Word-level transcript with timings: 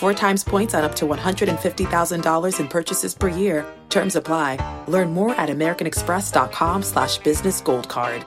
Four 0.00 0.14
times 0.14 0.42
points 0.42 0.72
on 0.72 0.82
up 0.82 0.94
to 0.94 1.04
$150,000 1.04 2.58
in 2.58 2.68
purchases 2.68 3.14
per 3.14 3.28
year. 3.28 3.66
Terms 3.90 4.16
apply. 4.16 4.56
Learn 4.88 5.12
more 5.12 5.34
at 5.34 5.50
americanexpress.com 5.50 6.82
slash 6.82 7.18
business 7.18 7.60
gold 7.60 7.86
card. 7.90 8.24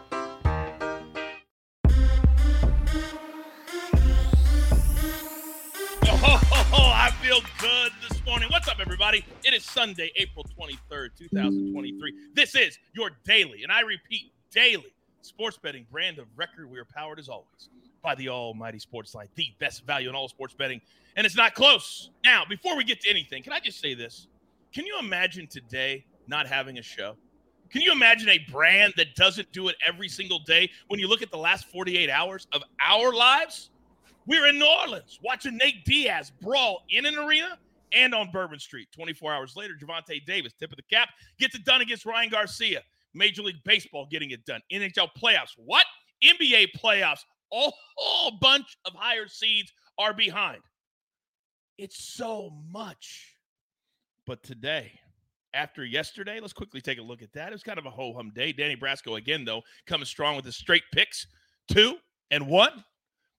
Oh, 6.75 6.91
I 6.93 7.09
feel 7.23 7.41
good 7.59 7.91
this 8.08 8.23
morning. 8.23 8.49
What's 8.52 8.67
up, 8.67 8.77
everybody? 8.80 9.25
It 9.43 9.55
is 9.55 9.63
Sunday, 9.63 10.11
April 10.15 10.45
23rd, 10.55 11.17
2023. 11.17 12.13
This 12.35 12.53
is 12.53 12.77
your 12.93 13.09
daily, 13.25 13.63
and 13.63 13.71
I 13.71 13.81
repeat, 13.81 14.31
daily 14.52 14.93
sports 15.23 15.58
betting 15.58 15.87
brand 15.91 16.19
of 16.19 16.27
record. 16.35 16.69
We 16.69 16.77
are 16.77 16.85
powered 16.85 17.17
as 17.17 17.30
always 17.30 17.69
by 18.03 18.13
the 18.13 18.30
almighty 18.30 18.77
Sportsline, 18.77 19.30
the 19.33 19.47
best 19.59 19.87
value 19.87 20.09
in 20.09 20.13
all 20.13 20.27
sports 20.27 20.53
betting, 20.53 20.81
and 21.16 21.25
it's 21.25 21.36
not 21.36 21.53
close. 21.53 22.09
Now, 22.23 22.44
before 22.47 22.75
we 22.75 22.83
get 22.83 23.02
to 23.02 23.09
anything, 23.09 23.44
can 23.44 23.53
I 23.53 23.59
just 23.59 23.80
say 23.80 23.94
this? 23.94 24.28
Can 24.73 24.86
you 24.86 24.97
imagine 25.00 25.47
today 25.47 26.05
not 26.28 26.47
having 26.47 26.78
a 26.80 26.81
show? 26.81 27.16
Can 27.70 27.81
you 27.81 27.92
imagine 27.92 28.30
a 28.30 28.39
brand 28.52 28.94
that 28.97 29.16
doesn't 29.16 29.52
do 29.52 29.67
it 29.67 29.75
every 29.86 30.08
single 30.08 30.39
day 30.39 30.70
when 30.88 31.00
you 31.00 31.08
look 31.08 31.22
at 31.22 31.31
the 31.31 31.38
last 31.38 31.66
48 31.72 32.09
hours 32.09 32.47
of 32.53 32.61
our 32.81 33.14
lives? 33.14 33.72
We're 34.25 34.47
in 34.47 34.58
New 34.58 34.67
Orleans 34.81 35.20
watching 35.23 35.58
Nate 35.58 35.83
Diaz 35.83 36.31
brawl 36.42 36.83
in 36.89 37.05
an 37.05 37.17
arena 37.17 37.58
and 37.92 38.14
on 38.14 38.31
Bourbon 38.31 38.59
Street. 38.59 38.88
24 38.94 39.33
hours 39.33 39.55
later, 39.55 39.73
Gervonta 39.80 40.23
Davis, 40.25 40.53
tip 40.53 40.72
of 40.72 40.77
the 40.77 40.83
cap, 40.83 41.09
gets 41.39 41.55
it 41.55 41.66
done 41.66 41.81
against 41.81 42.05
Ryan 42.05 42.30
Garcia. 42.30 42.81
Major 43.14 43.44
League 43.44 43.64
Baseball 43.64 44.08
getting 44.09 44.31
it 44.31 44.45
done. 44.45 44.61
NHL 44.72 45.09
playoffs. 45.22 45.53
What? 45.58 45.86
NBA 46.23 46.70
playoffs. 46.83 47.20
All, 47.50 47.73
whole 47.95 48.31
bunch 48.39 48.77
of 48.86 48.94
higher 48.95 49.27
seeds 49.27 49.72
are 50.00 50.14
behind. 50.14 50.61
It's 51.77 52.03
so 52.03 52.52
much. 52.71 53.35
But 54.25 54.43
today, 54.43 54.99
after 55.53 55.83
yesterday, 55.83 56.39
let's 56.39 56.53
quickly 56.53 56.81
take 56.81 56.99
a 56.99 57.03
look 57.03 57.21
at 57.21 57.33
that. 57.33 57.49
It 57.49 57.53
was 57.53 57.63
kind 57.63 57.80
of 57.80 57.85
a 57.85 57.89
ho 57.89 58.13
hum 58.13 58.31
day. 58.33 58.53
Danny 58.53 58.75
Brasco, 58.75 59.17
again, 59.17 59.45
though, 59.45 59.61
coming 59.85 60.05
strong 60.05 60.35
with 60.35 60.45
his 60.45 60.55
straight 60.55 60.83
picks 60.93 61.27
two 61.67 61.97
and 62.31 62.47
one. 62.47 62.83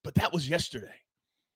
But 0.03 0.15
that 0.17 0.33
was 0.33 0.49
yesterday. 0.49 0.95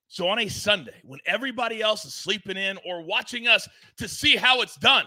So 0.08 0.28
on 0.28 0.38
a 0.38 0.48
Sunday, 0.48 1.00
when 1.04 1.20
everybody 1.26 1.82
else 1.82 2.04
is 2.06 2.14
sleeping 2.14 2.56
in 2.56 2.78
or 2.86 3.02
watching 3.02 3.46
us 3.46 3.68
to 3.98 4.08
see 4.08 4.36
how 4.36 4.62
it's 4.62 4.76
done, 4.76 5.04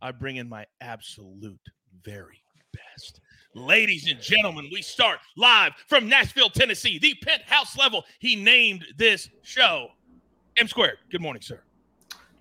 I 0.00 0.12
bring 0.12 0.36
in 0.36 0.48
my 0.48 0.64
absolute 0.80 1.60
very 2.02 2.40
best. 2.72 3.20
Ladies 3.54 4.10
and 4.10 4.20
gentlemen, 4.20 4.70
we 4.72 4.80
start 4.80 5.18
live 5.36 5.72
from 5.88 6.08
Nashville, 6.08 6.48
Tennessee, 6.48 6.98
the 6.98 7.14
penthouse 7.22 7.76
level. 7.76 8.04
He 8.18 8.36
named 8.36 8.84
this 8.96 9.28
show 9.42 9.88
M 10.58 10.66
Squared. 10.68 10.96
Good 11.10 11.20
morning, 11.20 11.42
sir. 11.42 11.60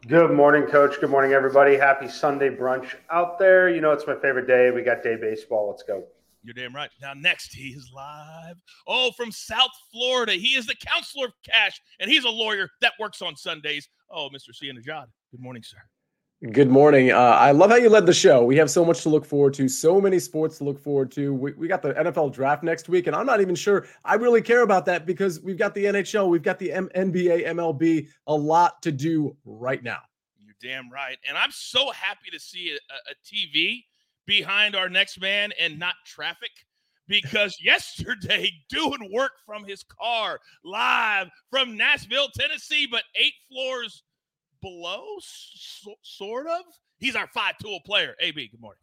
Good 0.07 0.31
morning, 0.31 0.63
Coach. 0.63 1.01
Good 1.01 1.09
morning, 1.09 1.33
everybody. 1.33 1.75
Happy 1.75 2.07
Sunday 2.07 2.49
brunch 2.49 2.95
out 3.11 3.37
there. 3.37 3.67
You 3.69 3.81
know, 3.81 3.91
it's 3.91 4.07
my 4.07 4.15
favorite 4.15 4.47
day. 4.47 4.71
We 4.71 4.83
got 4.83 5.03
day 5.03 5.17
baseball. 5.17 5.69
Let's 5.69 5.83
go. 5.83 6.05
You're 6.41 6.53
damn 6.53 6.73
right. 6.73 6.89
Now, 7.01 7.13
next, 7.13 7.53
he 7.53 7.69
is 7.69 7.91
live. 7.93 8.55
Oh, 8.87 9.11
from 9.17 9.33
South 9.33 9.71
Florida. 9.91 10.33
He 10.33 10.49
is 10.49 10.65
the 10.65 10.75
counselor 10.75 11.25
of 11.25 11.33
cash, 11.43 11.81
and 11.99 12.09
he's 12.09 12.23
a 12.23 12.29
lawyer 12.29 12.69
that 12.79 12.93
works 12.99 13.21
on 13.21 13.35
Sundays. 13.35 13.89
Oh, 14.09 14.29
Mr. 14.33 14.53
Sia 14.53 14.71
Nejad. 14.71 15.07
Good 15.31 15.41
morning, 15.41 15.63
sir. 15.63 15.79
Good 16.51 16.69
morning. 16.69 17.11
Uh, 17.11 17.17
I 17.17 17.51
love 17.51 17.71
how 17.71 17.77
you 17.77 17.89
led 17.89 18.05
the 18.05 18.13
show. 18.13 18.43
We 18.43 18.55
have 18.57 18.69
so 18.69 18.85
much 18.85 19.01
to 19.01 19.09
look 19.09 19.25
forward 19.25 19.55
to, 19.55 19.67
so 19.67 19.99
many 19.99 20.19
sports 20.19 20.59
to 20.59 20.63
look 20.63 20.77
forward 20.77 21.09
to. 21.13 21.33
We, 21.33 21.53
we 21.53 21.67
got 21.67 21.81
the 21.81 21.93
NFL 21.93 22.33
draft 22.33 22.61
next 22.61 22.87
week, 22.87 23.07
and 23.07 23.15
I'm 23.15 23.25
not 23.25 23.41
even 23.41 23.55
sure 23.55 23.87
I 24.03 24.13
really 24.15 24.43
care 24.43 24.61
about 24.61 24.85
that 24.85 25.07
because 25.07 25.41
we've 25.41 25.57
got 25.57 25.73
the 25.73 25.85
NHL, 25.85 26.29
we've 26.29 26.43
got 26.43 26.59
the 26.59 26.71
M- 26.71 26.89
NBA, 26.95 27.47
MLB, 27.47 28.09
a 28.27 28.35
lot 28.35 28.79
to 28.83 28.91
do 28.91 29.35
right 29.43 29.81
now. 29.81 29.99
You're 30.37 30.55
damn 30.61 30.91
right. 30.91 31.17
And 31.27 31.35
I'm 31.35 31.51
so 31.51 31.89
happy 31.91 32.29
to 32.31 32.39
see 32.39 32.77
a, 32.77 32.93
a 33.11 33.15
TV 33.25 33.85
behind 34.27 34.75
our 34.75 34.89
next 34.89 35.19
man 35.19 35.51
and 35.59 35.79
not 35.79 35.95
traffic 36.05 36.51
because 37.07 37.57
yesterday 37.63 38.51
doing 38.69 39.09
work 39.11 39.31
from 39.47 39.63
his 39.63 39.83
car 39.83 40.39
live 40.63 41.27
from 41.49 41.75
Nashville, 41.75 42.27
Tennessee, 42.37 42.87
but 42.89 43.03
eight 43.15 43.33
floors 43.49 44.03
below, 44.65 45.03
so, 45.19 45.93
sort 46.01 46.47
of. 46.47 46.61
He's 46.97 47.15
our 47.15 47.27
five 47.27 47.55
tool 47.61 47.79
player. 47.85 48.15
AB, 48.19 48.47
good 48.47 48.59
morning. 48.59 48.79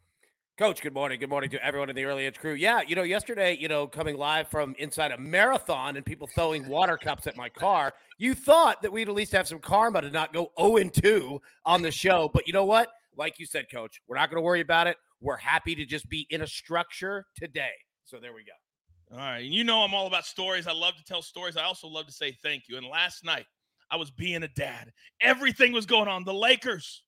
Coach, 0.56 0.80
good 0.80 0.94
morning. 0.94 1.18
Good 1.18 1.28
morning 1.28 1.50
to 1.50 1.64
everyone 1.64 1.90
in 1.90 1.96
the 1.96 2.04
early 2.04 2.24
edge 2.24 2.38
crew. 2.38 2.52
Yeah, 2.52 2.82
you 2.86 2.94
know, 2.94 3.02
yesterday, 3.02 3.56
you 3.58 3.66
know, 3.66 3.88
coming 3.88 4.16
live 4.16 4.46
from 4.46 4.76
inside 4.78 5.10
a 5.10 5.18
marathon 5.18 5.96
and 5.96 6.06
people 6.06 6.28
throwing 6.28 6.68
water 6.68 6.96
cups 6.96 7.26
at 7.26 7.36
my 7.36 7.48
car, 7.48 7.92
you 8.16 8.32
thought 8.32 8.80
that 8.82 8.92
we'd 8.92 9.08
at 9.08 9.14
least 9.14 9.32
have 9.32 9.48
some 9.48 9.58
karma 9.58 10.02
to 10.02 10.10
not 10.10 10.32
go 10.32 10.52
0 10.60 10.88
2 10.88 11.40
on 11.66 11.82
the 11.82 11.90
show. 11.90 12.30
But 12.32 12.46
you 12.46 12.52
know 12.52 12.64
what? 12.64 12.88
Like 13.16 13.40
you 13.40 13.46
said, 13.46 13.66
coach, 13.68 14.00
we're 14.06 14.16
not 14.16 14.30
going 14.30 14.40
to 14.40 14.42
worry 14.42 14.60
about 14.60 14.86
it. 14.86 14.98
We're 15.20 15.36
happy 15.36 15.74
to 15.74 15.84
just 15.84 16.08
be 16.08 16.28
in 16.30 16.42
a 16.42 16.46
structure 16.46 17.26
today. 17.36 17.72
So 18.04 18.18
there 18.20 18.32
we 18.32 18.44
go. 18.44 19.18
All 19.18 19.18
right. 19.18 19.40
And 19.40 19.52
you 19.52 19.64
know, 19.64 19.82
I'm 19.82 19.94
all 19.94 20.06
about 20.06 20.26
stories. 20.26 20.68
I 20.68 20.72
love 20.72 20.94
to 20.96 21.04
tell 21.04 21.22
stories. 21.22 21.56
I 21.56 21.64
also 21.64 21.88
love 21.88 22.06
to 22.06 22.12
say 22.12 22.36
thank 22.40 22.68
you. 22.68 22.76
And 22.76 22.86
last 22.86 23.24
night, 23.24 23.46
I 23.92 23.96
was 23.96 24.10
being 24.10 24.42
a 24.42 24.48
dad. 24.48 24.90
Everything 25.20 25.72
was 25.72 25.84
going 25.84 26.08
on. 26.08 26.24
The 26.24 26.32
Lakers, 26.32 27.02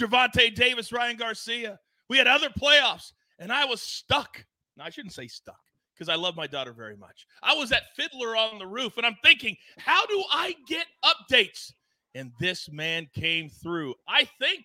Gervonta 0.00 0.52
Davis, 0.54 0.92
Ryan 0.92 1.18
Garcia. 1.18 1.78
We 2.08 2.16
had 2.16 2.26
other 2.26 2.48
playoffs, 2.48 3.12
and 3.38 3.52
I 3.52 3.66
was 3.66 3.82
stuck. 3.82 4.42
No, 4.78 4.84
I 4.84 4.90
shouldn't 4.90 5.12
say 5.12 5.26
stuck 5.26 5.60
because 5.94 6.08
I 6.08 6.14
love 6.14 6.36
my 6.36 6.46
daughter 6.46 6.72
very 6.72 6.96
much. 6.96 7.26
I 7.42 7.54
was 7.54 7.70
at 7.70 7.94
Fiddler 7.94 8.34
on 8.34 8.58
the 8.58 8.66
roof, 8.66 8.96
and 8.96 9.04
I'm 9.04 9.18
thinking, 9.22 9.54
how 9.76 10.06
do 10.06 10.24
I 10.32 10.56
get 10.66 10.86
updates? 11.04 11.70
And 12.14 12.32
this 12.40 12.70
man 12.72 13.06
came 13.14 13.50
through. 13.50 13.94
I 14.08 14.24
think, 14.40 14.64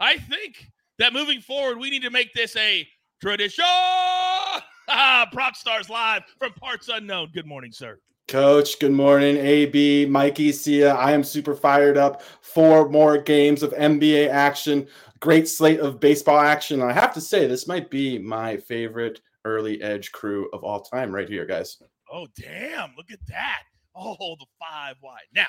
I 0.00 0.18
think 0.18 0.66
that 0.98 1.12
moving 1.12 1.40
forward, 1.40 1.78
we 1.78 1.90
need 1.90 2.02
to 2.02 2.10
make 2.10 2.34
this 2.34 2.56
a 2.56 2.86
tradition. 3.20 3.64
PropStarz 4.90 5.88
Live 5.88 6.24
from 6.38 6.52
Parts 6.54 6.88
Unknown. 6.88 7.30
Good 7.32 7.46
morning, 7.46 7.70
sir. 7.70 8.00
Coach, 8.28 8.78
good 8.78 8.92
morning. 8.92 9.36
AB, 9.36 10.06
Mikey, 10.06 10.52
Sia. 10.52 10.94
I 10.94 11.12
am 11.12 11.22
super 11.22 11.54
fired 11.54 11.98
up. 11.98 12.22
Four 12.40 12.88
more 12.88 13.18
games 13.18 13.62
of 13.62 13.72
NBA 13.72 14.30
action. 14.30 14.86
Great 15.20 15.48
slate 15.48 15.80
of 15.80 16.00
baseball 16.00 16.40
action. 16.40 16.80
I 16.80 16.92
have 16.92 17.12
to 17.14 17.20
say, 17.20 17.46
this 17.46 17.68
might 17.68 17.90
be 17.90 18.18
my 18.18 18.56
favorite 18.56 19.20
early 19.44 19.82
edge 19.82 20.12
crew 20.12 20.48
of 20.52 20.64
all 20.64 20.80
time, 20.80 21.14
right 21.14 21.28
here, 21.28 21.44
guys. 21.44 21.76
Oh, 22.10 22.26
damn. 22.40 22.94
Look 22.96 23.10
at 23.10 23.18
that. 23.28 23.62
Oh, 23.94 24.36
the 24.38 24.46
five 24.58 24.96
wide. 25.02 25.20
Now, 25.34 25.48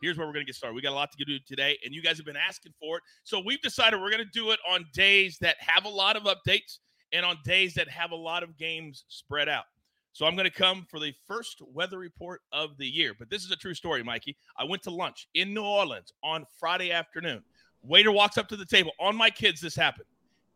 here's 0.00 0.16
where 0.16 0.26
we're 0.26 0.32
going 0.32 0.44
to 0.44 0.48
get 0.48 0.54
started. 0.54 0.76
We 0.76 0.82
got 0.82 0.92
a 0.92 0.94
lot 0.94 1.10
to 1.10 1.24
do 1.24 1.38
today, 1.46 1.76
and 1.84 1.92
you 1.92 2.02
guys 2.02 2.18
have 2.18 2.26
been 2.26 2.36
asking 2.36 2.72
for 2.80 2.98
it. 2.98 3.02
So 3.24 3.42
we've 3.44 3.62
decided 3.62 4.00
we're 4.00 4.10
going 4.10 4.24
to 4.24 4.30
do 4.32 4.52
it 4.52 4.60
on 4.70 4.84
days 4.94 5.38
that 5.40 5.56
have 5.58 5.86
a 5.86 5.88
lot 5.88 6.16
of 6.16 6.24
updates 6.24 6.78
and 7.12 7.26
on 7.26 7.38
days 7.44 7.74
that 7.74 7.88
have 7.88 8.12
a 8.12 8.16
lot 8.16 8.42
of 8.42 8.56
games 8.56 9.04
spread 9.08 9.48
out. 9.48 9.64
So 10.12 10.26
I'm 10.26 10.34
going 10.36 10.48
to 10.48 10.54
come 10.54 10.86
for 10.90 11.00
the 11.00 11.14
first 11.26 11.62
weather 11.72 11.98
report 11.98 12.42
of 12.52 12.76
the 12.76 12.86
year. 12.86 13.14
But 13.18 13.30
this 13.30 13.44
is 13.44 13.50
a 13.50 13.56
true 13.56 13.74
story, 13.74 14.02
Mikey. 14.02 14.36
I 14.58 14.64
went 14.64 14.82
to 14.82 14.90
lunch 14.90 15.28
in 15.34 15.54
New 15.54 15.64
Orleans 15.64 16.12
on 16.22 16.44
Friday 16.58 16.92
afternoon. 16.92 17.42
Waiter 17.82 18.12
walks 18.12 18.36
up 18.36 18.48
to 18.48 18.56
the 18.56 18.66
table. 18.66 18.92
On 19.00 19.16
my 19.16 19.30
kids, 19.30 19.60
this 19.60 19.74
happened. 19.74 20.06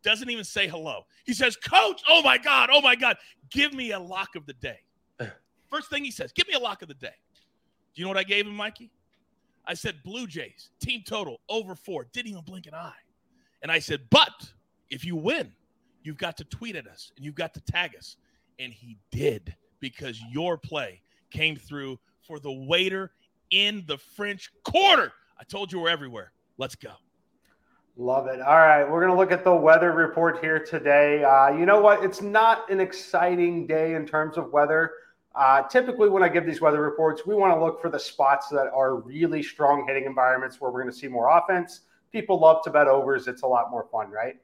Doesn't 0.03 0.29
even 0.29 0.43
say 0.43 0.67
hello. 0.67 1.05
He 1.25 1.33
says, 1.33 1.55
Coach, 1.55 2.01
oh 2.07 2.21
my 2.21 2.37
God, 2.37 2.69
oh 2.71 2.81
my 2.81 2.95
God, 2.95 3.17
give 3.49 3.73
me 3.73 3.91
a 3.91 3.99
lock 3.99 4.35
of 4.35 4.45
the 4.45 4.53
day. 4.53 4.79
First 5.69 5.89
thing 5.89 6.05
he 6.05 6.11
says, 6.11 6.31
give 6.31 6.47
me 6.47 6.53
a 6.53 6.59
lock 6.59 6.81
of 6.81 6.87
the 6.87 6.93
day. 6.93 7.15
Do 7.93 8.01
you 8.01 8.05
know 8.05 8.09
what 8.09 8.17
I 8.17 8.23
gave 8.23 8.45
him, 8.45 8.55
Mikey? 8.55 8.91
I 9.65 9.73
said, 9.73 10.01
Blue 10.03 10.27
Jays, 10.27 10.69
team 10.79 11.03
total 11.05 11.41
over 11.49 11.75
four. 11.75 12.07
Didn't 12.13 12.31
even 12.31 12.43
blink 12.43 12.67
an 12.67 12.73
eye. 12.73 12.93
And 13.61 13.71
I 13.71 13.79
said, 13.79 14.01
but 14.09 14.49
if 14.89 15.03
you 15.03 15.15
win, 15.15 15.51
you've 16.03 16.17
got 16.17 16.37
to 16.37 16.45
tweet 16.45 16.75
at 16.75 16.87
us 16.87 17.11
and 17.17 17.25
you've 17.25 17.35
got 17.35 17.53
to 17.55 17.61
tag 17.61 17.95
us. 17.97 18.15
And 18.59 18.73
he 18.73 18.97
did 19.11 19.55
because 19.79 20.19
your 20.31 20.57
play 20.57 21.01
came 21.31 21.55
through 21.55 21.99
for 22.21 22.39
the 22.39 22.51
waiter 22.51 23.11
in 23.51 23.83
the 23.87 23.97
French 23.97 24.51
Quarter. 24.63 25.13
I 25.39 25.43
told 25.43 25.71
you 25.71 25.79
we're 25.79 25.89
everywhere. 25.89 26.31
Let's 26.57 26.75
go. 26.75 26.91
Love 27.95 28.27
it. 28.27 28.39
All 28.41 28.57
right, 28.57 28.83
we're 28.83 28.99
going 28.99 29.11
to 29.11 29.17
look 29.17 29.31
at 29.31 29.43
the 29.43 29.55
weather 29.55 29.91
report 29.91 30.39
here 30.39 30.59
today. 30.59 31.23
Uh, 31.23 31.49
you 31.49 31.65
know 31.65 31.79
what? 31.79 32.03
It's 32.03 32.21
not 32.21 32.69
an 32.69 32.79
exciting 32.79 33.65
day 33.65 33.95
in 33.95 34.05
terms 34.05 34.37
of 34.37 34.51
weather. 34.51 34.91
Uh, 35.33 35.63
typically, 35.63 36.09
when 36.09 36.21
I 36.21 36.29
give 36.29 36.45
these 36.45 36.61
weather 36.61 36.81
reports, 36.81 37.25
we 37.25 37.33
want 37.33 37.55
to 37.55 37.63
look 37.63 37.81
for 37.81 37.89
the 37.89 37.99
spots 37.99 38.49
that 38.49 38.71
are 38.73 38.95
really 38.95 39.41
strong 39.41 39.85
hitting 39.87 40.05
environments 40.05 40.61
where 40.61 40.71
we're 40.71 40.81
going 40.81 40.93
to 40.93 40.97
see 40.97 41.07
more 41.07 41.35
offense. 41.35 41.81
People 42.11 42.39
love 42.39 42.63
to 42.63 42.69
bet 42.69 42.87
overs. 42.87 43.27
It's 43.27 43.41
a 43.43 43.47
lot 43.47 43.71
more 43.71 43.87
fun, 43.91 44.11
right? 44.11 44.35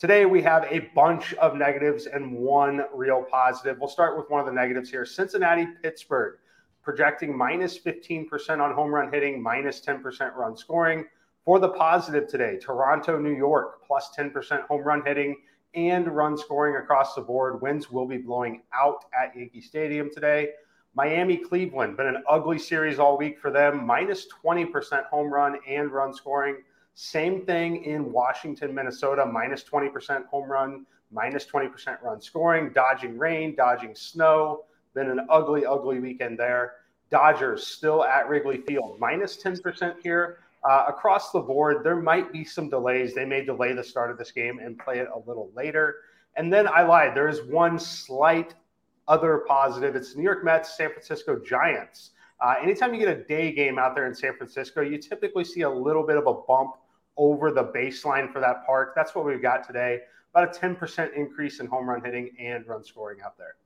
Today, 0.00 0.24
we 0.24 0.40
have 0.40 0.64
a 0.70 0.88
bunch 0.94 1.34
of 1.34 1.56
negatives 1.56 2.06
and 2.06 2.32
one 2.32 2.86
real 2.94 3.22
positive. 3.22 3.76
We'll 3.78 3.90
start 3.90 4.16
with 4.16 4.30
one 4.30 4.40
of 4.40 4.46
the 4.46 4.52
negatives 4.52 4.88
here 4.88 5.04
Cincinnati, 5.04 5.66
Pittsburgh, 5.82 6.38
projecting 6.82 7.36
minus 7.36 7.78
15% 7.78 8.60
on 8.60 8.72
home 8.72 8.94
run 8.94 9.12
hitting, 9.12 9.42
minus 9.42 9.82
10% 9.82 10.34
run 10.34 10.56
scoring. 10.56 11.04
For 11.44 11.58
the 11.58 11.68
positive 11.68 12.28
today, 12.28 12.56
Toronto, 12.58 13.18
New 13.18 13.36
York, 13.36 13.86
plus 13.86 14.10
10% 14.16 14.66
home 14.68 14.80
run 14.80 15.02
hitting 15.04 15.36
and 15.74 16.08
run 16.08 16.34
scoring 16.38 16.76
across 16.76 17.14
the 17.14 17.20
board. 17.20 17.60
Winds 17.60 17.90
will 17.90 18.06
be 18.06 18.16
blowing 18.16 18.62
out 18.72 19.04
at 19.12 19.36
Yankee 19.36 19.60
Stadium 19.60 20.08
today. 20.10 20.52
Miami, 20.94 21.36
Cleveland, 21.36 21.98
been 21.98 22.06
an 22.06 22.24
ugly 22.26 22.58
series 22.58 22.98
all 22.98 23.18
week 23.18 23.38
for 23.38 23.50
them, 23.50 23.84
minus 23.84 24.26
20% 24.42 25.04
home 25.08 25.30
run 25.30 25.58
and 25.68 25.92
run 25.92 26.14
scoring. 26.14 26.62
Same 26.94 27.44
thing 27.46 27.84
in 27.84 28.12
Washington, 28.12 28.74
Minnesota, 28.74 29.24
minus 29.24 29.64
20% 29.64 30.26
home 30.26 30.50
run, 30.50 30.86
minus 31.10 31.46
20% 31.46 32.02
run 32.02 32.20
scoring, 32.20 32.70
dodging 32.74 33.18
rain, 33.18 33.54
dodging 33.54 33.94
snow. 33.94 34.64
Been 34.94 35.08
an 35.08 35.26
ugly, 35.30 35.64
ugly 35.64 36.00
weekend 36.00 36.38
there. 36.38 36.74
Dodgers 37.10 37.66
still 37.66 38.04
at 38.04 38.28
Wrigley 38.28 38.58
Field, 38.58 38.98
minus 39.00 39.42
10% 39.42 39.94
here. 40.02 40.38
Uh, 40.68 40.84
across 40.88 41.32
the 41.32 41.40
board, 41.40 41.82
there 41.82 41.96
might 41.96 42.32
be 42.32 42.44
some 42.44 42.68
delays. 42.68 43.14
They 43.14 43.24
may 43.24 43.44
delay 43.44 43.72
the 43.72 43.82
start 43.82 44.10
of 44.10 44.18
this 44.18 44.30
game 44.30 44.58
and 44.58 44.78
play 44.78 44.98
it 44.98 45.08
a 45.14 45.18
little 45.28 45.50
later. 45.54 45.96
And 46.36 46.52
then 46.52 46.68
I 46.68 46.82
lied. 46.82 47.16
There 47.16 47.28
is 47.28 47.42
one 47.42 47.78
slight 47.78 48.54
other 49.08 49.44
positive. 49.48 49.96
It's 49.96 50.14
New 50.14 50.22
York 50.22 50.44
Mets, 50.44 50.76
San 50.76 50.90
Francisco 50.90 51.38
Giants. 51.38 52.10
Uh, 52.40 52.54
anytime 52.62 52.94
you 52.94 53.00
get 53.00 53.08
a 53.08 53.22
day 53.24 53.52
game 53.52 53.78
out 53.78 53.94
there 53.94 54.06
in 54.06 54.14
San 54.14 54.34
Francisco, 54.34 54.80
you 54.80 54.98
typically 54.98 55.44
see 55.44 55.62
a 55.62 55.70
little 55.70 56.06
bit 56.06 56.16
of 56.16 56.26
a 56.26 56.32
bump 56.32 56.76
over 57.16 57.50
the 57.50 57.64
baseline 57.64 58.32
for 58.32 58.40
that 58.40 58.64
park. 58.64 58.92
That's 58.96 59.14
what 59.14 59.26
we've 59.26 59.42
got 59.42 59.66
today. 59.66 60.00
About 60.34 60.56
a 60.56 60.60
10% 60.60 61.14
increase 61.14 61.60
in 61.60 61.66
home 61.66 61.88
run 61.88 62.02
hitting 62.02 62.30
and 62.38 62.66
run 62.66 62.82
scoring 62.82 63.18
out 63.24 63.36
there. 63.36 63.56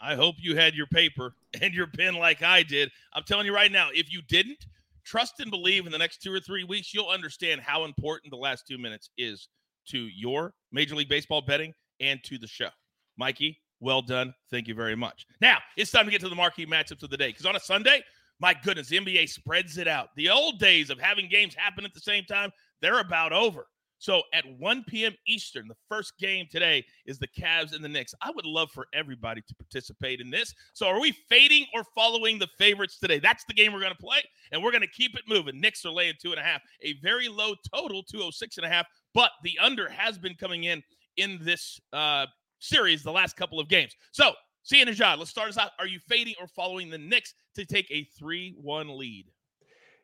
I 0.00 0.16
hope 0.16 0.34
you 0.38 0.54
had 0.54 0.74
your 0.74 0.86
paper 0.86 1.34
and 1.62 1.72
your 1.72 1.86
pen 1.86 2.14
like 2.14 2.42
I 2.42 2.62
did. 2.62 2.90
I'm 3.14 3.22
telling 3.24 3.46
you 3.46 3.54
right 3.54 3.72
now, 3.72 3.88
if 3.94 4.12
you 4.12 4.20
didn't, 4.22 4.66
trust 5.04 5.40
and 5.40 5.50
believe 5.50 5.86
in 5.86 5.92
the 5.92 5.98
next 5.98 6.22
two 6.22 6.32
or 6.32 6.40
three 6.40 6.64
weeks, 6.64 6.92
you'll 6.92 7.08
understand 7.08 7.60
how 7.60 7.84
important 7.84 8.30
the 8.30 8.36
last 8.36 8.66
two 8.66 8.76
minutes 8.76 9.10
is 9.16 9.48
to 9.86 9.98
your 9.98 10.52
Major 10.72 10.94
League 10.94 11.08
Baseball 11.08 11.40
betting 11.40 11.72
and 12.00 12.22
to 12.24 12.38
the 12.38 12.46
show. 12.46 12.70
Mikey, 13.16 13.58
well 13.84 14.02
done. 14.02 14.34
Thank 14.50 14.66
you 14.66 14.74
very 14.74 14.96
much. 14.96 15.26
Now 15.40 15.58
it's 15.76 15.90
time 15.90 16.06
to 16.06 16.10
get 16.10 16.20
to 16.22 16.28
the 16.28 16.34
marquee 16.34 16.66
matchups 16.66 17.02
of 17.02 17.10
the 17.10 17.16
day 17.16 17.28
because 17.28 17.46
on 17.46 17.54
a 17.54 17.60
Sunday, 17.60 18.02
my 18.40 18.54
goodness, 18.54 18.88
the 18.88 18.98
NBA 18.98 19.28
spreads 19.28 19.78
it 19.78 19.86
out. 19.86 20.08
The 20.16 20.30
old 20.30 20.58
days 20.58 20.90
of 20.90 20.98
having 20.98 21.28
games 21.28 21.54
happen 21.54 21.84
at 21.84 21.94
the 21.94 22.00
same 22.00 22.24
time, 22.24 22.50
they're 22.80 23.00
about 23.00 23.32
over. 23.32 23.66
So 23.98 24.22
at 24.34 24.44
1 24.58 24.84
p.m. 24.86 25.14
Eastern, 25.26 25.66
the 25.66 25.76
first 25.88 26.18
game 26.18 26.46
today 26.50 26.84
is 27.06 27.18
the 27.18 27.28
Cavs 27.28 27.74
and 27.74 27.82
the 27.82 27.88
Knicks. 27.88 28.14
I 28.20 28.30
would 28.34 28.44
love 28.44 28.70
for 28.70 28.86
everybody 28.92 29.40
to 29.40 29.54
participate 29.54 30.20
in 30.20 30.30
this. 30.30 30.52
So 30.74 30.86
are 30.88 31.00
we 31.00 31.12
fading 31.28 31.64
or 31.72 31.84
following 31.94 32.38
the 32.38 32.48
favorites 32.58 32.98
today? 32.98 33.18
That's 33.18 33.44
the 33.46 33.54
game 33.54 33.72
we're 33.72 33.80
going 33.80 33.94
to 33.94 33.98
play, 33.98 34.18
and 34.52 34.62
we're 34.62 34.72
going 34.72 34.82
to 34.82 34.88
keep 34.88 35.16
it 35.16 35.22
moving. 35.26 35.58
Knicks 35.58 35.86
are 35.86 35.92
laying 35.92 36.14
two 36.20 36.32
and 36.32 36.40
a 36.40 36.42
half, 36.42 36.60
a 36.82 36.94
very 37.02 37.28
low 37.28 37.54
total, 37.72 38.02
206 38.02 38.58
and 38.58 38.66
a 38.66 38.68
half, 38.68 38.86
but 39.14 39.30
the 39.42 39.58
under 39.58 39.88
has 39.88 40.18
been 40.18 40.34
coming 40.34 40.64
in 40.64 40.82
in 41.16 41.38
this 41.40 41.80
uh, 41.92 42.26
series 42.58 43.02
the 43.02 43.12
last 43.12 43.36
couple 43.36 43.60
of 43.60 43.68
games. 43.68 43.94
So, 44.12 44.32
Sia 44.62 44.86
Nejad, 44.86 45.18
let's 45.18 45.30
start 45.30 45.48
us 45.48 45.58
out. 45.58 45.70
Are 45.78 45.86
you 45.86 45.98
fading 45.98 46.34
or 46.40 46.46
following 46.46 46.90
the 46.90 46.98
Knicks 46.98 47.34
to 47.54 47.64
take 47.64 47.90
a 47.90 48.08
3 48.18 48.54
1 48.56 48.98
lead? 48.98 49.26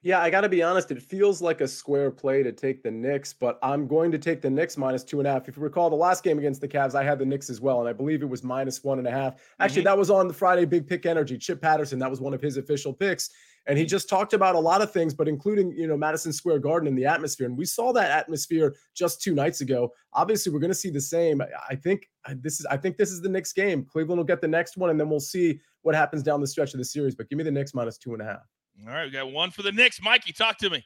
Yeah, 0.02 0.20
I 0.20 0.30
got 0.30 0.40
to 0.42 0.48
be 0.48 0.62
honest. 0.62 0.90
It 0.90 1.02
feels 1.02 1.42
like 1.42 1.60
a 1.60 1.68
square 1.68 2.10
play 2.10 2.42
to 2.42 2.52
take 2.52 2.82
the 2.82 2.90
Knicks, 2.90 3.34
but 3.34 3.58
I'm 3.62 3.86
going 3.86 4.10
to 4.12 4.18
take 4.18 4.40
the 4.40 4.48
Knicks 4.48 4.78
minus 4.78 5.04
two 5.04 5.18
and 5.18 5.28
a 5.28 5.32
half. 5.32 5.46
If 5.46 5.58
you 5.58 5.62
recall 5.62 5.90
the 5.90 5.96
last 5.96 6.24
game 6.24 6.38
against 6.38 6.62
the 6.62 6.68
Cavs, 6.68 6.94
I 6.94 7.04
had 7.04 7.18
the 7.18 7.26
Knicks 7.26 7.50
as 7.50 7.60
well, 7.60 7.80
and 7.80 7.88
I 7.88 7.92
believe 7.92 8.22
it 8.22 8.28
was 8.28 8.42
minus 8.42 8.82
one 8.82 8.98
and 8.98 9.06
a 9.06 9.10
half. 9.10 9.34
Actually, 9.58 9.82
mm-hmm. 9.82 9.88
that 9.88 9.98
was 9.98 10.10
on 10.10 10.26
the 10.26 10.32
Friday 10.32 10.64
Big 10.64 10.86
Pick 10.86 11.04
Energy. 11.04 11.36
Chip 11.36 11.60
Patterson, 11.60 11.98
that 11.98 12.08
was 12.08 12.18
one 12.18 12.32
of 12.32 12.40
his 12.40 12.56
official 12.56 12.94
picks, 12.94 13.28
and 13.66 13.78
he 13.78 13.84
just 13.84 14.08
talked 14.08 14.32
about 14.32 14.54
a 14.54 14.58
lot 14.58 14.80
of 14.82 14.92
things, 14.92 15.14
but 15.14 15.28
including 15.28 15.72
you 15.72 15.86
know 15.86 15.96
Madison 15.96 16.32
Square 16.32 16.60
Garden 16.60 16.88
and 16.88 16.96
the 16.96 17.06
atmosphere. 17.06 17.46
And 17.46 17.56
we 17.56 17.64
saw 17.64 17.92
that 17.92 18.10
atmosphere 18.10 18.74
just 18.94 19.22
two 19.22 19.34
nights 19.34 19.60
ago. 19.60 19.92
Obviously, 20.12 20.52
we're 20.52 20.60
going 20.60 20.70
to 20.70 20.74
see 20.74 20.90
the 20.90 21.00
same. 21.00 21.42
I 21.68 21.74
think 21.74 22.08
this 22.36 22.60
is 22.60 22.66
I 22.66 22.76
think 22.76 22.96
this 22.96 23.10
is 23.10 23.20
the 23.20 23.28
Knicks 23.28 23.52
game. 23.52 23.84
Cleveland 23.84 24.18
will 24.18 24.24
get 24.24 24.40
the 24.40 24.48
next 24.48 24.76
one, 24.76 24.90
and 24.90 24.98
then 24.98 25.08
we'll 25.08 25.20
see 25.20 25.60
what 25.82 25.94
happens 25.94 26.22
down 26.22 26.40
the 26.40 26.46
stretch 26.46 26.74
of 26.74 26.78
the 26.78 26.84
series. 26.84 27.14
But 27.14 27.28
give 27.28 27.36
me 27.36 27.44
the 27.44 27.50
Knicks 27.50 27.74
minus 27.74 27.98
two 27.98 28.12
and 28.12 28.22
a 28.22 28.24
half. 28.24 28.48
All 28.86 28.92
right, 28.92 29.04
we 29.04 29.10
got 29.10 29.30
one 29.30 29.50
for 29.50 29.62
the 29.62 29.72
Knicks. 29.72 30.00
Mikey, 30.02 30.32
talk 30.32 30.58
to 30.58 30.70
me. 30.70 30.84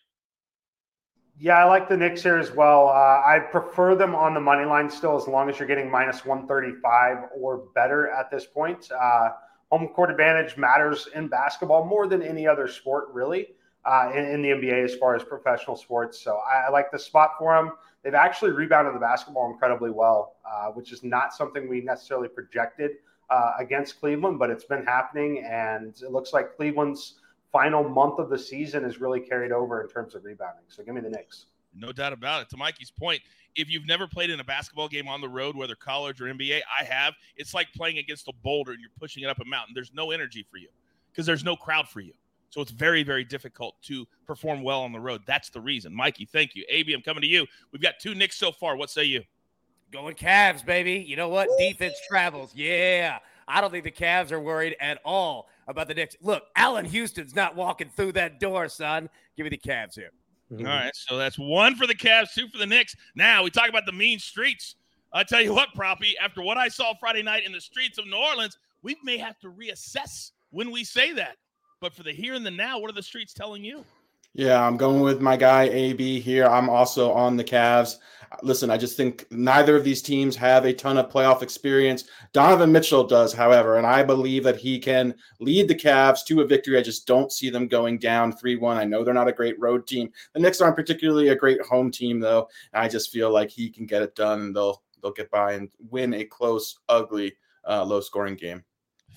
Yeah, 1.37 1.55
I 1.55 1.65
like 1.65 1.89
the 1.89 1.97
Knicks 1.97 2.23
here 2.23 2.39
as 2.39 2.53
well. 2.53 2.89
Uh, 2.89 3.23
I 3.27 3.41
prefer 3.51 3.97
them 3.97 4.15
on 4.15 4.35
the 4.35 4.41
money 4.41 4.65
line 4.65 4.89
still, 4.89 5.17
as 5.17 5.27
long 5.27 5.51
as 5.51 5.59
you're 5.59 5.67
getting 5.67 5.91
minus 5.91 6.25
135 6.25 7.31
or 7.37 7.65
better 7.75 8.09
at 8.09 8.31
this 8.31 8.47
point. 8.47 8.89
Uh, 8.93 9.31
home 9.71 9.89
court 9.89 10.11
advantage 10.11 10.57
matters 10.57 11.09
in 11.15 11.29
basketball 11.29 11.85
more 11.85 12.07
than 12.07 12.23
any 12.23 12.47
other 12.47 12.69
sport, 12.69 13.09
really, 13.13 13.49
uh, 13.85 14.11
in, 14.15 14.25
in, 14.25 14.43
the 14.43 14.49
NBA 14.49 14.85
as 14.85 14.95
far 14.95 15.15
as 15.15 15.23
professional 15.23 15.77
sports. 15.77 16.21
So 16.21 16.39
I, 16.39 16.67
I, 16.67 16.71
like 16.71 16.91
the 16.91 16.99
spot 16.99 17.33
for 17.39 17.55
them. 17.55 17.73
They've 18.03 18.15
actually 18.15 18.53
rebounded 18.53 18.95
the 18.95 19.01
basketball 19.01 19.51
incredibly 19.51 19.91
well, 19.91 20.37
uh, 20.45 20.67
which 20.69 20.93
is 20.93 21.03
not 21.03 21.35
something 21.35 21.69
we 21.69 21.81
necessarily 21.81 22.29
projected 22.29 22.93
uh, 23.31 23.53
against 23.59 23.99
Cleveland, 24.01 24.39
but 24.39 24.51
it's 24.51 24.65
been 24.65 24.85
happening, 24.85 25.45
and 25.45 25.95
it 26.03 26.13
looks 26.13 26.33
like 26.33 26.57
Cleveland's 26.57 27.15
final 27.53 27.89
month 27.89 28.19
of 28.19 28.29
the 28.29 28.39
season 28.39 28.85
is 28.85 29.01
really 29.01 29.21
carried 29.21 29.53
over 29.53 29.83
in 29.83 29.89
terms 29.89 30.15
of 30.15 30.25
rebounding. 30.25 30.65
So 30.69 30.83
give 30.83 30.95
me 30.95 31.01
the 31.01 31.11
Knicks. 31.11 31.47
No 31.75 31.93
doubt 31.93 32.13
about 32.13 32.43
it. 32.43 32.51
To 32.51 32.57
Mikey's 32.57 32.91
point, 32.91 33.23
if 33.57 33.71
you've 33.71 33.87
never 33.87 34.07
played 34.07 34.31
in 34.31 34.41
a 34.41 34.45
basketball 34.45 34.89
game 34.89 35.09
on 35.09 35.21
the 35.21 35.29
road, 35.29 35.57
whether 35.57 35.75
college 35.75 36.21
or 36.21 36.25
NBA, 36.25 36.61
I 36.81 36.85
have. 36.85 37.15
It's 37.37 37.55
like 37.55 37.73
playing 37.73 37.99
against 37.99 38.29
a 38.29 38.33
boulder 38.43 38.73
and 38.73 38.81
you're 38.81 38.91
pushing 38.99 39.23
it 39.23 39.29
up 39.29 39.41
a 39.41 39.45
mountain. 39.45 39.75
There's 39.75 39.93
no 39.95 40.11
energy 40.11 40.45
for 40.51 40.57
you 40.57 40.69
because 41.11 41.27
there's 41.27 41.45
no 41.45 41.57
crowd 41.57 41.89
for 41.89 42.01
you. 42.01 42.13
So 42.51 42.61
it's 42.61 42.71
very, 42.71 43.03
very 43.03 43.25
difficult 43.25 43.75
to 43.83 44.07
perform 44.27 44.63
well 44.63 44.83
on 44.83 44.93
the 44.93 45.01
road. 45.01 45.23
That's 45.27 45.51
the 45.51 45.61
reason. 45.61 45.93
Mikey, 45.95 46.25
thank 46.25 46.55
you. 46.55 46.65
AB, 46.69 46.93
I'm 46.93 47.03
coming 47.03 47.23
to 47.23 47.27
you. 47.27 47.47
We've 47.73 47.83
got 47.83 47.95
two 48.01 48.15
Knicks 48.15 48.37
so 48.37 48.53
far. 48.53 48.77
What 48.77 48.91
say 48.91 49.05
you? 49.05 49.23
Going 49.91 50.15
Cavs, 50.15 50.65
baby. 50.65 51.05
You 51.07 51.17
know 51.17 51.29
what? 51.29 51.49
Defense 51.59 51.95
travels. 52.09 52.53
Yeah. 52.55 53.19
I 53.47 53.61
don't 53.61 53.71
think 53.71 53.85
the 53.85 53.91
Cavs 53.91 54.33
are 54.33 54.41
worried 54.41 54.77
at 54.81 55.01
all 55.05 55.49
about 55.67 55.89
the 55.89 55.95
Knicks. 55.95 56.17
Look, 56.21 56.45
Allan 56.57 56.85
Houston's 56.85 57.35
not 57.35 57.57
walking 57.57 57.89
through 57.89 58.13
that 58.13 58.41
door, 58.41 58.69
son. 58.69 59.09
Give 59.37 59.45
me 59.45 59.51
the 59.51 59.59
Cavs 59.59 59.95
here. 59.95 60.11
Mm-hmm. 60.53 60.67
All 60.67 60.73
right, 60.73 60.95
so 60.95 61.17
that's 61.17 61.39
one 61.39 61.75
for 61.75 61.87
the 61.87 61.95
Cavs, 61.95 62.35
two 62.35 62.49
for 62.49 62.59
the 62.59 62.67
Knicks. 62.67 62.95
Now 63.15 63.43
we 63.43 63.51
talk 63.51 63.69
about 63.69 63.87
the 63.87 63.93
mean 63.93 64.19
streets. 64.19 64.77
I 65.13 65.23
tell 65.23 65.41
you 65.41 65.55
what, 65.55 65.69
Proppy, 65.77 66.13
after 66.21 66.43
what 66.43 66.59
I 66.59 66.69
saw 66.69 66.93
Friday 66.95 67.23
night 67.23 67.47
in 67.47 67.53
the 67.53 67.61
streets 67.61 67.99
of 67.99 68.07
New 68.07 68.17
Orleans, 68.17 68.59
we 68.83 68.97
may 69.03 69.17
have 69.17 69.39
to 69.41 69.49
reassess 69.49 70.33
when 70.51 70.71
we 70.71 70.85
say 70.85 71.13
that. 71.13 71.37
But 71.81 71.95
for 71.95 72.03
the 72.03 72.13
here 72.13 72.35
and 72.35 72.45
the 72.45 72.51
now, 72.51 72.79
what 72.79 72.91
are 72.91 72.95
the 72.95 73.03
streets 73.03 73.33
telling 73.33 73.65
you? 73.65 73.85
Yeah, 74.35 74.67
I'm 74.67 74.77
going 74.77 75.01
with 75.01 75.21
my 75.21 75.37
guy 75.37 75.65
AB 75.65 76.21
here. 76.21 76.47
I'm 76.47 76.69
also 76.69 77.13
on 77.13 77.37
the 77.37 77.45
Cavs. 77.45 77.99
Listen, 78.43 78.69
I 78.69 78.77
just 78.77 78.97
think 78.97 79.27
neither 79.31 79.77
of 79.77 79.85
these 79.85 80.03
teams 80.03 80.35
have 80.35 80.65
a 80.65 80.73
ton 80.73 80.99
of 80.99 81.09
playoff 81.09 81.41
experience. 81.41 82.05
Donovan 82.33 82.73
Mitchell 82.73 83.05
does, 83.05 83.33
however, 83.33 83.77
and 83.77 83.87
I 83.87 84.03
believe 84.03 84.43
that 84.43 84.57
he 84.57 84.81
can 84.81 85.15
lead 85.39 85.69
the 85.69 85.75
Cavs 85.75 86.25
to 86.27 86.41
a 86.41 86.47
victory. 86.47 86.77
I 86.77 86.83
just 86.83 87.07
don't 87.07 87.31
see 87.31 87.49
them 87.49 87.69
going 87.69 87.99
down 88.01 88.33
3 88.33 88.57
1. 88.57 88.77
I 88.77 88.83
know 88.83 89.05
they're 89.05 89.15
not 89.15 89.29
a 89.29 89.33
great 89.33 89.59
road 89.61 89.87
team. 89.87 90.11
The 90.33 90.41
Knicks 90.41 90.61
aren't 90.61 90.75
particularly 90.75 91.29
a 91.29 91.37
great 91.37 91.63
home 91.63 91.93
team, 91.93 92.19
though. 92.19 92.49
I 92.73 92.89
just 92.89 93.13
feel 93.13 93.33
like 93.33 93.51
he 93.51 93.71
can 93.71 93.87
get 93.87 94.03
it 94.03 94.17
done 94.17 94.41
and 94.41 94.57
they'll 94.57 94.83
they'll 95.01 95.13
get 95.13 95.31
by 95.31 95.53
and 95.53 95.69
win 95.91 96.13
a 96.15 96.25
close, 96.25 96.81
ugly, 96.89 97.37
uh, 97.69 97.85
low 97.85 98.01
scoring 98.01 98.35
game. 98.35 98.65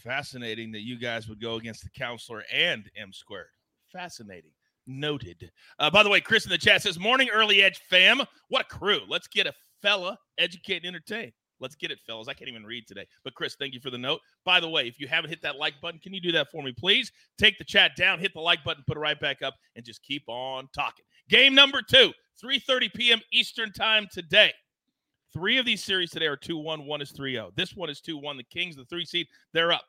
Fascinating 0.04 0.72
that 0.74 0.86
you 0.86 0.96
guys 0.96 1.28
would 1.28 1.42
go 1.42 1.56
against 1.56 1.84
the 1.84 1.90
counselor 1.90 2.44
and 2.54 2.88
M 2.96 3.12
squared. 3.12 3.48
Fascinating. 3.92 4.52
Noted. 4.88 5.52
Uh, 5.80 5.90
by 5.90 6.02
the 6.02 6.10
way, 6.10 6.22
Chris 6.22 6.46
in 6.46 6.50
the 6.50 6.58
chat 6.58 6.82
says, 6.82 6.98
Morning 6.98 7.30
early 7.30 7.62
edge 7.62 7.80
fam. 7.90 8.22
What 8.48 8.62
a 8.62 8.76
crew. 8.76 9.02
Let's 9.08 9.28
get 9.28 9.46
a 9.46 9.54
fella 9.82 10.18
educate 10.38 10.78
and 10.78 10.88
entertain. 10.88 11.34
Let's 11.60 11.76
get 11.76 11.92
it, 11.92 12.00
fellas. 12.06 12.28
I 12.28 12.34
can't 12.34 12.50
even 12.50 12.66
read 12.66 12.88
today. 12.88 13.08
But 13.24 13.34
Chris, 13.34 13.56
thank 13.56 13.74
you 13.74 13.80
for 13.80 13.90
the 13.90 13.98
note. 13.98 14.22
By 14.46 14.60
the 14.60 14.70
way, 14.70 14.88
if 14.88 15.00
you 15.00 15.08
haven't 15.08 15.30
hit 15.30 15.42
that 15.42 15.56
like 15.56 15.74
button, 15.82 16.00
can 16.00 16.14
you 16.14 16.22
do 16.22 16.32
that 16.34 16.52
for 16.52 16.62
me, 16.62 16.72
please? 16.72 17.12
Take 17.38 17.58
the 17.58 17.64
chat 17.64 17.96
down, 17.96 18.20
hit 18.20 18.34
the 18.34 18.42
like 18.42 18.64
button, 18.64 18.84
put 18.88 18.98
it 18.98 19.00
right 19.00 19.20
back 19.20 19.42
up, 19.42 19.56
and 19.76 19.84
just 19.84 20.04
keep 20.04 20.24
on 20.28 20.70
talking. 20.74 21.04
Game 21.30 21.56
number 21.56 21.82
two, 21.82 22.14
3:30 22.44 22.94
p.m. 22.94 23.22
Eastern 23.34 23.72
time 23.72 24.08
today. 24.12 24.54
Three 25.34 25.58
of 25.58 25.66
these 25.66 25.84
series 25.84 26.12
today 26.12 26.28
are 26.28 26.38
2 26.38 26.58
1. 26.58 26.86
One 26.86 27.02
is 27.02 27.12
3 27.12 27.34
0. 27.34 27.52
This 27.56 27.76
one 27.76 27.90
is 27.90 28.02
2 28.02 28.18
1. 28.18 28.38
The 28.38 28.44
Kings, 28.44 28.76
the 28.76 28.86
three 28.86 29.06
seed, 29.06 29.28
they're 29.54 29.72
up. 29.72 29.86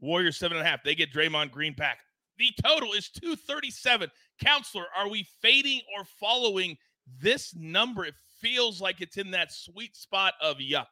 Warriors, 0.00 0.38
seven 0.38 0.58
and 0.58 0.66
a 0.66 0.68
half. 0.68 0.82
They 0.82 0.94
get 0.94 1.12
Draymond 1.12 1.50
Green 1.50 1.74
back. 1.74 1.98
The 2.40 2.52
total 2.66 2.94
is 2.94 3.10
237. 3.10 4.10
Counselor, 4.42 4.86
are 4.96 5.10
we 5.10 5.26
fading 5.42 5.82
or 5.94 6.06
following 6.18 6.78
this 7.20 7.54
number? 7.54 8.06
It 8.06 8.14
feels 8.40 8.80
like 8.80 9.02
it's 9.02 9.18
in 9.18 9.30
that 9.32 9.52
sweet 9.52 9.94
spot 9.94 10.32
of 10.40 10.56
yuck. 10.56 10.86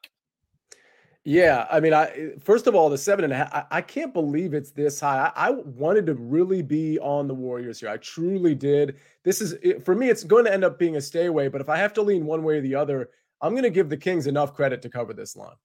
Yeah, 1.25 1.67
I 1.71 1.81
mean, 1.81 1.95
I 1.95 2.33
first 2.39 2.67
of 2.67 2.75
all, 2.75 2.91
the 2.91 2.99
seven 2.99 3.25
and 3.25 3.33
a 3.33 3.37
half. 3.37 3.55
I, 3.55 3.65
I 3.71 3.81
can't 3.81 4.13
believe 4.13 4.53
it's 4.53 4.73
this 4.73 5.01
high. 5.01 5.33
I, 5.35 5.49
I, 5.49 5.51
wanted 5.51 6.05
to 6.07 6.15
really 6.15 6.61
be 6.61 6.99
on 6.99 7.27
the 7.27 7.35
Warriors 7.35 7.81
here. 7.81 7.89
I 7.89 7.97
truly 7.97 8.55
did. 8.55 8.97
This 9.25 9.41
is 9.41 9.57
for 9.85 9.95
me. 9.95 10.11
It's 10.11 10.25
going 10.25 10.45
to 10.45 10.53
end 10.53 10.65
up 10.65 10.79
being 10.79 10.97
a 10.97 11.01
stay 11.01 11.27
away. 11.27 11.49
But 11.49 11.63
if 11.63 11.71
I 11.71 11.79
have 11.79 11.95
to 11.95 12.03
lean 12.03 12.27
one 12.27 12.43
way 12.43 12.59
or 12.59 12.61
the 12.61 12.75
other, 12.75 13.09
I'm 13.41 13.53
going 13.53 13.63
to 13.63 13.71
give 13.71 13.89
the 13.89 13.97
Kings 13.97 14.27
enough 14.27 14.55
credit 14.55 14.83
to 14.83 14.91
cover 14.91 15.15
this 15.15 15.35
line. 15.35 15.57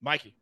Mikey. 0.00 0.34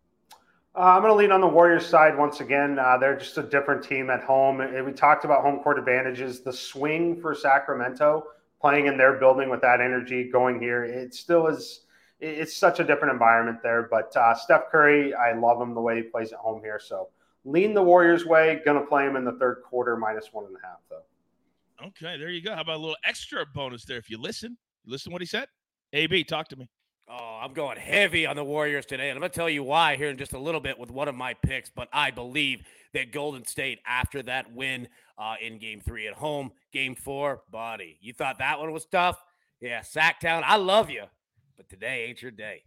Uh, 0.75 0.81
I'm 0.81 1.03
going 1.03 1.13
to 1.13 1.17
lean 1.17 1.33
on 1.33 1.43
the 1.43 1.47
Warriors 1.47 1.87
side 1.87 2.17
once 2.17 2.41
again. 2.41 2.79
Uh, 2.79 2.97
they're 2.99 3.17
just 3.17 3.37
a 3.37 3.43
different 3.43 3.85
team 3.85 4.09
at 4.09 4.23
home. 4.23 4.63
And 4.63 4.87
we 4.87 4.93
talked 4.93 5.25
about 5.25 5.43
home 5.43 5.61
court 5.61 5.79
advantages. 5.79 6.41
The 6.41 6.53
swing 6.53 7.21
for 7.21 7.35
Sacramento 7.35 8.25
playing 8.61 8.87
in 8.87 8.97
their 8.97 9.15
building 9.15 9.51
with 9.51 9.61
that 9.61 9.81
energy 9.81 10.31
going 10.31 10.61
here, 10.61 10.85
it 10.85 11.13
still 11.13 11.49
is 11.49 11.81
it's 12.21 12.57
such 12.57 12.79
a 12.79 12.85
different 12.85 13.13
environment 13.13 13.59
there. 13.63 13.89
But 13.91 14.17
uh, 14.17 14.35
Steph 14.35 14.71
Curry, 14.71 15.13
I 15.13 15.33
love 15.33 15.61
him 15.61 15.75
the 15.75 15.81
way 15.81 15.97
he 15.97 16.03
plays 16.03 16.33
at 16.33 16.39
home 16.39 16.61
here. 16.63 16.81
So 16.83 17.09
lean 17.45 17.75
the 17.75 17.83
Warriors' 17.83 18.25
way. 18.25 18.63
Going 18.65 18.81
to 18.81 18.87
play 18.87 19.05
him 19.05 19.17
in 19.17 19.25
the 19.25 19.33
third 19.33 19.63
quarter, 19.69 19.97
minus 19.97 20.29
one 20.33 20.47
and 20.47 20.55
a 20.57 20.67
half, 20.67 20.79
though. 20.89 21.87
Okay, 21.89 22.17
there 22.17 22.31
you 22.31 22.41
go. 22.41 22.55
How 22.55 22.61
about 22.61 22.77
a 22.77 22.79
little 22.79 22.97
extra 23.05 23.45
bonus 23.45 23.85
there 23.85 23.99
if 23.99 24.09
you 24.09 24.19
listen? 24.19 24.57
listen 24.87 25.13
what 25.13 25.21
he 25.21 25.27
said? 25.27 25.49
AB, 25.93 26.23
talk 26.25 26.47
to 26.49 26.57
me. 26.57 26.69
Oh, 27.09 27.41
I'm 27.43 27.53
going 27.53 27.79
heavy 27.79 28.27
on 28.27 28.37
the 28.37 28.45
Warriors 28.45 28.87
today. 28.87 29.11
And 29.11 29.17
I'm 29.17 29.21
going 29.21 29.31
to 29.31 29.37
tell 29.37 29.51
you 29.51 29.65
why 29.65 29.97
here 29.97 30.09
in 30.09 30.17
just 30.17 30.33
a 30.33 30.39
little 30.39 30.61
bit 30.61 30.79
with 30.79 30.91
one 30.91 31.09
of 31.09 31.15
my 31.15 31.35
picks. 31.35 31.69
But 31.69 31.89
I 31.93 32.11
believe 32.11 32.63
that 32.95 33.13
Golden 33.13 33.45
State, 33.45 33.81
after 33.87 34.23
that 34.23 34.53
win 34.53 34.89
uh, 35.19 35.35
in 35.41 35.59
game 35.59 35.81
three 35.81 36.07
at 36.07 36.15
home, 36.15 36.53
game 36.73 36.95
four, 36.95 37.43
buddy, 37.51 37.99
you 38.01 38.13
thought 38.13 38.39
that 38.39 38.59
one 38.59 38.73
was 38.73 38.87
tough? 38.87 39.23
Yeah, 39.61 39.81
Sacktown, 39.81 40.43
I 40.45 40.57
love 40.57 40.91
you 40.91 41.05
but 41.63 41.69
today 41.69 42.07
ain't 42.09 42.21
your 42.21 42.31
day. 42.31 42.65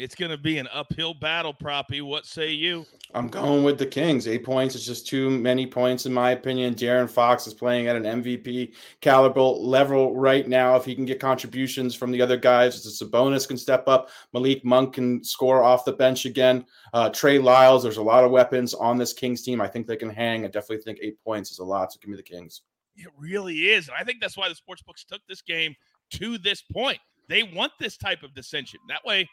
It's 0.00 0.14
going 0.14 0.30
to 0.30 0.38
be 0.38 0.56
an 0.56 0.66
uphill 0.72 1.12
battle, 1.12 1.52
Proppy. 1.52 2.00
What 2.00 2.24
say 2.24 2.50
you? 2.52 2.86
I'm 3.12 3.28
going 3.28 3.64
with 3.64 3.78
the 3.78 3.84
Kings. 3.84 4.26
Eight 4.26 4.44
points 4.44 4.74
is 4.74 4.86
just 4.86 5.06
too 5.06 5.28
many 5.28 5.66
points, 5.66 6.06
in 6.06 6.12
my 6.14 6.30
opinion. 6.30 6.74
De'Aaron 6.74 7.10
Fox 7.10 7.46
is 7.46 7.52
playing 7.52 7.86
at 7.86 7.96
an 7.96 8.04
MVP 8.04 8.72
caliber 9.02 9.42
level 9.42 10.16
right 10.16 10.48
now. 10.48 10.74
If 10.74 10.86
he 10.86 10.94
can 10.94 11.04
get 11.04 11.20
contributions 11.20 11.94
from 11.94 12.12
the 12.12 12.22
other 12.22 12.38
guys, 12.38 12.86
it's 12.86 13.02
a 13.02 13.04
bonus 13.04 13.44
can 13.44 13.58
step 13.58 13.88
up. 13.88 14.08
Malik 14.32 14.64
Monk 14.64 14.94
can 14.94 15.22
score 15.22 15.62
off 15.62 15.84
the 15.84 15.92
bench 15.92 16.24
again. 16.24 16.64
Uh, 16.94 17.10
Trey 17.10 17.38
Lyles, 17.38 17.82
there's 17.82 17.98
a 17.98 18.02
lot 18.02 18.24
of 18.24 18.30
weapons 18.30 18.72
on 18.72 18.96
this 18.96 19.12
Kings 19.12 19.42
team. 19.42 19.60
I 19.60 19.68
think 19.68 19.86
they 19.86 19.96
can 19.96 20.08
hang. 20.08 20.46
I 20.46 20.48
definitely 20.48 20.82
think 20.82 20.98
eight 21.02 21.22
points 21.22 21.50
is 21.50 21.58
a 21.58 21.64
lot. 21.64 21.92
So 21.92 21.98
give 22.00 22.08
me 22.08 22.16
the 22.16 22.22
Kings. 22.22 22.62
It 22.96 23.08
really 23.18 23.68
is. 23.68 23.88
And 23.88 23.96
I 24.00 24.04
think 24.04 24.22
that's 24.22 24.38
why 24.38 24.48
the 24.48 24.54
sports 24.54 24.80
books 24.80 25.04
took 25.04 25.20
this 25.28 25.42
game 25.42 25.74
to 26.12 26.38
this 26.38 26.62
point. 26.62 27.00
They 27.28 27.42
want 27.42 27.72
this 27.78 27.98
type 27.98 28.22
of 28.22 28.34
dissension. 28.34 28.80
That 28.88 29.04
way, 29.04 29.28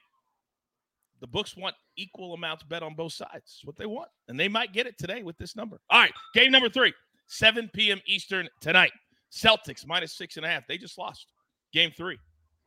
the 1.19 1.27
books 1.27 1.55
want 1.55 1.75
equal 1.95 2.33
amounts 2.33 2.63
bet 2.63 2.83
on 2.83 2.93
both 2.93 3.13
sides. 3.13 3.31
That's 3.33 3.65
what 3.65 3.75
they 3.75 3.86
want. 3.86 4.09
And 4.27 4.39
they 4.39 4.47
might 4.47 4.74
get 4.74 4.88
it 4.88 4.97
today 4.97 5.24
with 5.24 5.38
this 5.38 5.55
number. 5.55 5.79
All 5.89 6.00
right, 6.00 6.13
game 6.33 6.51
number 6.51 6.69
three, 6.69 6.93
7 7.27 7.69
p.m. 7.74 8.00
Eastern 8.05 8.47
tonight. 8.62 8.91
Celtics 9.31 9.86
minus 9.86 10.17
six 10.17 10.38
and 10.38 10.45
a 10.45 10.50
half. 10.50 10.67
They 10.67 10.77
just 10.77 10.97
lost 10.97 11.27
game 11.74 11.91
three 11.95 12.17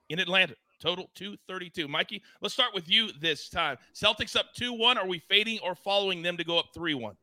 in 0.09 0.19
Atlanta. 0.19 0.55
Total 0.81 1.11
232. 1.15 1.89
Mikey, 1.89 2.23
let's 2.41 2.55
start 2.55 2.75
with 2.75 2.89
you 2.89 3.11
this 3.21 3.49
time. 3.51 3.77
Celtics 3.95 4.35
up 4.35 4.47
2 4.57 4.73
1. 4.73 4.97
Are 4.97 5.07
we 5.07 5.19
fading 5.19 5.59
or 5.63 5.75
following 5.75 6.23
them 6.23 6.37
to 6.39 6.45
go 6.45 6.59
up 6.59 6.67
3 6.75 6.95
1? 6.95 7.15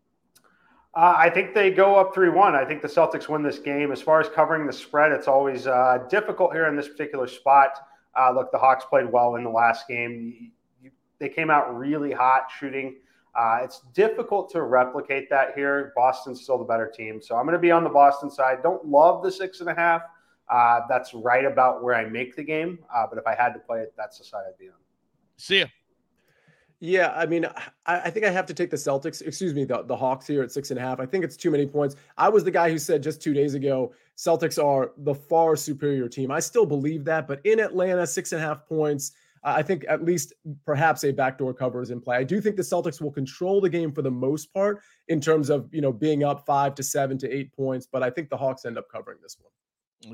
Uh, 0.96 1.13
I 1.17 1.29
think 1.29 1.53
they 1.53 1.72
go 1.72 1.96
up 1.96 2.13
3 2.13 2.29
1. 2.29 2.55
I 2.55 2.65
think 2.65 2.81
the 2.81 2.88
Celtics 2.88 3.27
win 3.27 3.41
this 3.41 3.60
game. 3.60 3.91
As 3.91 4.01
far 4.01 4.19
as 4.19 4.29
covering 4.29 4.67
the 4.67 4.74
spread, 4.74 5.12
it's 5.12 5.27
always 5.27 5.65
uh, 5.65 6.00
difficult 6.10 6.53
here 6.53 6.67
in 6.67 6.75
this 6.75 6.88
particular 6.88 7.27
spot. 7.27 7.72
Uh, 8.17 8.31
look, 8.31 8.51
the 8.51 8.57
Hawks 8.57 8.86
played 8.86 9.12
well 9.12 9.36
in 9.36 9.43
the 9.43 9.50
last 9.50 9.88
game. 9.88 10.51
You, 11.20 11.28
they 11.28 11.34
came 11.34 11.50
out 11.50 11.78
really 11.78 12.12
hot 12.12 12.48
shooting. 12.60 12.98
Uh, 13.36 13.60
it's 13.64 13.82
difficult 13.94 14.52
to 14.52 14.64
replicate 14.64 15.30
that 15.30 15.54
here. 15.56 15.94
Boston's 15.96 16.42
still 16.42 16.58
the 16.58 16.64
better 16.64 16.92
team. 16.96 17.22
So 17.22 17.36
I'm 17.36 17.46
going 17.46 17.54
to 17.54 17.60
be 17.60 17.72
on 17.72 17.84
the 17.84 17.90
Boston 17.90 18.32
side. 18.32 18.64
Don't 18.64 18.86
love 18.86 19.24
the 19.24 19.32
six 19.32 19.60
and 19.60 19.70
a 19.70 19.76
half. 19.76 20.02
Uh, 20.50 20.82
that's 20.90 21.14
right 21.14 21.46
about 21.46 21.84
where 21.84 21.94
I 21.94 22.06
make 22.06 22.36
the 22.36 22.44
game. 22.44 22.80
Uh, 22.94 23.06
but 23.08 23.20
if 23.20 23.28
I 23.28 23.36
had 23.36 23.54
to 23.54 23.60
play 23.60 23.82
it, 23.82 23.94
that's 23.96 24.18
the 24.18 24.24
side 24.24 24.44
I'd 24.48 24.58
be 24.58 24.70
on. 24.70 24.76
Sia. 25.36 25.72
Yeah, 26.80 27.12
I 27.16 27.26
mean, 27.26 27.46
I, 27.46 28.02
I, 28.02 28.10
think 28.12 28.26
I 28.26 28.30
have 28.30 28.46
to 28.48 28.54
take 28.54 28.70
the 28.70 28.78
Celtics, 28.78 29.26
excuse 29.26 29.54
me, 29.54 29.66
the, 29.66 29.82
the 29.84 29.96
Hawks 29.96 30.28
here 30.28 30.44
at 30.44 30.52
six 30.52 30.70
and 30.70 30.80
a 30.80 30.82
half. 30.82 31.00
I 31.00 31.08
think 31.08 31.24
it's 31.24 31.36
too 31.36 31.50
many 31.50 31.66
points. 31.66 31.96
I 32.18 32.30
was 32.30 32.44
the 32.44 32.52
guy 32.52 32.70
who 32.70 32.78
said 32.78 33.02
just 33.02 33.20
two 33.20 33.34
days 33.34 33.56
ago, 33.56 33.94
Celtics 34.16 34.64
are 34.64 34.92
the 34.98 35.16
far 35.16 35.56
superior 35.56 36.08
team. 36.08 36.30
I 36.30 36.40
still 36.40 36.68
believe 36.68 37.04
that, 37.06 37.28
but 37.28 37.44
in 37.46 37.60
Atlanta, 37.60 38.06
six 38.06 38.32
and 38.32 38.42
a 38.42 38.46
half 38.46 38.66
points. 38.68 39.14
I 39.44 39.62
think 39.62 39.86
at 39.88 40.03
least 40.03 40.34
perhaps 40.65 41.03
a 41.03 41.12
backdoor 41.12 41.53
cover 41.53 41.82
is 41.82 41.89
in 41.89 42.01
play. 42.01 42.17
I 42.17 42.24
do 42.24 42.41
think 42.41 42.56
the 42.56 42.62
Celtics 42.63 43.01
will 43.01 43.12
control 43.12 43.62
the 43.62 43.70
game 43.70 43.91
for 43.91 44.01
the 44.01 44.12
most 44.12 44.53
part 44.53 44.82
in 45.08 45.20
terms 45.22 45.50
of 45.50 45.67
you 45.72 45.82
know 45.82 45.91
being 45.91 46.24
up 46.24 46.46
five 46.46 46.75
to 46.75 46.84
seven 46.84 47.17
to 47.20 47.29
eight 47.32 47.53
points, 47.53 47.88
but 47.91 48.03
I 48.03 48.10
think 48.10 48.29
the 48.29 48.38
Hawks 48.38 48.65
end 48.65 48.77
up 48.77 48.86
covering 48.91 49.20
this 49.22 49.38
one. 49.39 49.51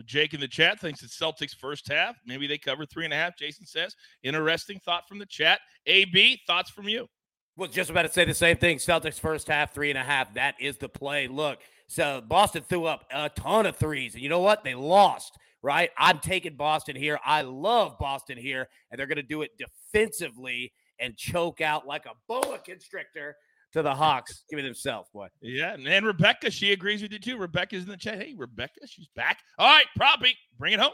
Jake 0.05 0.33
in 0.33 0.39
the 0.39 0.47
chat 0.47 0.79
thinks 0.79 1.03
it's 1.03 1.17
Celtics 1.17 1.55
first 1.55 1.87
half. 1.87 2.15
Maybe 2.25 2.47
they 2.47 2.57
cover 2.57 2.85
three 2.85 3.05
and 3.05 3.13
a 3.13 3.17
half. 3.17 3.37
Jason 3.37 3.65
says, 3.65 3.95
interesting 4.23 4.79
thought 4.85 5.07
from 5.07 5.19
the 5.19 5.25
chat. 5.25 5.59
AB, 5.85 6.39
thoughts 6.47 6.69
from 6.69 6.87
you? 6.87 7.07
Was 7.55 7.69
just 7.69 7.89
about 7.89 8.03
to 8.03 8.09
say 8.09 8.25
the 8.25 8.33
same 8.33 8.57
thing. 8.57 8.77
Celtics 8.77 9.19
first 9.19 9.47
half, 9.47 9.73
three 9.73 9.89
and 9.89 9.99
a 9.99 10.03
half. 10.03 10.33
That 10.33 10.55
is 10.59 10.77
the 10.77 10.89
play. 10.89 11.27
Look, 11.27 11.59
so 11.87 12.21
Boston 12.27 12.63
threw 12.67 12.85
up 12.85 13.05
a 13.11 13.29
ton 13.29 13.67
of 13.67 13.75
threes. 13.75 14.15
And 14.15 14.23
you 14.23 14.29
know 14.29 14.39
what? 14.39 14.63
They 14.63 14.73
lost, 14.73 15.37
right? 15.63 15.89
I'm 15.97 16.19
taking 16.19 16.55
Boston 16.55 16.95
here. 16.95 17.19
I 17.25 17.41
love 17.41 17.97
Boston 17.97 18.37
here. 18.37 18.67
And 18.91 18.99
they're 18.99 19.07
going 19.07 19.15
to 19.15 19.23
do 19.23 19.41
it 19.41 19.51
defensively 19.57 20.73
and 20.99 21.17
choke 21.17 21.61
out 21.61 21.87
like 21.87 22.05
a 22.05 22.11
boa 22.27 22.59
constrictor 22.59 23.35
to 23.71 23.81
the 23.81 23.95
Hawks. 23.95 24.43
Give 24.49 24.59
it 24.59 24.65
himself, 24.65 25.11
boy. 25.11 25.27
Yeah, 25.41 25.73
and, 25.73 25.87
and 25.87 26.05
Rebecca, 26.05 26.51
she 26.51 26.71
agrees 26.71 27.01
with 27.01 27.11
you 27.11 27.19
too. 27.19 27.37
Rebecca's 27.37 27.83
in 27.83 27.89
the 27.89 27.97
chat. 27.97 28.21
Hey, 28.21 28.35
Rebecca, 28.37 28.85
she's 28.85 29.07
back. 29.15 29.39
All 29.57 29.67
right, 29.67 29.85
Proppy, 29.99 30.33
bring 30.59 30.73
it 30.73 30.79
home. 30.79 30.91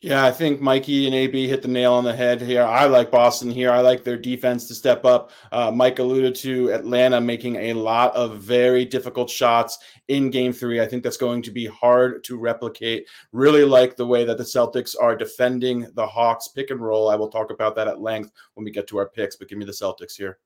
Yeah, 0.00 0.24
I 0.24 0.30
think 0.30 0.60
Mikey 0.60 1.06
and 1.06 1.14
AB 1.14 1.48
hit 1.48 1.60
the 1.60 1.66
nail 1.66 1.92
on 1.92 2.04
the 2.04 2.14
head 2.14 2.40
here. 2.40 2.62
I 2.62 2.84
like 2.84 3.10
Boston 3.10 3.50
here. 3.50 3.72
I 3.72 3.80
like 3.80 4.04
their 4.04 4.16
defense 4.16 4.68
to 4.68 4.74
step 4.74 5.04
up. 5.04 5.32
Uh, 5.50 5.72
Mike 5.72 5.98
alluded 5.98 6.36
to 6.36 6.70
Atlanta 6.72 7.20
making 7.20 7.56
a 7.56 7.72
lot 7.72 8.14
of 8.14 8.38
very 8.38 8.84
difficult 8.84 9.28
shots 9.28 9.76
in 10.06 10.30
game 10.30 10.52
three. 10.52 10.80
I 10.80 10.86
think 10.86 11.02
that's 11.02 11.16
going 11.16 11.42
to 11.42 11.50
be 11.50 11.66
hard 11.66 12.22
to 12.24 12.38
replicate. 12.38 13.08
Really 13.32 13.64
like 13.64 13.96
the 13.96 14.06
way 14.06 14.24
that 14.24 14.38
the 14.38 14.44
Celtics 14.44 14.94
are 15.00 15.16
defending 15.16 15.90
the 15.94 16.06
Hawks 16.06 16.46
pick 16.46 16.70
and 16.70 16.80
roll. 16.80 17.10
I 17.10 17.16
will 17.16 17.28
talk 17.28 17.50
about 17.50 17.74
that 17.74 17.88
at 17.88 18.00
length 18.00 18.30
when 18.54 18.64
we 18.64 18.70
get 18.70 18.86
to 18.88 18.98
our 18.98 19.08
picks, 19.08 19.34
but 19.34 19.48
give 19.48 19.58
me 19.58 19.64
the 19.64 19.72
Celtics 19.72 20.14
here. 20.14 20.38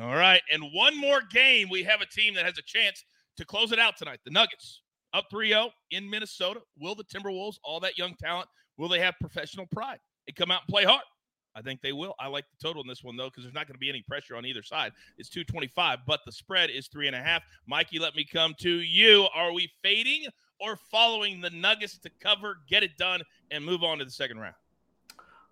All 0.00 0.14
right. 0.14 0.42
And 0.52 0.62
one 0.72 0.96
more 0.96 1.22
game. 1.32 1.68
We 1.68 1.82
have 1.82 2.00
a 2.00 2.06
team 2.06 2.32
that 2.34 2.44
has 2.44 2.58
a 2.58 2.62
chance 2.62 3.04
to 3.38 3.44
close 3.44 3.72
it 3.72 3.80
out 3.80 3.96
tonight. 3.96 4.20
The 4.24 4.30
Nuggets 4.30 4.82
up 5.12 5.24
3 5.30 5.48
0 5.48 5.70
in 5.90 6.08
Minnesota. 6.08 6.60
Will 6.78 6.94
the 6.94 7.02
Timberwolves, 7.02 7.56
all 7.64 7.80
that 7.80 7.98
young 7.98 8.14
talent, 8.14 8.48
will 8.80 8.88
they 8.88 8.98
have 8.98 9.14
professional 9.20 9.66
pride 9.66 9.98
and 10.26 10.34
come 10.34 10.50
out 10.50 10.62
and 10.62 10.68
play 10.68 10.84
hard? 10.84 11.02
I 11.54 11.62
think 11.62 11.82
they 11.82 11.92
will. 11.92 12.14
I 12.18 12.28
like 12.28 12.46
the 12.50 12.66
total 12.66 12.80
in 12.80 12.88
this 12.88 13.04
one, 13.04 13.16
though, 13.16 13.28
because 13.28 13.44
there's 13.44 13.54
not 13.54 13.66
going 13.66 13.74
to 13.74 13.80
be 13.80 13.90
any 13.90 14.02
pressure 14.02 14.36
on 14.36 14.46
either 14.46 14.62
side. 14.62 14.92
It's 15.18 15.28
225, 15.28 15.98
but 16.06 16.20
the 16.24 16.32
spread 16.32 16.70
is 16.70 16.86
three 16.86 17.06
and 17.06 17.14
a 17.14 17.20
half. 17.20 17.42
Mikey, 17.66 17.98
let 17.98 18.16
me 18.16 18.24
come 18.24 18.54
to 18.60 18.70
you. 18.70 19.28
Are 19.34 19.52
we 19.52 19.70
fading 19.82 20.26
or 20.60 20.76
following 20.76 21.40
the 21.40 21.50
Nuggets 21.50 21.98
to 21.98 22.10
cover, 22.20 22.58
get 22.68 22.82
it 22.82 22.96
done, 22.96 23.20
and 23.50 23.64
move 23.64 23.82
on 23.82 23.98
to 23.98 24.04
the 24.04 24.10
second 24.10 24.38
round? 24.38 24.54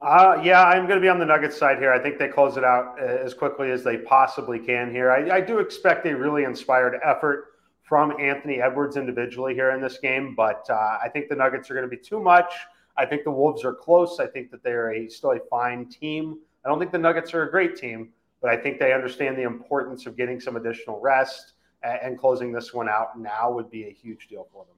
Uh, 0.01 0.41
yeah, 0.45 0.63
I'm 0.63 0.87
going 0.87 0.99
to 0.99 1.03
be 1.03 1.09
on 1.09 1.19
the 1.19 1.27
Nuggets 1.27 1.59
side 1.59 1.79
here. 1.79 1.93
I 1.93 1.99
think 1.99 2.19
they 2.19 2.29
close 2.29 2.57
it 2.57 2.65
out 2.65 2.97
uh, 3.01 3.05
as 3.05 3.35
quickly 3.35 3.73
as 3.73 3.83
they 3.83 3.99
possibly 3.99 4.61
can 4.61 4.93
here. 4.93 5.11
I, 5.11 5.39
I 5.39 5.41
do 5.41 5.59
expect 5.59 6.07
a 6.07 6.17
really 6.17 6.45
inspired 6.45 7.01
effort 7.05 7.47
from 7.83 8.15
Anthony 8.21 8.63
Edwards 8.63 8.97
individually 8.97 9.55
here 9.55 9.73
in 9.73 9.81
this 9.81 9.99
game, 9.99 10.35
but 10.37 10.65
uh, 10.71 10.99
I 11.03 11.09
think 11.13 11.29
the 11.29 11.35
Nuggets 11.35 11.69
are 11.71 11.75
going 11.75 11.89
to 11.89 11.95
be 11.95 12.01
too 12.01 12.21
much. 12.21 12.53
I 12.99 13.07
think 13.07 13.25
the 13.25 13.31
Wolves 13.31 13.65
are 13.65 13.73
close. 13.73 14.19
I 14.19 14.27
think 14.27 14.51
that 14.51 14.63
they 14.63 14.73
are 14.73 14.93
a, 14.93 15.09
still 15.09 15.33
a 15.33 15.41
fine 15.49 15.87
team. 15.89 16.39
I 16.65 16.69
don't 16.69 16.79
think 16.79 16.91
the 16.91 16.99
Nuggets 16.99 17.33
are 17.33 17.45
a 17.45 17.51
great 17.51 17.77
team, 17.77 18.11
but 18.43 18.51
I 18.51 18.57
think 18.57 18.79
they 18.79 18.93
understand 18.93 19.39
the 19.39 19.45
importance 19.45 20.05
of 20.07 20.17
getting 20.17 20.41
some 20.41 20.57
additional 20.57 21.01
rest 21.01 21.53
and, 21.83 21.99
and 22.03 22.19
closing 22.19 22.53
this 22.53 22.75
one 22.75 22.89
out 22.89 23.19
now 23.19 23.51
would 23.53 23.71
be 23.71 23.85
a 23.85 23.91
huge 23.91 24.27
deal 24.27 24.49
for 24.53 24.65
them. 24.65 24.75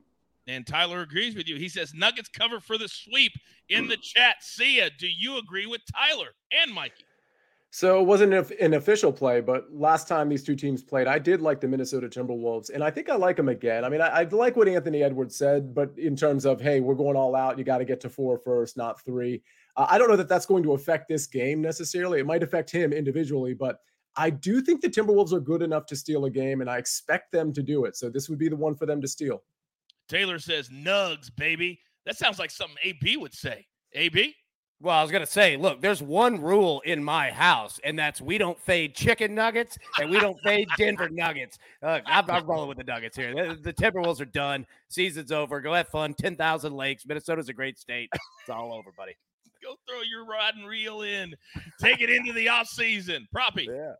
And 0.47 0.67
Tyler 0.67 1.01
agrees 1.01 1.35
with 1.35 1.49
you. 1.49 1.57
He 1.57 1.69
says 1.69 1.95
Nuggets 1.95 2.29
cover 2.29 2.61
for 2.61 2.77
the 2.77 2.89
sweep 2.89 3.33
in 3.69 3.89
the 3.89 3.97
chat. 3.97 4.37
Sia. 4.41 4.91
Do 4.99 5.07
you 5.09 5.39
agree 5.39 5.67
with 5.67 5.81
Tyler 5.95 6.29
and 6.51 6.75
Mikey? 6.75 7.05
So 7.73 8.01
it 8.01 8.05
wasn't 8.05 8.35
an 8.35 8.75
official 8.75 9.13
play, 9.13 9.41
but 9.41 9.73
last 9.73 10.09
time 10.09 10.29
these 10.29 10.43
two 10.43 10.57
teams 10.57 10.83
played, 10.83 11.07
I 11.07 11.21
did 11.21 11.41
like 11.41 11.61
the 11.61 11.69
Minnesota 11.69 12.09
Timberwolves, 12.09 12.71
and 12.75 12.83
I 12.83 12.91
think 12.91 13.09
I 13.09 13.15
like 13.15 13.37
them 13.37 13.49
again. 13.49 13.85
I 13.85 13.89
mean, 13.89 14.01
I, 14.01 14.09
I 14.09 14.23
like 14.25 14.57
what 14.57 14.67
Anthony 14.67 15.05
Edwards 15.05 15.37
said, 15.37 15.73
but 15.73 15.97
in 15.97 16.17
terms 16.17 16.45
of 16.45 16.61
hey, 16.61 16.81
we're 16.81 16.97
going 16.97 17.17
all 17.17 17.37
out, 17.37 17.59
you 17.59 17.65
got 17.65 17.79
to 17.79 17.85
get 17.85 18.01
to 18.01 18.09
four 18.09 18.39
first, 18.39 18.77
not 18.77 19.01
three. 19.05 19.41
Uh, 19.77 19.87
I 19.89 19.99
don't 19.99 20.11
know 20.11 20.17
that 20.17 20.29
that's 20.29 20.47
going 20.47 20.65
to 20.65 20.73
affect 20.73 21.09
this 21.09 21.29
game 21.29 21.63
necessarily. 21.63 22.19
It 22.19 22.27
might 22.27 22.43
affect 22.43 22.71
him 22.71 22.93
individually, 22.93 23.55
but 23.55 23.79
I 24.17 24.31
do 24.31 24.61
think 24.61 24.81
the 24.81 24.89
Timberwolves 24.89 25.33
are 25.33 25.41
good 25.41 25.63
enough 25.63 25.87
to 25.87 25.97
steal 25.97 26.25
a 26.25 26.31
game, 26.31 26.63
and 26.63 26.69
I 26.69 26.79
expect 26.79 27.31
them 27.31 27.53
to 27.53 27.63
do 27.63 27.85
it. 27.85 27.97
So 27.97 28.11
this 28.11 28.29
would 28.29 28.39
be 28.39 28.49
the 28.49 28.57
one 28.57 28.75
for 28.75 28.85
them 28.85 29.01
to 29.01 29.07
steal. 29.07 29.45
Taylor 30.09 30.41
says, 30.41 30.71
Nugs, 30.71 31.31
baby. 31.37 31.79
That 32.05 32.17
sounds 32.17 32.41
like 32.41 32.51
something 32.51 32.79
AB 32.83 33.17
would 33.19 33.33
say. 33.33 33.67
AB? 33.93 34.35
Well, 34.83 34.97
I 34.97 35.03
was 35.03 35.11
going 35.11 35.25
to 35.25 35.31
say, 35.31 35.59
look, 35.59 35.83
there's 35.83 36.03
one 36.03 36.41
rule 36.41 36.81
in 36.87 37.05
my 37.05 37.31
house, 37.31 37.79
and 37.85 37.99
that's 37.99 38.21
we 38.21 38.39
don't 38.39 38.59
fade 38.59 38.95
chicken 38.95 39.35
nuggets 39.35 39.77
and 40.01 40.11
we 40.11 40.19
don't 40.19 40.41
fade 40.41 40.69
Denver 40.79 41.11
nuggets. 41.11 41.59
Uh, 41.83 42.01
I'm, 42.07 42.31
I'm, 42.31 42.47
rolling 42.47 42.69
with 42.69 42.79
the 42.79 42.85
nuggets 42.85 43.15
here. 43.15 43.35
The, 43.35 43.59
the 43.61 43.73
Timberwolves 43.75 44.23
are 44.23 44.27
done. 44.27 44.67
Season's 44.89 45.33
over. 45.33 45.61
Go 45.61 45.75
have 45.75 45.89
fun. 45.89 46.15
10,000 46.15 46.75
lakes. 46.75 47.05
Minnesota's 47.05 47.51
a 47.51 47.53
great 47.53 47.79
state. 47.79 48.09
It's 48.15 48.49
all 48.49 48.73
over, 48.73 48.91
buddy. 48.97 49.13
Go 49.63 49.75
throw 49.87 50.01
your 50.01 50.25
rod 50.25 50.55
and 50.57 50.67
reel 50.67 51.03
in. 51.03 51.35
Take 51.79 52.01
it 52.01 52.09
into 52.09 52.33
the 52.33 52.49
off 52.49 52.67
season. 52.67 53.29
Proppy. 53.35 53.67
Yeah. 53.67 53.93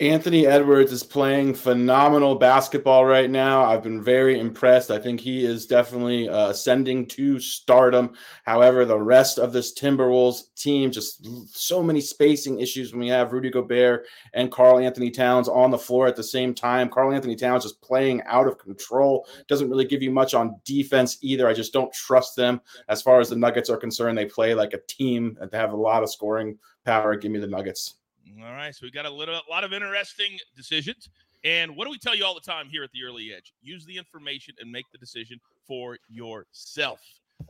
Anthony 0.00 0.46
Edwards 0.46 0.90
is 0.90 1.04
playing 1.04 1.54
phenomenal 1.54 2.34
basketball 2.34 3.04
right 3.04 3.30
now. 3.30 3.62
I've 3.62 3.82
been 3.82 4.02
very 4.02 4.40
impressed. 4.40 4.90
I 4.90 4.98
think 4.98 5.20
he 5.20 5.44
is 5.44 5.66
definitely 5.66 6.28
uh, 6.28 6.48
ascending 6.48 7.06
to 7.08 7.38
stardom. 7.38 8.14
However, 8.44 8.84
the 8.84 8.98
rest 8.98 9.38
of 9.38 9.52
this 9.52 9.72
Timberwolves 9.74 10.54
team 10.56 10.90
just 10.90 11.24
so 11.54 11.82
many 11.82 12.00
spacing 12.00 12.58
issues 12.58 12.92
when 12.92 13.00
we 13.00 13.08
have 13.08 13.32
Rudy 13.32 13.50
Gobert 13.50 14.06
and 14.32 14.50
Karl-Anthony 14.50 15.10
Towns 15.10 15.46
on 15.46 15.70
the 15.70 15.78
floor 15.78 16.08
at 16.08 16.16
the 16.16 16.22
same 16.22 16.54
time. 16.54 16.88
Karl-Anthony 16.88 17.36
Towns 17.36 17.62
just 17.62 17.80
playing 17.82 18.22
out 18.22 18.48
of 18.48 18.58
control. 18.58 19.28
Doesn't 19.46 19.70
really 19.70 19.84
give 19.84 20.02
you 20.02 20.10
much 20.10 20.32
on 20.32 20.58
defense 20.64 21.18
either. 21.20 21.46
I 21.46 21.52
just 21.52 21.72
don't 21.72 21.92
trust 21.92 22.34
them 22.34 22.60
as 22.88 23.02
far 23.02 23.20
as 23.20 23.28
the 23.28 23.36
Nuggets 23.36 23.70
are 23.70 23.76
concerned. 23.76 24.16
They 24.18 24.26
play 24.26 24.54
like 24.54 24.72
a 24.72 24.80
team 24.88 25.36
and 25.40 25.50
they 25.50 25.58
have 25.58 25.72
a 25.72 25.76
lot 25.76 26.02
of 26.02 26.10
scoring 26.10 26.58
power. 26.84 27.14
Give 27.14 27.30
me 27.30 27.38
the 27.38 27.46
Nuggets. 27.46 28.01
All 28.44 28.52
right, 28.52 28.74
so 28.74 28.86
we 28.86 28.90
got 28.90 29.06
a 29.06 29.10
little, 29.10 29.34
a 29.34 29.50
lot 29.50 29.64
of 29.64 29.72
interesting 29.72 30.38
decisions. 30.56 31.08
And 31.44 31.76
what 31.76 31.84
do 31.84 31.90
we 31.90 31.98
tell 31.98 32.14
you 32.14 32.24
all 32.24 32.34
the 32.34 32.40
time 32.40 32.68
here 32.68 32.84
at 32.84 32.90
the 32.92 33.02
early 33.04 33.32
edge? 33.32 33.52
Use 33.62 33.84
the 33.84 33.96
information 33.96 34.54
and 34.60 34.70
make 34.70 34.86
the 34.92 34.98
decision 34.98 35.40
for 35.66 35.98
yourself. 36.08 37.00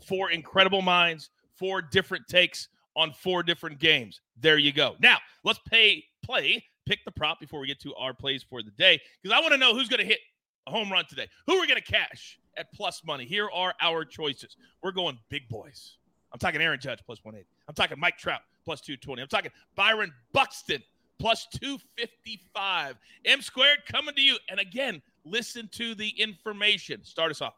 Four 0.07 0.31
incredible 0.31 0.83
minds, 0.83 1.31
four 1.59 1.83
different 1.83 2.27
takes 2.27 2.69
on 2.97 3.13
four 3.13 3.43
different 3.43 3.79
games. 3.79 4.21
There 4.41 4.59
you 4.59 4.73
go. 4.73 4.97
Now 5.01 5.19
let's 5.45 5.61
pay 5.69 6.05
play. 6.23 6.65
Pick 6.85 7.05
the 7.05 7.13
prop 7.13 7.39
before 7.39 7.61
we 7.61 7.69
get 7.69 7.81
to 7.83 7.95
our 7.95 8.13
plays 8.13 8.43
for 8.43 8.63
the 8.63 8.73
day 8.73 9.01
because 9.23 9.37
I 9.37 9.41
want 9.41 9.53
to 9.53 9.59
know 9.59 9.73
who's 9.75 9.89
going 9.89 10.01
to 10.01 10.07
hit 10.07 10.19
a 10.67 10.71
home 10.71 10.91
run 10.91 11.05
today. 11.09 11.29
Who 11.47 11.55
are 11.55 11.67
going 11.67 11.81
to 11.81 11.93
cash 11.93 12.39
at 12.57 12.73
plus 12.73 13.03
money? 13.05 13.25
Here 13.25 13.49
are 13.55 13.75
our 13.81 14.05
choices. 14.05 14.57
We're 14.83 14.93
going 14.93 15.19
big 15.29 15.49
boys. 15.49 15.99
I'm 16.33 16.39
talking 16.39 16.61
Aaron 16.61 16.81
Judge 16.81 17.01
plus 17.05 17.21
180. 17.23 17.47
I'm 17.69 17.75
talking 17.75 18.01
Mike 18.01 18.19
Trout 18.19 18.41
plus 18.65 18.81
220. 18.81 19.23
I'm 19.23 19.29
talking 19.29 19.51
Byron 19.77 20.13
Buxton 20.33 20.83
plus 21.19 21.47
255. 21.61 22.97
M 23.25 23.43
squared 23.43 23.79
coming 23.91 24.15
to 24.15 24.21
you. 24.21 24.37
And 24.51 24.59
again, 24.59 25.01
listen 25.25 25.69
to 25.73 25.95
the 25.95 26.09
information. 26.09 27.05
Start 27.05 27.31
us 27.31 27.41
off. 27.41 27.55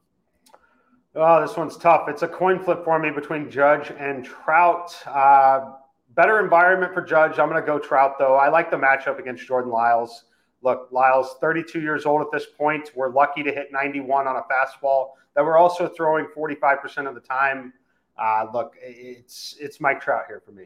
Oh, 1.17 1.41
this 1.41 1.57
one's 1.57 1.77
tough. 1.77 2.09
It's 2.09 2.23
a 2.23 2.29
coin 2.29 2.59
flip 2.59 2.85
for 2.85 2.99
me 2.99 3.11
between 3.11 3.49
Judge 3.49 3.93
and 3.99 4.25
Trout. 4.25 4.95
Uh, 5.07 5.73
better 6.15 6.43
environment 6.43 6.93
for 6.93 7.03
Judge. 7.03 7.39
I'm 7.39 7.49
going 7.49 7.61
to 7.61 7.67
go 7.67 7.79
Trout, 7.79 8.19
though. 8.19 8.35
I 8.35 8.49
like 8.49 8.71
the 8.71 8.77
matchup 8.77 9.19
against 9.19 9.47
Jordan 9.47 9.71
Lyles. 9.71 10.25
Look, 10.63 10.89
Lyles, 10.91 11.37
32 11.41 11.81
years 11.81 12.05
old 12.05 12.21
at 12.21 12.29
this 12.33 12.47
point. 12.47 12.91
We're 12.95 13.13
lucky 13.13 13.43
to 13.45 13.53
hit 13.53 13.69
91 13.71 14.27
on 14.27 14.37
a 14.37 14.41
fastball 14.41 15.11
that 15.35 15.45
we're 15.45 15.59
also 15.59 15.89
throwing 15.89 16.27
45% 16.37 17.09
of 17.09 17.15
the 17.15 17.21
time. 17.21 17.73
Uh, 18.17 18.47
look, 18.53 18.75
it's 18.81 19.57
it's 19.61 19.81
Mike 19.81 20.01
Trout 20.01 20.25
here 20.29 20.41
for 20.45 20.53
me. 20.53 20.65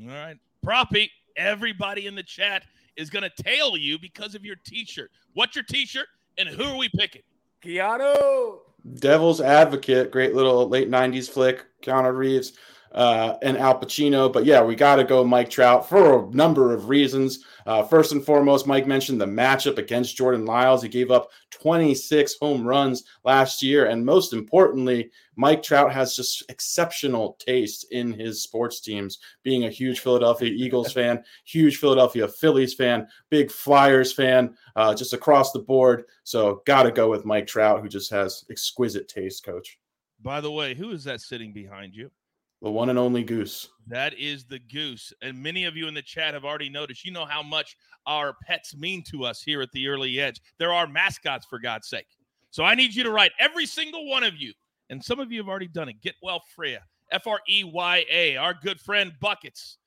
All 0.00 0.08
right. 0.08 0.36
Proppy, 0.64 1.10
everybody 1.36 2.06
in 2.06 2.14
the 2.14 2.22
chat 2.22 2.64
is 2.96 3.10
going 3.10 3.22
to 3.22 3.42
tail 3.42 3.76
you 3.76 3.98
because 3.98 4.34
of 4.34 4.44
your 4.44 4.56
t 4.64 4.84
shirt. 4.84 5.10
What's 5.34 5.56
your 5.56 5.64
t 5.64 5.86
shirt 5.86 6.08
and 6.36 6.48
who 6.48 6.64
are 6.64 6.76
we 6.76 6.88
picking? 6.88 7.22
Keanu. 7.62 8.58
Devil's 9.00 9.40
Advocate, 9.40 10.10
great 10.10 10.34
little 10.34 10.68
late 10.68 10.90
90s 10.90 11.28
flick. 11.28 11.66
Keanu 11.82 12.16
Reeves 12.16 12.52
uh, 12.92 13.36
and 13.42 13.56
Al 13.56 13.78
Pacino. 13.78 14.32
But 14.32 14.44
yeah, 14.44 14.62
we 14.62 14.74
got 14.74 14.96
to 14.96 15.04
go 15.04 15.24
Mike 15.24 15.50
Trout 15.50 15.88
for 15.88 16.24
a 16.24 16.30
number 16.30 16.72
of 16.72 16.88
reasons. 16.88 17.44
Uh, 17.66 17.82
first 17.82 18.12
and 18.12 18.24
foremost, 18.24 18.66
Mike 18.66 18.86
mentioned 18.86 19.20
the 19.20 19.26
matchup 19.26 19.78
against 19.78 20.16
Jordan 20.16 20.46
Lyles. 20.46 20.82
He 20.82 20.88
gave 20.88 21.10
up 21.10 21.30
26 21.50 22.36
home 22.40 22.66
runs 22.66 23.04
last 23.24 23.62
year. 23.62 23.86
And 23.86 24.04
most 24.04 24.32
importantly, 24.32 25.10
Mike 25.36 25.62
Trout 25.62 25.92
has 25.92 26.16
just 26.16 26.44
exceptional 26.50 27.36
taste 27.38 27.86
in 27.92 28.12
his 28.12 28.42
sports 28.42 28.80
teams, 28.80 29.18
being 29.42 29.64
a 29.64 29.70
huge 29.70 30.00
Philadelphia 30.00 30.50
Eagles 30.50 30.92
fan, 30.92 31.22
huge 31.44 31.76
Philadelphia 31.76 32.26
Phillies 32.26 32.74
fan, 32.74 33.06
big 33.30 33.50
Flyers 33.50 34.12
fan, 34.12 34.56
uh, 34.76 34.94
just 34.94 35.12
across 35.12 35.52
the 35.52 35.60
board. 35.60 36.04
So 36.24 36.62
got 36.66 36.84
to 36.84 36.90
go 36.90 37.10
with 37.10 37.24
Mike 37.24 37.46
Trout, 37.46 37.82
who 37.82 37.88
just 37.88 38.10
has 38.10 38.44
exquisite 38.50 39.08
taste, 39.08 39.44
coach. 39.44 39.78
By 40.20 40.40
the 40.40 40.50
way, 40.50 40.74
who 40.74 40.90
is 40.90 41.04
that 41.04 41.20
sitting 41.20 41.52
behind 41.52 41.94
you? 41.94 42.10
The 42.60 42.70
one 42.70 42.90
and 42.90 42.98
only 42.98 43.22
Goose. 43.22 43.68
That 43.86 44.14
is 44.18 44.44
the 44.44 44.58
Goose. 44.58 45.12
And 45.22 45.40
many 45.40 45.64
of 45.64 45.76
you 45.76 45.86
in 45.86 45.94
the 45.94 46.02
chat 46.02 46.34
have 46.34 46.44
already 46.44 46.68
noticed. 46.68 47.04
You 47.04 47.12
know 47.12 47.24
how 47.24 47.42
much 47.42 47.76
our 48.06 48.34
pets 48.44 48.76
mean 48.76 49.04
to 49.10 49.24
us 49.24 49.42
here 49.42 49.62
at 49.62 49.70
the 49.72 49.86
early 49.86 50.20
edge. 50.20 50.40
There 50.58 50.72
are 50.72 50.86
mascots, 50.86 51.46
for 51.46 51.58
God's 51.58 51.88
sake. 51.88 52.06
So 52.50 52.64
I 52.64 52.74
need 52.74 52.94
you 52.94 53.04
to 53.04 53.10
write 53.10 53.32
every 53.38 53.66
single 53.66 54.08
one 54.08 54.24
of 54.24 54.36
you. 54.36 54.52
And 54.90 55.04
some 55.04 55.20
of 55.20 55.30
you 55.30 55.38
have 55.38 55.48
already 55.48 55.68
done 55.68 55.88
it. 55.88 56.00
Get 56.02 56.14
well, 56.22 56.42
Freya. 56.56 56.80
F 57.12 57.26
R 57.26 57.40
E 57.48 57.64
Y 57.64 58.04
A. 58.10 58.36
Our 58.36 58.54
good 58.54 58.80
friend 58.80 59.12
Buckets 59.20 59.78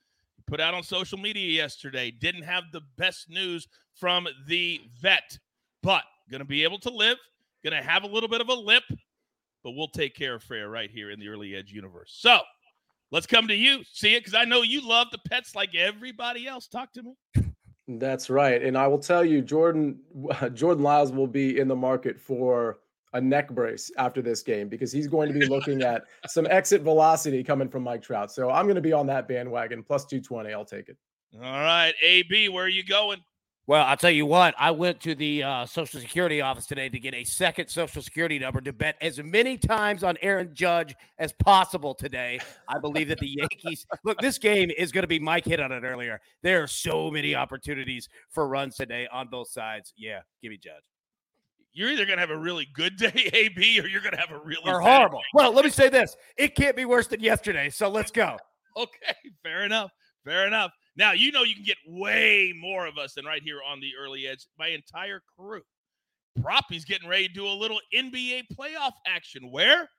put 0.47 0.59
out 0.59 0.73
on 0.73 0.83
social 0.83 1.17
media 1.17 1.49
yesterday. 1.49 2.11
Didn't 2.11 2.43
have 2.43 2.63
the 2.71 2.81
best 2.97 3.29
news 3.29 3.67
from 3.93 4.27
the 4.47 4.81
vet, 4.99 5.37
but 5.83 6.03
going 6.29 6.39
to 6.39 6.45
be 6.45 6.63
able 6.63 6.79
to 6.79 6.89
live. 6.89 7.17
Going 7.63 7.75
to 7.75 7.87
have 7.87 8.03
a 8.03 8.07
little 8.07 8.29
bit 8.29 8.41
of 8.41 8.49
a 8.49 8.53
limp, 8.53 8.85
but 9.63 9.71
we'll 9.71 9.87
take 9.87 10.15
care 10.15 10.35
of 10.35 10.43
Freya 10.43 10.67
right 10.67 10.89
here 10.89 11.11
in 11.11 11.19
the 11.19 11.27
early 11.27 11.55
edge 11.55 11.71
universe. 11.71 12.15
So 12.17 12.39
Let's 13.11 13.27
come 13.27 13.47
to 13.49 13.55
you, 13.55 13.83
see 13.91 14.15
it, 14.15 14.21
because 14.21 14.33
I 14.33 14.45
know 14.45 14.61
you 14.61 14.87
love 14.87 15.07
the 15.11 15.19
pets 15.29 15.53
like 15.53 15.75
everybody 15.75 16.47
else. 16.47 16.67
Talk 16.67 16.93
to 16.93 17.03
me. 17.03 17.15
That's 17.87 18.29
right, 18.29 18.61
and 18.61 18.77
I 18.77 18.87
will 18.87 18.99
tell 18.99 19.25
you, 19.25 19.41
Jordan 19.41 19.99
Jordan 20.53 20.83
Lyles 20.83 21.11
will 21.11 21.27
be 21.27 21.59
in 21.59 21.67
the 21.67 21.75
market 21.75 22.19
for 22.19 22.79
a 23.13 23.19
neck 23.19 23.49
brace 23.51 23.91
after 23.97 24.21
this 24.21 24.41
game 24.41 24.69
because 24.69 24.91
he's 24.91 25.07
going 25.07 25.31
to 25.31 25.37
be 25.37 25.45
looking 25.45 25.81
at 25.83 26.05
some 26.27 26.47
exit 26.49 26.81
velocity 26.81 27.43
coming 27.43 27.67
from 27.67 27.83
Mike 27.83 28.01
Trout. 28.01 28.31
So 28.31 28.49
I'm 28.49 28.65
going 28.65 28.75
to 28.75 28.81
be 28.81 28.93
on 28.93 29.05
that 29.07 29.27
bandwagon 29.27 29.83
plus 29.83 30.05
220. 30.05 30.53
I'll 30.53 30.63
take 30.63 30.87
it. 30.87 30.97
All 31.35 31.41
right, 31.41 31.93
AB, 32.01 32.49
where 32.49 32.65
are 32.65 32.69
you 32.69 32.83
going? 32.83 33.19
Well, 33.71 33.85
I'll 33.85 33.95
tell 33.95 34.11
you 34.11 34.25
what, 34.25 34.53
I 34.59 34.69
went 34.71 34.99
to 34.99 35.15
the 35.15 35.43
uh, 35.43 35.65
Social 35.65 36.01
Security 36.01 36.41
office 36.41 36.65
today 36.65 36.89
to 36.89 36.99
get 36.99 37.13
a 37.13 37.23
second 37.23 37.69
Social 37.69 38.01
Security 38.01 38.37
number 38.37 38.59
to 38.59 38.73
bet 38.73 38.97
as 38.99 39.23
many 39.23 39.57
times 39.57 40.03
on 40.03 40.17
Aaron 40.21 40.53
Judge 40.53 40.93
as 41.19 41.31
possible 41.31 41.95
today. 41.95 42.41
I 42.67 42.79
believe 42.79 43.07
that 43.07 43.19
the 43.19 43.29
Yankees 43.37 43.85
look, 44.03 44.19
this 44.19 44.37
game 44.37 44.71
is 44.77 44.91
going 44.91 45.03
to 45.03 45.07
be 45.07 45.19
Mike 45.19 45.45
hit 45.45 45.61
on 45.61 45.71
it 45.71 45.85
earlier. 45.85 46.19
There 46.43 46.61
are 46.61 46.67
so 46.67 47.09
many 47.09 47.33
opportunities 47.33 48.09
for 48.29 48.45
runs 48.49 48.75
today 48.75 49.07
on 49.09 49.29
both 49.29 49.47
sides. 49.47 49.93
Yeah, 49.95 50.19
give 50.41 50.49
me 50.49 50.57
Judge. 50.57 50.73
You're 51.71 51.91
either 51.91 52.05
going 52.05 52.17
to 52.17 52.21
have 52.23 52.29
a 52.29 52.37
really 52.37 52.67
good 52.73 52.97
day, 52.97 53.29
AB, 53.33 53.79
or 53.79 53.87
you're 53.87 54.01
going 54.01 54.15
to 54.15 54.19
have 54.19 54.31
a 54.31 54.39
really 54.39 54.69
or 54.69 54.81
horrible. 54.81 55.19
Day. 55.19 55.25
Well, 55.33 55.53
let 55.53 55.63
me 55.63 55.71
say 55.71 55.87
this 55.87 56.17
it 56.35 56.55
can't 56.55 56.75
be 56.75 56.83
worse 56.83 57.07
than 57.07 57.21
yesterday. 57.21 57.69
So 57.69 57.87
let's 57.87 58.11
go. 58.11 58.35
okay, 58.75 59.15
fair 59.43 59.63
enough. 59.63 59.91
Fair 60.25 60.45
enough. 60.45 60.71
Now, 61.01 61.13
you 61.13 61.31
know 61.31 61.41
you 61.41 61.55
can 61.55 61.63
get 61.63 61.79
way 61.87 62.53
more 62.55 62.85
of 62.85 62.99
us 62.99 63.15
than 63.15 63.25
right 63.25 63.41
here 63.41 63.57
on 63.67 63.79
the 63.79 63.93
early 63.99 64.27
edge. 64.27 64.45
My 64.59 64.67
entire 64.67 65.23
crew. 65.35 65.63
Proppy's 66.43 66.85
getting 66.85 67.09
ready 67.09 67.27
to 67.27 67.33
do 67.33 67.47
a 67.47 67.57
little 67.57 67.79
NBA 67.91 68.43
playoff 68.55 68.91
action. 69.07 69.49
Where? 69.49 69.89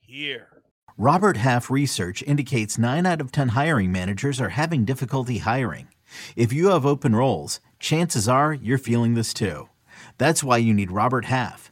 Here. 0.00 0.62
Robert 0.96 1.36
Half 1.36 1.70
research 1.70 2.22
indicates 2.22 2.78
9 2.78 3.04
out 3.04 3.20
of 3.20 3.30
10 3.30 3.48
hiring 3.48 3.92
managers 3.92 4.40
are 4.40 4.48
having 4.48 4.86
difficulty 4.86 5.36
hiring. 5.36 5.88
If 6.34 6.50
you 6.50 6.68
have 6.68 6.86
open 6.86 7.14
roles, 7.14 7.60
chances 7.78 8.26
are 8.26 8.54
you're 8.54 8.78
feeling 8.78 9.12
this 9.12 9.34
too. 9.34 9.68
That's 10.16 10.42
why 10.42 10.56
you 10.56 10.72
need 10.72 10.90
Robert 10.90 11.26
Half. 11.26 11.71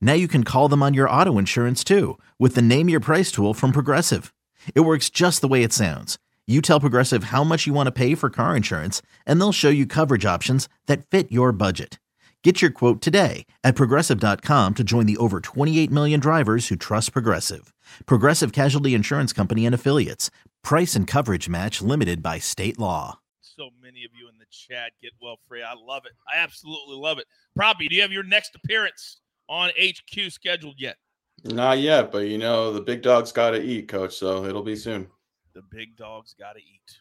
Now 0.00 0.14
you 0.14 0.28
can 0.28 0.44
call 0.44 0.68
them 0.68 0.82
on 0.82 0.94
your 0.94 1.10
auto 1.10 1.36
insurance 1.38 1.84
too 1.84 2.18
with 2.38 2.54
the 2.54 2.62
Name 2.62 2.88
Your 2.88 3.00
Price 3.00 3.30
tool 3.30 3.52
from 3.52 3.72
Progressive. 3.72 4.32
It 4.74 4.80
works 4.80 5.10
just 5.10 5.42
the 5.42 5.48
way 5.48 5.62
it 5.62 5.72
sounds. 5.74 6.18
You 6.46 6.62
tell 6.62 6.80
Progressive 6.80 7.24
how 7.24 7.44
much 7.44 7.66
you 7.66 7.74
want 7.74 7.88
to 7.88 7.92
pay 7.92 8.14
for 8.14 8.30
car 8.30 8.56
insurance, 8.56 9.02
and 9.26 9.40
they'll 9.40 9.52
show 9.52 9.68
you 9.68 9.84
coverage 9.84 10.24
options 10.24 10.68
that 10.86 11.04
fit 11.06 11.30
your 11.30 11.52
budget. 11.52 11.98
Get 12.44 12.62
your 12.62 12.70
quote 12.70 13.00
today 13.00 13.44
at 13.64 13.74
progressive.com 13.74 14.74
to 14.74 14.84
join 14.84 15.06
the 15.06 15.16
over 15.16 15.40
28 15.40 15.90
million 15.90 16.20
drivers 16.20 16.68
who 16.68 16.76
trust 16.76 17.12
Progressive. 17.12 17.72
Progressive 18.06 18.52
Casualty 18.52 18.94
Insurance 18.94 19.32
Company 19.32 19.66
and 19.66 19.74
Affiliates. 19.74 20.30
Price 20.62 20.94
and 20.94 21.08
coverage 21.08 21.48
match 21.48 21.82
limited 21.82 22.22
by 22.22 22.38
state 22.38 22.78
law. 22.78 23.18
So 23.40 23.70
many 23.82 24.04
of 24.04 24.12
you 24.16 24.28
in 24.28 24.38
the 24.38 24.44
chat 24.48 24.92
get 25.02 25.10
well 25.20 25.40
free. 25.48 25.64
I 25.64 25.74
love 25.74 26.04
it. 26.06 26.12
I 26.32 26.38
absolutely 26.38 26.94
love 26.96 27.18
it. 27.18 27.26
Proppy, 27.58 27.88
do 27.88 27.96
you 27.96 28.02
have 28.02 28.12
your 28.12 28.22
next 28.22 28.54
appearance 28.54 29.18
on 29.48 29.70
HQ 29.70 30.30
scheduled 30.30 30.76
yet? 30.78 30.96
Not 31.44 31.78
yet, 31.78 32.10
but 32.10 32.26
you 32.28 32.38
know 32.38 32.72
the 32.72 32.80
big 32.80 33.02
dog's 33.02 33.32
got 33.32 33.50
to 33.50 33.62
eat, 33.62 33.88
coach. 33.88 34.16
So 34.16 34.44
it'll 34.44 34.62
be 34.62 34.76
soon. 34.76 35.08
The 35.54 35.62
big 35.70 35.96
dog's 35.96 36.34
got 36.34 36.54
to 36.54 36.58
eat. 36.58 36.98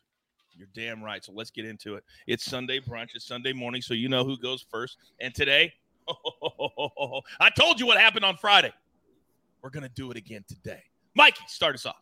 You're 0.53 0.69
damn 0.73 1.03
right. 1.03 1.23
So 1.23 1.33
let's 1.33 1.51
get 1.51 1.65
into 1.65 1.95
it. 1.95 2.03
It's 2.27 2.45
Sunday 2.45 2.79
brunch. 2.79 3.09
It's 3.15 3.25
Sunday 3.25 3.53
morning, 3.53 3.81
so 3.81 3.93
you 3.93 4.07
know 4.07 4.23
who 4.23 4.37
goes 4.37 4.65
first. 4.71 4.97
And 5.19 5.33
today, 5.33 5.73
I 7.39 7.49
told 7.57 7.79
you 7.79 7.85
what 7.85 7.99
happened 7.99 8.23
on 8.23 8.37
Friday. 8.37 8.71
We're 9.61 9.71
gonna 9.71 9.89
do 9.89 10.11
it 10.11 10.17
again 10.17 10.45
today. 10.47 10.83
Mikey, 11.15 11.43
start 11.47 11.75
us 11.75 11.85
off. 11.85 12.01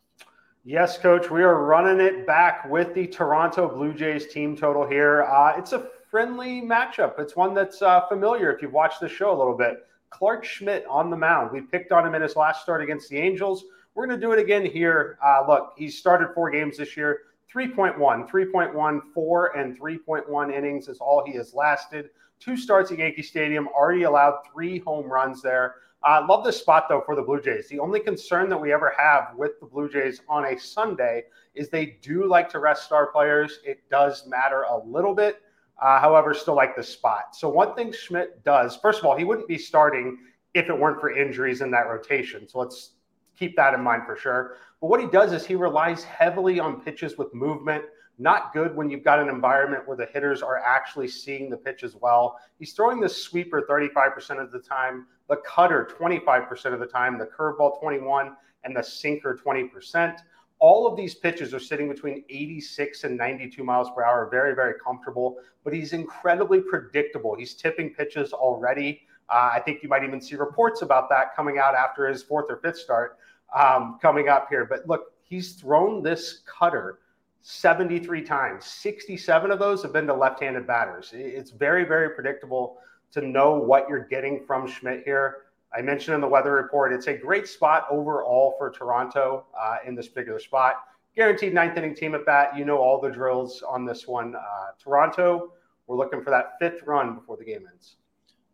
Yes, 0.64 0.98
coach. 0.98 1.30
We 1.30 1.42
are 1.42 1.64
running 1.64 2.04
it 2.04 2.26
back 2.26 2.68
with 2.70 2.94
the 2.94 3.06
Toronto 3.06 3.68
Blue 3.68 3.92
Jays 3.92 4.28
team 4.28 4.56
total 4.56 4.86
here. 4.86 5.24
Uh, 5.24 5.54
it's 5.56 5.72
a 5.72 5.88
friendly 6.10 6.62
matchup. 6.62 7.18
It's 7.18 7.36
one 7.36 7.54
that's 7.54 7.82
uh, 7.82 8.06
familiar 8.06 8.52
if 8.52 8.62
you've 8.62 8.72
watched 8.72 9.00
the 9.00 9.08
show 9.08 9.34
a 9.34 9.36
little 9.36 9.56
bit. 9.56 9.86
Clarke 10.14 10.44
Schmidt 10.44 10.86
on 10.88 11.10
the 11.10 11.16
mound. 11.16 11.50
We 11.50 11.60
picked 11.60 11.90
on 11.90 12.06
him 12.06 12.14
in 12.14 12.22
his 12.22 12.36
last 12.36 12.62
start 12.62 12.80
against 12.80 13.08
the 13.08 13.18
Angels. 13.18 13.64
We're 13.94 14.06
going 14.06 14.18
to 14.18 14.24
do 14.24 14.32
it 14.32 14.38
again 14.38 14.64
here. 14.64 15.18
Uh, 15.24 15.44
look, 15.46 15.72
he's 15.76 15.98
started 15.98 16.28
four 16.34 16.50
games 16.50 16.76
this 16.76 16.96
year 16.96 17.22
3.1, 17.52 17.98
3.1, 18.28 19.00
4, 19.12 19.56
and 19.56 19.80
3.1 19.80 20.52
innings 20.52 20.88
is 20.88 20.98
all 20.98 21.24
he 21.26 21.32
has 21.32 21.52
lasted. 21.52 22.10
Two 22.38 22.56
starts 22.56 22.92
at 22.92 22.98
Yankee 22.98 23.22
Stadium, 23.22 23.66
already 23.68 24.04
allowed 24.04 24.40
three 24.52 24.78
home 24.78 25.06
runs 25.06 25.42
there. 25.42 25.76
Uh, 26.06 26.24
love 26.28 26.44
this 26.44 26.58
spot, 26.58 26.86
though, 26.88 27.02
for 27.04 27.16
the 27.16 27.22
Blue 27.22 27.40
Jays. 27.40 27.68
The 27.68 27.80
only 27.80 27.98
concern 27.98 28.48
that 28.50 28.60
we 28.60 28.72
ever 28.72 28.94
have 28.96 29.34
with 29.36 29.58
the 29.58 29.66
Blue 29.66 29.88
Jays 29.88 30.20
on 30.28 30.44
a 30.44 30.58
Sunday 30.58 31.24
is 31.54 31.68
they 31.68 31.98
do 32.02 32.26
like 32.26 32.48
to 32.50 32.58
rest 32.60 32.84
star 32.84 33.06
players. 33.06 33.60
It 33.64 33.88
does 33.90 34.26
matter 34.26 34.62
a 34.62 34.78
little 34.78 35.14
bit. 35.14 35.42
Uh, 35.82 36.00
however, 36.00 36.32
still 36.34 36.54
like 36.54 36.76
the 36.76 36.82
spot. 36.82 37.34
So, 37.34 37.48
one 37.48 37.74
thing 37.74 37.92
Schmidt 37.92 38.44
does, 38.44 38.76
first 38.76 39.00
of 39.00 39.06
all, 39.06 39.16
he 39.16 39.24
wouldn't 39.24 39.48
be 39.48 39.58
starting 39.58 40.18
if 40.54 40.68
it 40.68 40.78
weren't 40.78 41.00
for 41.00 41.16
injuries 41.16 41.60
in 41.62 41.70
that 41.72 41.88
rotation. 41.88 42.48
So, 42.48 42.60
let's 42.60 42.92
keep 43.36 43.56
that 43.56 43.74
in 43.74 43.80
mind 43.80 44.02
for 44.06 44.16
sure. 44.16 44.56
But 44.80 44.88
what 44.88 45.00
he 45.00 45.06
does 45.06 45.32
is 45.32 45.44
he 45.44 45.54
relies 45.54 46.04
heavily 46.04 46.60
on 46.60 46.80
pitches 46.80 47.18
with 47.18 47.34
movement. 47.34 47.84
Not 48.18 48.52
good 48.52 48.76
when 48.76 48.88
you've 48.88 49.02
got 49.02 49.18
an 49.18 49.28
environment 49.28 49.88
where 49.88 49.96
the 49.96 50.06
hitters 50.06 50.40
are 50.40 50.58
actually 50.58 51.08
seeing 51.08 51.50
the 51.50 51.56
pitch 51.56 51.82
as 51.82 51.96
well. 51.96 52.38
He's 52.58 52.72
throwing 52.72 53.00
the 53.00 53.08
sweeper 53.08 53.66
35% 53.68 54.40
of 54.40 54.52
the 54.52 54.60
time, 54.60 55.06
the 55.28 55.38
cutter 55.38 55.88
25% 55.98 56.72
of 56.72 56.78
the 56.78 56.86
time, 56.86 57.18
the 57.18 57.26
curveball 57.26 57.80
21, 57.80 58.36
and 58.62 58.76
the 58.76 58.82
sinker 58.82 59.38
20%. 59.44 60.18
All 60.64 60.86
of 60.86 60.96
these 60.96 61.14
pitches 61.14 61.52
are 61.52 61.60
sitting 61.60 61.90
between 61.90 62.24
86 62.30 63.04
and 63.04 63.18
92 63.18 63.62
miles 63.62 63.90
per 63.94 64.02
hour, 64.02 64.26
very, 64.30 64.54
very 64.54 64.72
comfortable, 64.82 65.36
but 65.62 65.74
he's 65.74 65.92
incredibly 65.92 66.58
predictable. 66.58 67.36
He's 67.36 67.52
tipping 67.52 67.90
pitches 67.90 68.32
already. 68.32 69.02
Uh, 69.28 69.50
I 69.52 69.60
think 69.60 69.82
you 69.82 69.90
might 69.90 70.04
even 70.04 70.22
see 70.22 70.36
reports 70.36 70.80
about 70.80 71.10
that 71.10 71.36
coming 71.36 71.58
out 71.58 71.74
after 71.74 72.08
his 72.08 72.22
fourth 72.22 72.46
or 72.48 72.60
fifth 72.62 72.78
start 72.78 73.18
um, 73.54 73.98
coming 74.00 74.30
up 74.30 74.46
here. 74.48 74.64
But 74.64 74.88
look, 74.88 75.12
he's 75.22 75.52
thrown 75.52 76.02
this 76.02 76.40
cutter 76.46 77.00
73 77.42 78.22
times. 78.22 78.64
67 78.64 79.50
of 79.50 79.58
those 79.58 79.82
have 79.82 79.92
been 79.92 80.06
to 80.06 80.14
left 80.14 80.42
handed 80.42 80.66
batters. 80.66 81.10
It's 81.12 81.50
very, 81.50 81.84
very 81.84 82.08
predictable 82.14 82.78
to 83.12 83.20
know 83.20 83.52
what 83.58 83.86
you're 83.86 84.06
getting 84.06 84.46
from 84.46 84.66
Schmidt 84.66 85.02
here. 85.04 85.42
I 85.76 85.82
mentioned 85.82 86.14
in 86.14 86.20
the 86.20 86.28
weather 86.28 86.52
report, 86.52 86.92
it's 86.92 87.08
a 87.08 87.16
great 87.16 87.48
spot 87.48 87.86
overall 87.90 88.54
for 88.58 88.70
Toronto 88.70 89.46
uh, 89.58 89.78
in 89.84 89.94
this 89.94 90.08
particular 90.08 90.38
spot. 90.38 90.76
Guaranteed 91.16 91.54
ninth 91.54 91.76
inning 91.76 91.94
team 91.94 92.14
at 92.14 92.24
bat. 92.24 92.56
You 92.56 92.64
know 92.64 92.78
all 92.78 93.00
the 93.00 93.10
drills 93.10 93.62
on 93.62 93.84
this 93.84 94.06
one. 94.06 94.34
Uh, 94.34 94.40
Toronto, 94.82 95.52
we're 95.86 95.96
looking 95.96 96.22
for 96.22 96.30
that 96.30 96.58
fifth 96.60 96.82
run 96.86 97.14
before 97.14 97.36
the 97.36 97.44
game 97.44 97.66
ends. 97.70 97.96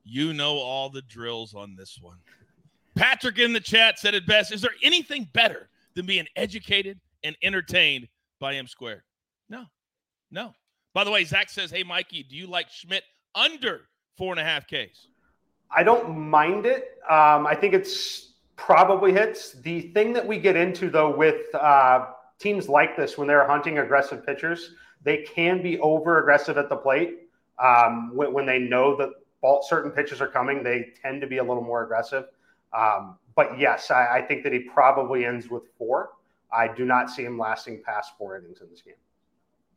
You 0.05 0.33
know 0.33 0.59
all 0.59 0.89
the 0.91 1.03
drills 1.03 1.55
on 1.55 1.77
this 1.77 1.99
one. 2.01 2.19
Patrick 2.97 3.39
in 3.39 3.53
the 3.53 3.61
chat 3.61 3.99
said 3.99 4.15
it 4.15 4.27
best. 4.27 4.53
Is 4.53 4.63
there 4.63 4.75
anything 4.83 5.29
better 5.33 5.69
than 5.95 6.07
being 6.07 6.27
educated 6.37 6.99
and 7.23 7.37
entertained 7.43 8.09
by 8.41 8.57
M 8.57 8.67
Squared? 8.67 9.03
No, 9.49 9.65
no. 10.31 10.55
By 10.93 11.05
the 11.05 11.11
way, 11.11 11.25
Zach 11.25 11.51
says, 11.51 11.71
Hey, 11.71 11.83
Mikey, 11.83 12.25
do 12.25 12.37
you 12.37 12.47
like 12.47 12.69
Schmidt 12.69 13.05
under 13.35 13.83
four 14.17 14.33
and 14.33 14.41
a 14.41 14.45
half 14.45 14.67
Ks? 14.67 15.07
I 15.75 15.83
don't 15.83 16.17
mind 16.19 16.67
it. 16.67 16.99
Um, 17.09 17.47
I 17.47 17.55
think 17.55 17.75
it's 17.75 18.33
probably 18.57 19.13
hits. 19.13 19.53
The 19.53 19.83
thing 19.93 20.13
that 20.13 20.27
we 20.27 20.39
get 20.39 20.57
into, 20.57 20.91
though, 20.91 21.15
with 21.15 21.55
uh, 21.55 22.07
teams 22.39 22.69
like 22.69 22.97
this, 22.97 23.17
when 23.17 23.29
they're 23.29 23.47
hunting 23.47 23.79
aggressive 23.79 24.27
pitchers, 24.27 24.75
they 25.03 25.19
can 25.19 25.63
be 25.63 25.79
over 25.81 26.21
aggressive 26.21 26.59
at 26.59 26.69
the 26.69 26.77
plate. 26.77 27.29
Um, 27.59 28.15
when, 28.15 28.33
when, 28.33 28.47
they 28.47 28.59
know 28.59 28.97
that 28.97 29.11
ball, 29.41 29.63
certain 29.69 29.91
pitches 29.91 30.21
are 30.21 30.29
coming, 30.29 30.63
they 30.63 30.93
tend 31.03 31.21
to 31.21 31.27
be 31.27 31.39
a 31.39 31.43
little 31.43 31.63
more 31.63 31.85
aggressive. 31.85 32.25
Um, 32.73 33.17
but 33.35 33.59
yes, 33.59 33.91
I, 33.91 34.19
I, 34.19 34.23
think 34.23 34.45
that 34.45 34.53
he 34.53 34.61
probably 34.61 35.27
ends 35.27 35.49
with 35.49 35.65
four. 35.77 36.13
I 36.53 36.69
do 36.69 36.85
not 36.85 37.11
see 37.11 37.25
him 37.25 37.39
lasting 37.39 37.83
past 37.85 38.13
four 38.17 38.39
innings 38.39 38.61
in 38.61 38.71
this 38.71 38.81
game. 38.81 38.95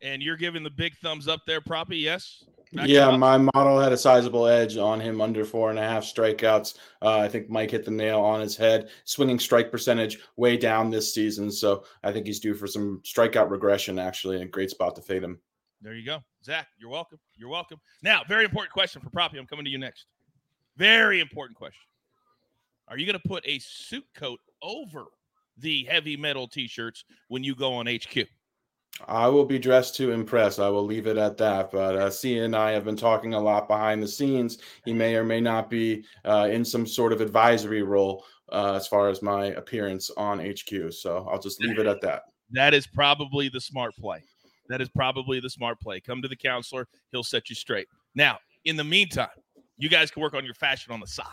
And 0.00 0.22
you're 0.22 0.36
giving 0.36 0.62
the 0.62 0.70
big 0.70 0.96
thumbs 0.98 1.28
up 1.28 1.40
there, 1.46 1.60
Proppy? 1.60 2.00
Yes. 2.00 2.44
Back 2.74 2.88
yeah, 2.88 3.16
my 3.16 3.38
model 3.38 3.78
had 3.78 3.92
a 3.92 3.96
sizable 3.96 4.48
edge 4.48 4.76
on 4.76 5.00
him 5.00 5.20
under 5.20 5.44
four 5.44 5.70
and 5.70 5.78
a 5.78 5.82
half 5.82 6.02
strikeouts. 6.02 6.76
Uh, 7.00 7.18
I 7.18 7.28
think 7.28 7.48
Mike 7.48 7.70
hit 7.70 7.84
the 7.84 7.90
nail 7.92 8.20
on 8.20 8.40
his 8.40 8.56
head. 8.56 8.90
Swinging 9.04 9.38
strike 9.38 9.70
percentage 9.70 10.18
way 10.36 10.56
down 10.56 10.90
this 10.90 11.14
season, 11.14 11.52
so 11.52 11.84
I 12.02 12.10
think 12.10 12.26
he's 12.26 12.40
due 12.40 12.54
for 12.54 12.66
some 12.66 13.00
strikeout 13.04 13.48
regression. 13.48 13.98
Actually, 14.00 14.42
a 14.42 14.46
great 14.46 14.70
spot 14.70 14.96
to 14.96 15.02
fade 15.02 15.22
him. 15.22 15.38
There 15.82 15.94
you 15.94 16.04
go, 16.04 16.18
Zach. 16.44 16.66
You're 16.76 16.90
welcome. 16.90 17.20
You're 17.36 17.48
welcome. 17.48 17.78
Now, 18.02 18.22
very 18.26 18.44
important 18.44 18.72
question 18.72 19.00
for 19.00 19.10
Proppy. 19.10 19.38
I'm 19.38 19.46
coming 19.46 19.64
to 19.66 19.70
you 19.70 19.78
next. 19.78 20.06
Very 20.76 21.20
important 21.20 21.56
question. 21.56 21.84
Are 22.88 22.98
you 22.98 23.06
going 23.06 23.20
to 23.20 23.28
put 23.28 23.46
a 23.46 23.60
suit 23.60 24.06
coat 24.16 24.40
over 24.62 25.04
the 25.58 25.84
heavy 25.84 26.16
metal 26.16 26.48
t-shirts 26.48 27.04
when 27.28 27.44
you 27.44 27.54
go 27.54 27.74
on 27.74 27.86
HQ? 27.86 28.26
I 29.08 29.28
will 29.28 29.44
be 29.44 29.58
dressed 29.58 29.96
to 29.96 30.12
impress. 30.12 30.58
I 30.58 30.68
will 30.68 30.84
leave 30.84 31.06
it 31.06 31.16
at 31.16 31.36
that. 31.38 31.70
But 31.72 31.96
uh, 31.96 32.10
Sia 32.10 32.44
and 32.44 32.54
I 32.54 32.70
have 32.70 32.84
been 32.84 32.96
talking 32.96 33.34
a 33.34 33.40
lot 33.40 33.68
behind 33.68 34.02
the 34.02 34.08
scenes. 34.08 34.58
He 34.84 34.92
may 34.92 35.16
or 35.16 35.24
may 35.24 35.40
not 35.40 35.68
be 35.68 36.04
uh, 36.24 36.48
in 36.50 36.64
some 36.64 36.86
sort 36.86 37.12
of 37.12 37.20
advisory 37.20 37.82
role 37.82 38.24
uh, 38.50 38.74
as 38.74 38.86
far 38.86 39.08
as 39.08 39.22
my 39.22 39.46
appearance 39.46 40.10
on 40.16 40.38
HQ. 40.38 40.92
So 40.92 41.26
I'll 41.30 41.40
just 41.40 41.60
leave 41.60 41.78
it 41.78 41.86
at 41.86 42.00
that. 42.02 42.22
That 42.52 42.72
is 42.72 42.86
probably 42.86 43.48
the 43.48 43.60
smart 43.60 43.94
play. 43.96 44.22
That 44.68 44.80
is 44.80 44.88
probably 44.88 45.40
the 45.40 45.50
smart 45.50 45.80
play. 45.80 46.00
Come 46.00 46.22
to 46.22 46.28
the 46.28 46.36
counselor, 46.36 46.86
he'll 47.10 47.24
set 47.24 47.50
you 47.50 47.56
straight. 47.56 47.88
Now, 48.14 48.38
in 48.64 48.76
the 48.76 48.84
meantime, 48.84 49.28
you 49.76 49.88
guys 49.88 50.10
can 50.10 50.22
work 50.22 50.34
on 50.34 50.44
your 50.44 50.54
fashion 50.54 50.92
on 50.92 51.00
the 51.00 51.06
side. 51.06 51.26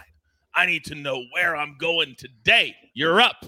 I 0.55 0.65
need 0.65 0.83
to 0.85 0.95
know 0.95 1.23
where 1.31 1.55
I'm 1.55 1.77
going 1.77 2.15
today. 2.17 2.75
You're 2.93 3.21
up. 3.21 3.45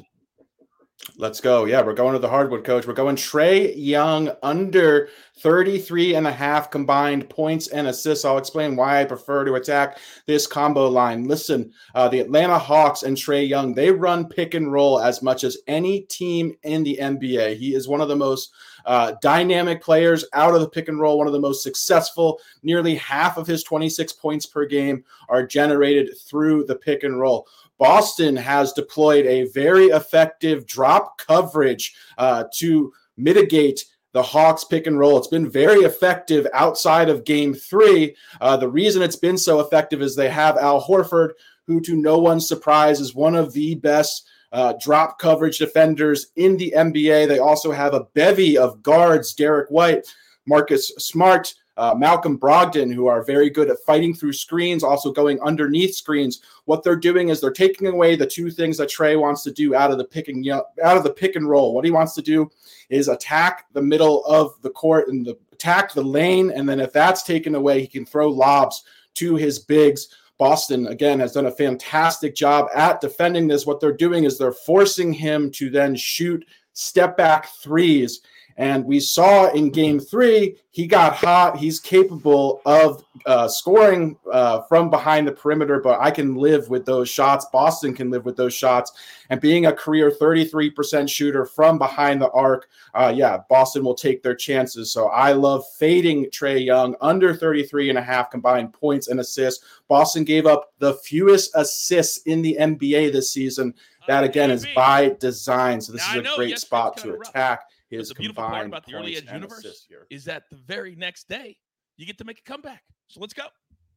Let's 1.18 1.42
go. 1.42 1.66
Yeah, 1.66 1.82
we're 1.82 1.94
going 1.94 2.14
to 2.14 2.20
the 2.20 2.30
hardwood 2.30 2.64
coach. 2.64 2.88
We're 2.88 2.94
going 2.94 3.18
Trae 3.18 3.74
Young 3.76 4.32
under 4.42 5.10
33 5.38 6.16
and 6.16 6.26
a 6.26 6.32
half 6.32 6.72
combined 6.72 7.30
points 7.30 7.68
and 7.68 7.88
assists. 7.88 8.26
I'll 8.26 8.38
explain 8.38 8.76
why 8.76 9.02
I 9.02 9.06
prefer 9.06 9.44
to 9.46 9.56
attack 9.56 10.00
this 10.26 10.48
combo 10.48 10.88
line. 10.88 11.28
Listen, 11.28 11.72
uh, 11.94 12.08
the 12.08 12.20
Atlanta 12.20 12.58
Hawks 12.58 13.04
and 13.04 13.18
Trae 13.18 13.48
Young, 13.48 13.76
they 13.76 13.92
run 13.92 14.28
pick 14.28 14.54
and 14.54 14.72
roll 14.72 15.00
as 15.00 15.22
much 15.22 15.44
as 15.44 15.58
any 15.68 16.02
team 16.02 16.56
in 16.64 16.84
the 16.84 16.98
NBA. 17.00 17.58
He 17.58 17.76
is 17.76 17.88
one 17.88 18.02
of 18.02 18.08
the 18.08 18.16
most 18.16 18.52
uh, 18.86 19.14
dynamic 19.22 19.82
players 19.82 20.26
out 20.34 20.54
of 20.54 20.62
the 20.62 20.70
pick 20.70 20.88
and 20.88 21.00
roll, 21.00 21.18
one 21.18 21.28
of 21.28 21.34
the 21.34 21.40
most 21.40 21.64
successful. 21.64 22.40
Nearly 22.64 22.96
half 22.96 23.38
of 23.38 23.48
his 23.48 23.64
26 23.64 24.14
points 24.14 24.46
per 24.46 24.66
game 24.66 25.04
are 25.30 25.46
generated 25.46 26.18
through 26.18 26.66
the 26.66 26.76
pick 26.76 27.04
and 27.04 27.20
roll. 27.20 27.48
Boston 27.78 28.36
has 28.36 28.74
deployed 28.74 29.26
a 29.26 29.48
very 29.50 29.86
effective 29.88 30.66
drop 30.66 31.18
coverage 31.18 31.96
uh, 32.18 32.46
to 32.56 32.94
mitigate 33.18 33.86
the 34.14 34.24
Hawks 34.24 34.64
pick 34.64 34.88
and 34.88 34.98
roll. 34.98 35.18
It's 35.18 35.28
been 35.28 35.50
very 35.50 35.80
effective 35.80 36.48
outside 36.54 37.10
of 37.10 37.26
game 37.26 37.54
three. 37.54 38.16
Uh, 38.40 38.56
the 38.58 38.70
reason 38.70 39.02
it's 39.02 39.16
been 39.16 39.38
so 39.38 39.60
effective 39.60 40.02
is 40.02 40.16
they 40.16 40.30
have 40.30 40.58
Al 40.58 40.82
Horford, 40.82 41.32
who, 41.66 41.82
to 41.82 41.96
no 41.96 42.20
one's 42.20 42.48
surprise, 42.48 43.00
is 43.00 43.16
one 43.16 43.36
of 43.36 43.54
the 43.54 43.76
best 43.76 44.28
uh, 44.54 44.74
drop 44.80 45.20
coverage 45.20 45.58
defenders 45.58 46.28
in 46.36 46.56
the 46.56 46.74
NBA. 46.78 47.28
They 47.28 47.40
also 47.40 47.72
have 47.72 47.94
a 47.94 48.06
bevy 48.14 48.58
of 48.58 48.82
guards 48.84 49.34
Derrick 49.34 49.70
White, 49.70 50.06
Marcus 50.46 50.90
Smart, 51.00 51.54
uh, 51.76 51.96
Malcolm 51.98 52.38
Brogdon, 52.38 52.94
who 52.94 53.08
are 53.08 53.24
very 53.24 53.50
good 53.50 53.72
at 53.72 53.80
fighting 53.86 54.14
through 54.14 54.34
screens, 54.34 54.84
also 54.84 55.12
going 55.12 55.42
underneath 55.42 55.96
screens. 55.96 56.42
What 56.66 56.84
they're 56.84 56.96
doing 56.96 57.30
is 57.30 57.42
they're 57.42 57.52
taking 57.52 57.88
away 57.88 58.16
the 58.16 58.28
two 58.28 58.52
things 58.52 58.78
that 58.78 58.90
Trae 58.90 59.20
wants 59.20 59.42
to 59.44 59.52
do 59.52 59.74
out 59.74 59.90
of 59.90 59.98
the 59.98 60.06
pick 60.06 60.28
and 60.28 60.48
out 60.48 60.98
of 60.98 61.04
the 61.04 61.14
pick 61.14 61.36
and 61.36 61.50
roll. 61.50 61.74
What 61.74 61.86
he 61.86 61.92
wants 61.92 62.14
to 62.14 62.22
do 62.22 62.50
is 62.90 63.08
attack 63.08 63.66
the 63.74 63.82
middle 63.82 64.24
of 64.26 64.62
the 64.62 64.70
court 64.70 65.08
and 65.08 65.26
the, 65.26 65.36
attack 65.52 65.94
the 65.94 66.04
lane, 66.04 66.52
and 66.52 66.70
then 66.70 66.80
if 66.80 66.94
that's 66.94 67.24
taken 67.24 67.56
away, 67.56 67.82
he 67.82 67.88
can 67.88 68.06
throw 68.06 68.30
lobs 68.30 68.84
to 69.16 69.36
his 69.36 69.58
bigs. 69.58 70.10
Boston, 70.44 70.88
again, 70.88 71.22
has 71.22 71.32
done 71.32 71.46
a 71.46 71.52
fantastic 71.52 72.36
job 72.36 72.68
at 72.76 73.00
defending 73.00 73.48
this. 73.48 73.66
What 73.66 73.80
they're 73.80 73.96
doing 73.96 74.26
is 74.26 74.38
they're 74.38 74.52
forcing 74.52 75.14
him 75.14 75.50
to 75.52 75.70
then 75.70 75.96
shoot 75.96 76.46
step 76.74 77.16
back 77.16 77.48
threes 77.48 78.20
and 78.58 78.86
we 78.86 79.00
saw 79.00 79.52
in 79.52 79.72
game 79.72 80.00
three, 80.00 80.58
he 80.70 80.88
got 80.88 81.16
hot. 81.16 81.58
He's 81.58 81.80
capable 81.80 82.62
of 82.66 83.04
uh, 83.26 83.48
scoring 83.48 84.18
uh, 84.32 84.62
from 84.64 84.90
behind 84.90 85.28
the 85.28 85.32
perimeter, 85.32 85.80
but 85.80 86.00
I 86.00 86.12
can 86.12 86.36
live 86.36 86.70
with 86.70 86.86
those 86.86 87.10
shots. 87.10 87.46
Boston 87.52 87.94
can 87.94 88.10
live 88.10 88.26
with 88.26 88.36
those 88.36 88.54
shots. 88.54 88.92
And 89.30 89.42
being 89.42 89.66
a 89.68 89.74
career 89.74 90.12
33% 90.12 91.10
shooter 91.10 91.46
from 91.46 91.78
behind 91.78 92.22
the 92.22 92.30
arc, 92.32 92.68
uh, 92.94 93.14
yeah, 93.16 93.40
Boston 93.50 93.84
will 93.84 93.96
take 93.96 94.22
their 94.22 94.36
chances. 94.36 94.92
So 94.92 95.08
I 95.08 95.32
love 95.32 95.64
fading 95.78 96.26
Trae 96.26 96.64
Young 96.64 96.96
under 97.02 97.36
33 97.36 97.90
and 97.90 97.98
a 97.98 98.04
half 98.04 98.30
combined 98.30 98.74
points 98.74 99.08
and 99.08 99.20
assists. 99.20 99.64
Boston 99.88 100.24
gave 100.24 100.46
up 100.46 100.74
the 100.80 100.94
fewest 100.96 101.52
assists 101.56 102.18
in 102.26 102.42
the 102.42 102.58
NBA 102.60 103.12
this 103.12 103.32
season. 103.32 103.74
That 104.08 104.24
again 104.24 104.52
is 104.52 104.68
by 104.76 105.16
design. 105.20 105.82
So 105.82 105.94
this 105.94 106.06
now, 106.14 106.20
is 106.20 106.34
a 106.34 106.36
great 106.36 106.60
spot 106.60 106.98
to 106.98 107.14
attack 107.14 107.62
his 107.98 108.10
the 108.10 108.16
beautiful 108.16 108.44
part 108.44 108.68
about 108.68 108.86
the 108.86 108.96
early 108.96 109.16
edge 109.16 109.32
universe 109.32 109.88
is 110.10 110.26
that 110.26 110.44
the 110.50 110.58
very 110.68 110.96
next 110.96 111.28
day 111.28 111.58
you 111.98 112.06
get 112.06 112.18
to 112.18 112.26
make 112.26 112.40
a 112.40 112.44
comeback. 112.44 112.84
So 113.08 113.20
let's 113.20 113.34
go. 113.34 113.46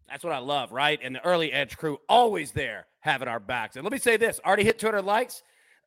That's 0.08 0.22
what 0.22 0.32
I 0.32 0.38
love, 0.38 0.72
right? 0.72 1.00
And 1.02 1.14
the 1.14 1.24
early 1.24 1.52
edge 1.52 1.76
crew 1.76 1.98
always 2.08 2.52
there 2.52 2.86
having 3.00 3.28
our 3.28 3.40
backs. 3.40 3.76
And 3.76 3.84
let 3.84 3.92
me 3.92 3.98
say 3.98 4.16
this: 4.16 4.40
already 4.44 4.64
hit 4.64 4.78
200 4.78 5.02
likes. 5.02 5.42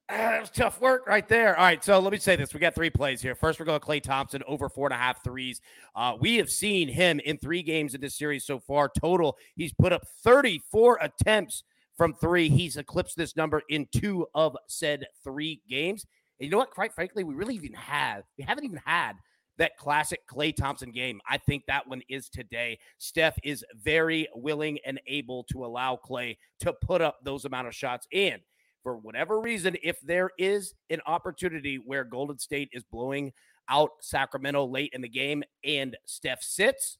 Ah, 0.10 0.16
that 0.18 0.42
was 0.42 0.50
tough 0.50 0.82
work 0.82 1.08
right 1.08 1.28
there. 1.28 1.56
All 1.58 1.64
right, 1.64 1.84
so 1.84 2.00
let 2.00 2.12
me 2.12 2.18
say 2.18 2.36
this: 2.36 2.54
we 2.54 2.60
got 2.60 2.76
three 2.76 2.90
plays 2.90 3.22
here. 3.22 3.36
First, 3.36 3.60
we're 3.60 3.66
going 3.66 3.80
to 3.80 3.86
Klay 3.86 4.02
Thompson 4.02 4.44
over 4.48 4.68
four 4.68 4.88
and 4.88 4.94
a 4.94 4.98
half 4.98 5.24
threes. 5.24 5.62
Uh, 5.96 6.16
we 6.20 6.38
have 6.38 6.50
seen 6.50 6.90
him 6.90 7.20
in 7.22 7.38
three 7.38 7.64
games 7.64 7.96
in 7.96 8.02
this 8.02 8.18
series 8.18 8.46
so 8.46 8.60
far. 8.60 8.90
Total, 9.00 9.38
he's 9.56 9.74
put 9.74 9.94
up 9.94 10.06
34 10.24 11.00
attempts 11.02 11.64
from 11.96 12.14
three. 12.14 12.50
He's 12.50 12.78
eclipsed 12.78 13.18
this 13.18 13.36
number 13.36 13.62
in 13.70 13.88
two 13.94 14.26
of 14.34 14.58
said 14.68 15.06
three 15.24 15.62
games. 15.70 16.06
And 16.40 16.46
you 16.46 16.50
know 16.50 16.58
what? 16.58 16.72
Quite 16.72 16.94
frankly, 16.94 17.24
we 17.24 17.34
really 17.34 17.56
even 17.56 17.74
have, 17.74 18.24
we 18.38 18.44
haven't 18.44 18.66
even 18.66 18.82
had 18.86 19.14
that 19.58 19.78
classic 19.78 20.22
Klay 20.26 20.56
Thompson 20.56 20.92
game. 20.92 21.20
I 21.30 21.38
think 21.38 21.66
that 21.68 21.88
one 21.88 22.02
is 22.10 22.30
today. 22.30 22.80
Steph 22.98 23.38
is 23.44 23.64
very 23.76 24.28
willing 24.34 24.80
and 24.86 25.00
able 25.06 25.44
to 25.52 25.66
allow 25.66 26.00
Klay 26.04 26.38
to 26.62 26.74
put 26.74 27.02
up 27.02 27.18
those 27.24 27.46
amount 27.46 27.68
of 27.68 27.76
shots. 27.76 28.08
And 28.14 28.42
for 28.84 28.98
whatever 28.98 29.42
reason, 29.42 29.76
if 29.84 30.00
there 30.00 30.30
is 30.38 30.74
an 30.90 31.02
opportunity 31.06 31.76
where 31.76 32.06
Golden 32.06 32.40
State 32.40 32.70
is 32.72 32.84
blowing 32.86 33.34
out 33.70 33.92
Sacramento 34.00 34.66
late 34.66 34.92
in 34.94 35.02
the 35.02 35.10
game 35.10 35.44
and 35.66 35.98
Steph 36.06 36.42
sits, 36.42 36.98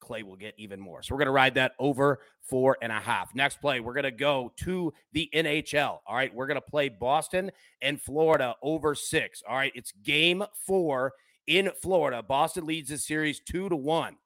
Klay 0.00 0.22
will 0.22 0.36
get 0.36 0.54
even 0.56 0.80
more. 0.80 1.02
So 1.02 1.14
we're 1.14 1.18
going 1.18 1.26
to 1.26 1.32
ride 1.32 1.54
that 1.54 1.72
over 1.78 2.20
four 2.42 2.76
and 2.82 2.90
a 2.90 3.00
half. 3.00 3.34
Next 3.34 3.60
play, 3.60 3.80
we're 3.80 3.94
going 3.94 4.04
to 4.04 4.10
go 4.10 4.52
to 4.58 4.92
the 5.12 5.28
NHL. 5.34 6.00
All 6.06 6.16
right. 6.16 6.34
We're 6.34 6.46
going 6.46 6.56
to 6.56 6.60
play 6.60 6.88
Boston 6.88 7.50
and 7.82 8.00
Florida 8.00 8.54
over 8.62 8.94
six. 8.94 9.42
All 9.48 9.56
right. 9.56 9.72
It's 9.74 9.92
game 10.02 10.44
four 10.66 11.12
in 11.46 11.70
Florida. 11.82 12.22
Boston 12.22 12.66
leads 12.66 12.90
the 12.90 12.98
series 12.98 13.40
two 13.40 13.68
to 13.68 13.76
one. 13.76 14.16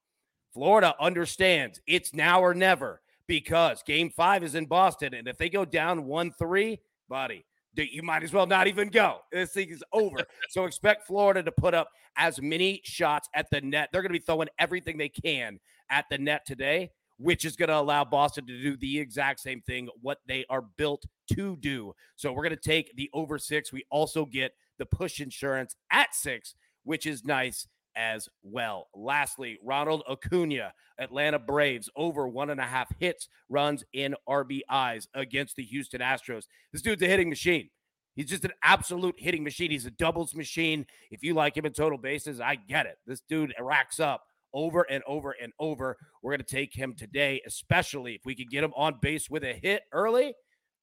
Florida 0.53 0.95
understands 1.01 1.81
it's 1.87 2.15
now 2.15 2.41
or 2.41 2.55
never 2.55 3.01
because 3.27 3.83
game 3.83 4.11
five 4.11 4.43
is 4.45 4.55
in 4.55 4.67
Boston. 4.67 5.15
And 5.15 5.27
if 5.27 5.37
they 5.37 5.49
go 5.49 5.65
down 5.65 6.05
1 6.05 6.33
3, 6.33 6.79
buddy, 7.09 7.45
you 7.77 8.03
might 8.03 8.23
as 8.23 8.33
well 8.33 8.47
not 8.47 8.67
even 8.67 8.89
go. 8.89 9.19
This 9.33 9.53
thing 9.53 9.71
is 9.71 9.83
over. 9.93 10.19
so 10.51 10.65
expect 10.65 11.07
Florida 11.07 11.43
to 11.43 11.53
put 11.53 11.75
up 11.75 11.89
as 12.17 12.41
many 12.41 12.81
shots 12.85 13.29
at 13.35 13.51
the 13.51 13.61
net. 13.61 13.89
They're 13.93 14.03
going 14.03 14.13
to 14.13 14.19
be 14.19 14.25
throwing 14.25 14.49
everything 14.59 14.99
they 14.99 15.09
can 15.09 15.59
at 15.91 16.07
the 16.11 16.19
net 16.19 16.47
today, 16.47 16.91
which 17.19 17.45
is 17.45 17.57
going 17.57 17.69
to 17.69 17.79
allow 17.79 18.05
Boston 18.05 18.47
to 18.47 18.63
do 18.63 18.77
the 18.77 18.99
exact 18.99 19.41
same 19.41 19.61
thing, 19.63 19.89
what 20.01 20.19
they 20.27 20.45
are 20.49 20.63
built 20.77 21.05
to 21.35 21.57
do. 21.57 21.95
So 22.17 22.33
we're 22.33 22.45
going 22.45 22.57
to 22.57 22.69
take 22.69 22.95
the 22.97 23.11
over 23.13 23.39
six. 23.39 23.73
We 23.73 23.85
also 23.91 24.25
get 24.25 24.53
the 24.79 24.87
push 24.87 25.21
insurance 25.21 25.77
at 25.91 26.15
six, 26.15 26.55
which 26.85 27.07
is 27.07 27.25
nice 27.25 27.67
as 27.97 28.29
well. 28.43 28.89
Lastly, 28.95 29.59
Ronald 29.63 30.03
Acuna, 30.09 30.73
Atlanta 30.99 31.39
Braves, 31.39 31.89
over 31.97 32.29
one 32.29 32.51
and 32.51 32.61
a 32.61 32.65
half 32.65 32.89
hits, 32.99 33.29
runs 33.49 33.85
in 33.93 34.15
RBIs 34.29 35.07
against 35.15 35.57
the 35.57 35.65
Houston 35.65 36.01
Astros. 36.01 36.45
This 36.73 36.83
dude's 36.83 37.03
a 37.03 37.07
hitting 37.07 37.29
machine. 37.29 37.71
He's 38.15 38.29
just 38.29 38.45
an 38.45 38.53
absolute 38.63 39.17
hitting 39.19 39.43
machine. 39.43 39.71
He's 39.71 39.87
a 39.87 39.91
doubles 39.91 40.35
machine. 40.35 40.87
If 41.11 41.23
you 41.23 41.35
like 41.35 41.57
him 41.57 41.67
in 41.67 41.73
total 41.73 41.99
bases, 41.99 42.41
I 42.41 42.55
get 42.55 42.87
it. 42.87 42.97
This 43.07 43.23
dude 43.29 43.55
racks 43.61 43.99
up 43.99 44.23
over 44.53 44.83
and 44.89 45.03
over 45.07 45.35
and 45.43 45.53
over. 45.59 45.97
We're 46.23 46.31
going 46.31 46.45
to 46.45 46.55
take 46.55 46.73
him 46.73 46.95
today, 46.95 47.43
especially 47.45 48.15
if 48.15 48.21
we 48.25 48.37
can 48.37 48.47
get 48.49 48.65
him 48.65 48.73
on 48.77 48.99
base 49.03 49.29
with 49.29 49.43
a 49.43 49.53
hit 49.53 49.83
early. 49.93 50.35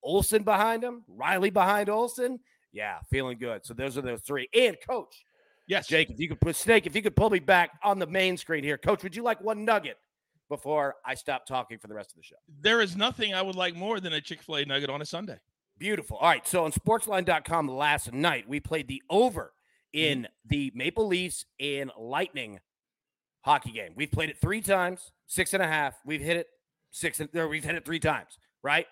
Olson 0.04 0.44
behind 0.44 0.84
him, 0.84 1.04
Riley 1.08 1.52
behind 1.52 1.90
Olson. 1.90 2.40
Yeah, 2.74 3.00
feeling 3.10 3.38
good. 3.38 3.66
So 3.66 3.74
those 3.74 3.98
are 3.98 4.02
those 4.02 4.22
three. 4.22 4.48
And 4.54 4.76
coach, 4.88 5.24
Yes. 5.68 5.88
Jake, 5.88 6.10
if 6.10 6.20
you 6.20 6.28
could 6.28 6.42
put 6.42 6.56
Snake, 6.56 6.86
if 6.86 6.96
you 6.96 7.02
could 7.02 7.16
pull 7.16 7.30
me 7.30 7.40
back 7.40 7.72
on 7.84 8.00
the 8.00 8.08
main 8.08 8.38
screen 8.38 8.64
here. 8.64 8.78
Coach, 8.78 9.04
would 9.04 9.16
you 9.16 9.24
like 9.24 9.42
one 9.42 9.64
nugget 9.64 9.98
before 10.50 10.96
I 11.06 11.16
stop 11.16 11.46
talking 11.46 11.78
for 11.78 11.88
the 11.88 11.94
rest 11.94 12.12
of 12.12 12.18
the 12.18 12.24
show? 12.24 12.36
There 12.62 12.82
is 12.82 12.96
nothing 12.96 13.34
I 13.34 13.42
would 13.42 13.56
like 13.56 13.76
more 13.76 14.00
than 14.00 14.14
a 14.14 14.22
Chick 14.22 14.42
fil 14.42 14.56
A 14.56 14.66
nugget 14.66 14.90
on 14.90 15.02
a 15.02 15.06
Sunday. 15.06 15.38
Beautiful. 15.78 16.18
All 16.18 16.28
right. 16.28 16.46
So 16.48 16.66
on 16.66 16.72
sportsline.com 16.72 17.68
last 17.68 18.12
night, 18.12 18.48
we 18.48 18.60
played 18.60 18.88
the 18.88 19.02
over 19.10 19.54
in 19.94 20.20
mm-hmm. 20.20 20.26
the 20.46 20.72
Maple 20.76 21.08
Leafs 21.08 21.46
and 21.60 21.92
Lightning 21.98 22.60
hockey 23.42 23.72
game. 23.72 23.94
We've 23.96 24.12
played 24.12 24.30
it 24.30 24.38
three 24.40 24.62
times, 24.62 25.12
six 25.28 25.54
and 25.54 25.64
a 25.64 25.68
half. 25.68 25.96
We've 26.06 26.22
hit 26.22 26.38
it 26.38 26.48
six, 26.92 27.22
or 27.34 27.48
we've 27.48 27.64
hit 27.64 27.76
it 27.76 27.86
three 27.86 28.00
times, 28.00 28.38
right? 28.64 28.86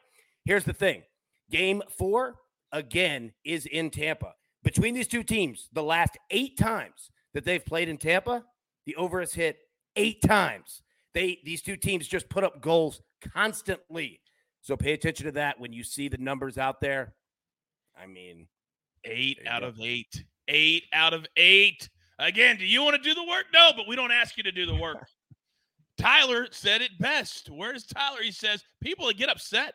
Here's 0.45 0.63
the 0.63 0.73
thing 0.73 1.03
game 1.51 1.81
four, 1.97 2.35
again, 2.71 3.33
is 3.45 3.65
in 3.65 3.89
Tampa 3.89 4.33
between 4.63 4.93
these 4.93 5.07
two 5.07 5.23
teams, 5.23 5.69
the 5.73 5.83
last 5.83 6.17
eight 6.31 6.57
times 6.57 7.11
that 7.33 7.45
they've 7.45 7.65
played 7.65 7.89
in 7.89 7.97
Tampa, 7.97 8.43
the 8.85 8.95
over 8.95 9.19
has 9.19 9.33
hit 9.33 9.57
eight 9.95 10.21
times. 10.21 10.81
They 11.13 11.39
these 11.43 11.61
two 11.61 11.77
teams 11.77 12.07
just 12.07 12.29
put 12.29 12.43
up 12.43 12.61
goals 12.61 13.01
constantly. 13.33 14.21
So 14.61 14.75
pay 14.75 14.93
attention 14.93 15.25
to 15.25 15.31
that 15.33 15.59
when 15.59 15.73
you 15.73 15.83
see 15.83 16.07
the 16.07 16.17
numbers 16.17 16.57
out 16.57 16.81
there. 16.81 17.13
I 18.01 18.05
mean, 18.05 18.47
eight 19.05 19.39
out 19.47 19.61
go. 19.61 19.67
of 19.67 19.79
eight. 19.81 20.23
Eight 20.47 20.83
out 20.93 21.13
of 21.13 21.25
eight. 21.37 21.89
Again, 22.17 22.57
do 22.57 22.65
you 22.65 22.83
want 22.83 22.95
to 22.95 23.01
do 23.01 23.13
the 23.13 23.23
work? 23.23 23.45
No, 23.53 23.71
but 23.75 23.87
we 23.87 23.95
don't 23.95 24.11
ask 24.11 24.35
you 24.35 24.43
to 24.43 24.51
do 24.51 24.65
the 24.65 24.75
work. 24.75 25.07
Tyler 25.97 26.47
said 26.51 26.81
it 26.81 26.97
best. 26.99 27.49
Where's 27.49 27.85
Tyler? 27.85 28.21
He 28.21 28.31
says 28.31 28.63
people 28.81 29.07
that 29.07 29.17
get 29.17 29.29
upset 29.29 29.73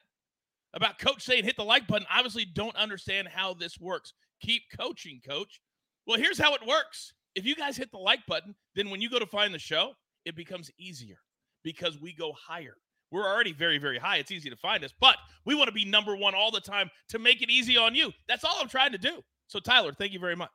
about 0.75 0.99
coach 0.99 1.23
saying 1.23 1.45
hit 1.45 1.57
the 1.57 1.65
like 1.65 1.87
button 1.87 2.07
obviously 2.11 2.45
don't 2.45 2.75
understand 2.77 3.29
how 3.29 3.55
this 3.55 3.79
works 3.79 4.13
keep 4.41 4.63
coaching, 4.79 5.21
coach. 5.27 5.61
Well, 6.07 6.19
here's 6.19 6.39
how 6.39 6.55
it 6.55 6.67
works. 6.67 7.13
If 7.35 7.45
you 7.45 7.57
guys 7.57 7.77
hit 7.77 7.91
the 7.91 7.99
like 7.99 8.25
button, 8.27 8.55
then 8.75 8.91
when 8.91 9.01
you 9.01 9.11
go 9.11 9.19
to 9.19 9.27
find 9.27 9.53
the 9.53 9.59
show, 9.59 9.93
it 10.25 10.37
becomes 10.37 10.71
easier 10.79 11.19
because 11.63 12.01
we 12.01 12.13
go 12.13 12.33
higher. 12.33 12.77
We're 13.11 13.27
already 13.27 13.53
very, 13.53 13.79
very 13.79 13.99
high. 13.99 14.17
It's 14.17 14.31
easy 14.31 14.51
to 14.51 14.57
find 14.57 14.83
us, 14.85 14.93
but 15.01 15.17
we 15.45 15.55
want 15.55 15.69
to 15.69 15.73
be 15.73 15.85
number 15.85 16.17
one 16.17 16.35
all 16.35 16.51
the 16.51 16.61
time 16.61 16.91
to 17.11 17.19
make 17.19 17.43
it 17.43 17.51
easy 17.51 17.77
on 17.77 17.95
you. 17.95 18.13
That's 18.29 18.45
all 18.45 18.57
I'm 18.61 18.69
trying 18.69 18.93
to 18.93 18.99
do. 18.99 19.23
So, 19.47 19.61
Tyler, 19.61 19.93
thank 19.93 20.13
you 20.13 20.19
very 20.19 20.37
much. 20.37 20.51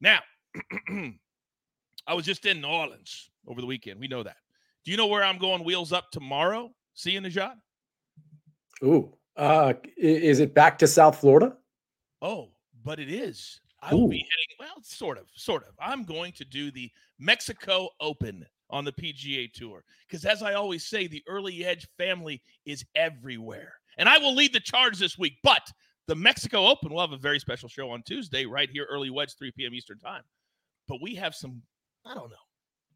Now, 0.00 0.20
I 2.06 2.14
was 2.14 2.24
just 2.24 2.44
in 2.44 2.60
New 2.60 2.68
Orleans 2.68 3.30
over 3.46 3.60
the 3.60 3.66
weekend. 3.66 4.00
We 4.00 4.08
know 4.08 4.22
that. 4.22 4.36
Do 4.84 4.90
you 4.90 4.96
know 4.96 5.06
where 5.06 5.22
I'm 5.22 5.38
going 5.38 5.64
wheels 5.64 5.92
up 5.92 6.10
tomorrow? 6.10 6.70
Seeing 6.94 7.22
the 7.22 7.30
shot? 7.30 7.54
Ooh, 8.82 9.14
uh, 9.36 9.74
is 9.96 10.40
it 10.40 10.54
back 10.54 10.78
to 10.78 10.86
South 10.86 11.20
Florida? 11.20 11.56
Oh, 12.22 12.49
but 12.84 12.98
it 12.98 13.10
is. 13.10 13.60
I 13.82 13.94
will 13.94 14.04
Ooh. 14.04 14.08
be 14.08 14.18
heading, 14.18 14.56
well, 14.58 14.82
sort 14.82 15.18
of, 15.18 15.26
sort 15.34 15.62
of. 15.62 15.74
I'm 15.80 16.04
going 16.04 16.32
to 16.32 16.44
do 16.44 16.70
the 16.70 16.90
Mexico 17.18 17.88
Open 18.00 18.46
on 18.68 18.84
the 18.84 18.92
PGA 18.92 19.52
Tour 19.52 19.84
because, 20.08 20.24
as 20.24 20.42
I 20.42 20.54
always 20.54 20.86
say, 20.86 21.06
the 21.06 21.22
early 21.26 21.64
edge 21.64 21.88
family 21.96 22.42
is 22.66 22.84
everywhere. 22.94 23.74
And 23.98 24.08
I 24.08 24.18
will 24.18 24.34
lead 24.34 24.52
the 24.52 24.60
charge 24.60 24.98
this 24.98 25.18
week. 25.18 25.34
But 25.42 25.70
the 26.06 26.14
Mexico 26.14 26.66
Open 26.66 26.92
will 26.92 27.00
have 27.00 27.12
a 27.12 27.18
very 27.18 27.38
special 27.38 27.68
show 27.68 27.90
on 27.90 28.02
Tuesday, 28.02 28.44
right 28.46 28.68
here, 28.70 28.86
early 28.90 29.10
wedge, 29.10 29.34
3 29.38 29.52
p.m. 29.52 29.74
Eastern 29.74 29.98
Time. 29.98 30.22
But 30.88 30.98
we 31.00 31.14
have 31.14 31.34
some, 31.34 31.62
I 32.04 32.14
don't 32.14 32.30
know, 32.30 32.36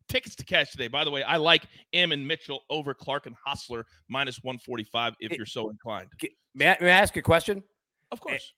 tickets 0.08 0.34
to 0.36 0.44
cash 0.44 0.70
today. 0.70 0.88
By 0.88 1.04
the 1.04 1.10
way, 1.10 1.22
I 1.22 1.36
like 1.36 1.64
Im 1.92 2.12
and 2.12 2.26
Mitchell 2.26 2.62
over 2.70 2.92
Clark 2.92 3.26
and 3.26 3.36
Hossler 3.46 3.84
minus 4.08 4.42
145 4.42 5.14
if 5.20 5.32
you're 5.32 5.46
so 5.46 5.70
inclined. 5.70 6.08
May 6.54 6.70
I, 6.70 6.76
may 6.80 6.90
I 6.90 7.00
ask 7.00 7.16
a 7.16 7.22
question? 7.22 7.62
Of 8.10 8.20
course. 8.20 8.52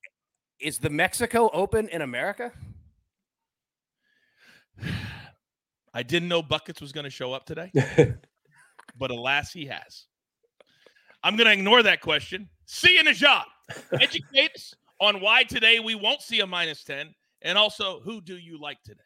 Is 0.58 0.78
the 0.78 0.90
Mexico 0.90 1.50
Open 1.52 1.88
in 1.88 2.02
America? 2.02 2.52
I 5.94 6.02
didn't 6.02 6.28
know 6.28 6.42
Buckets 6.42 6.80
was 6.80 6.92
going 6.92 7.04
to 7.04 7.10
show 7.10 7.32
up 7.32 7.46
today, 7.46 7.72
but 8.98 9.10
alas, 9.10 9.52
he 9.52 9.66
has. 9.66 10.04
I'm 11.22 11.36
going 11.36 11.46
to 11.46 11.52
ignore 11.52 11.82
that 11.82 12.00
question. 12.00 12.48
See 12.66 12.94
you 12.94 13.00
in 13.00 13.08
a 13.08 13.14
job. 13.14 13.46
Educate 13.92 14.52
us 14.54 14.74
on 15.00 15.20
why 15.20 15.42
today 15.42 15.80
we 15.80 15.94
won't 15.94 16.22
see 16.22 16.40
a 16.40 16.46
minus 16.46 16.84
10 16.84 17.14
and 17.42 17.58
also 17.58 18.00
who 18.00 18.20
do 18.20 18.36
you 18.36 18.60
like 18.60 18.82
today? 18.82 19.00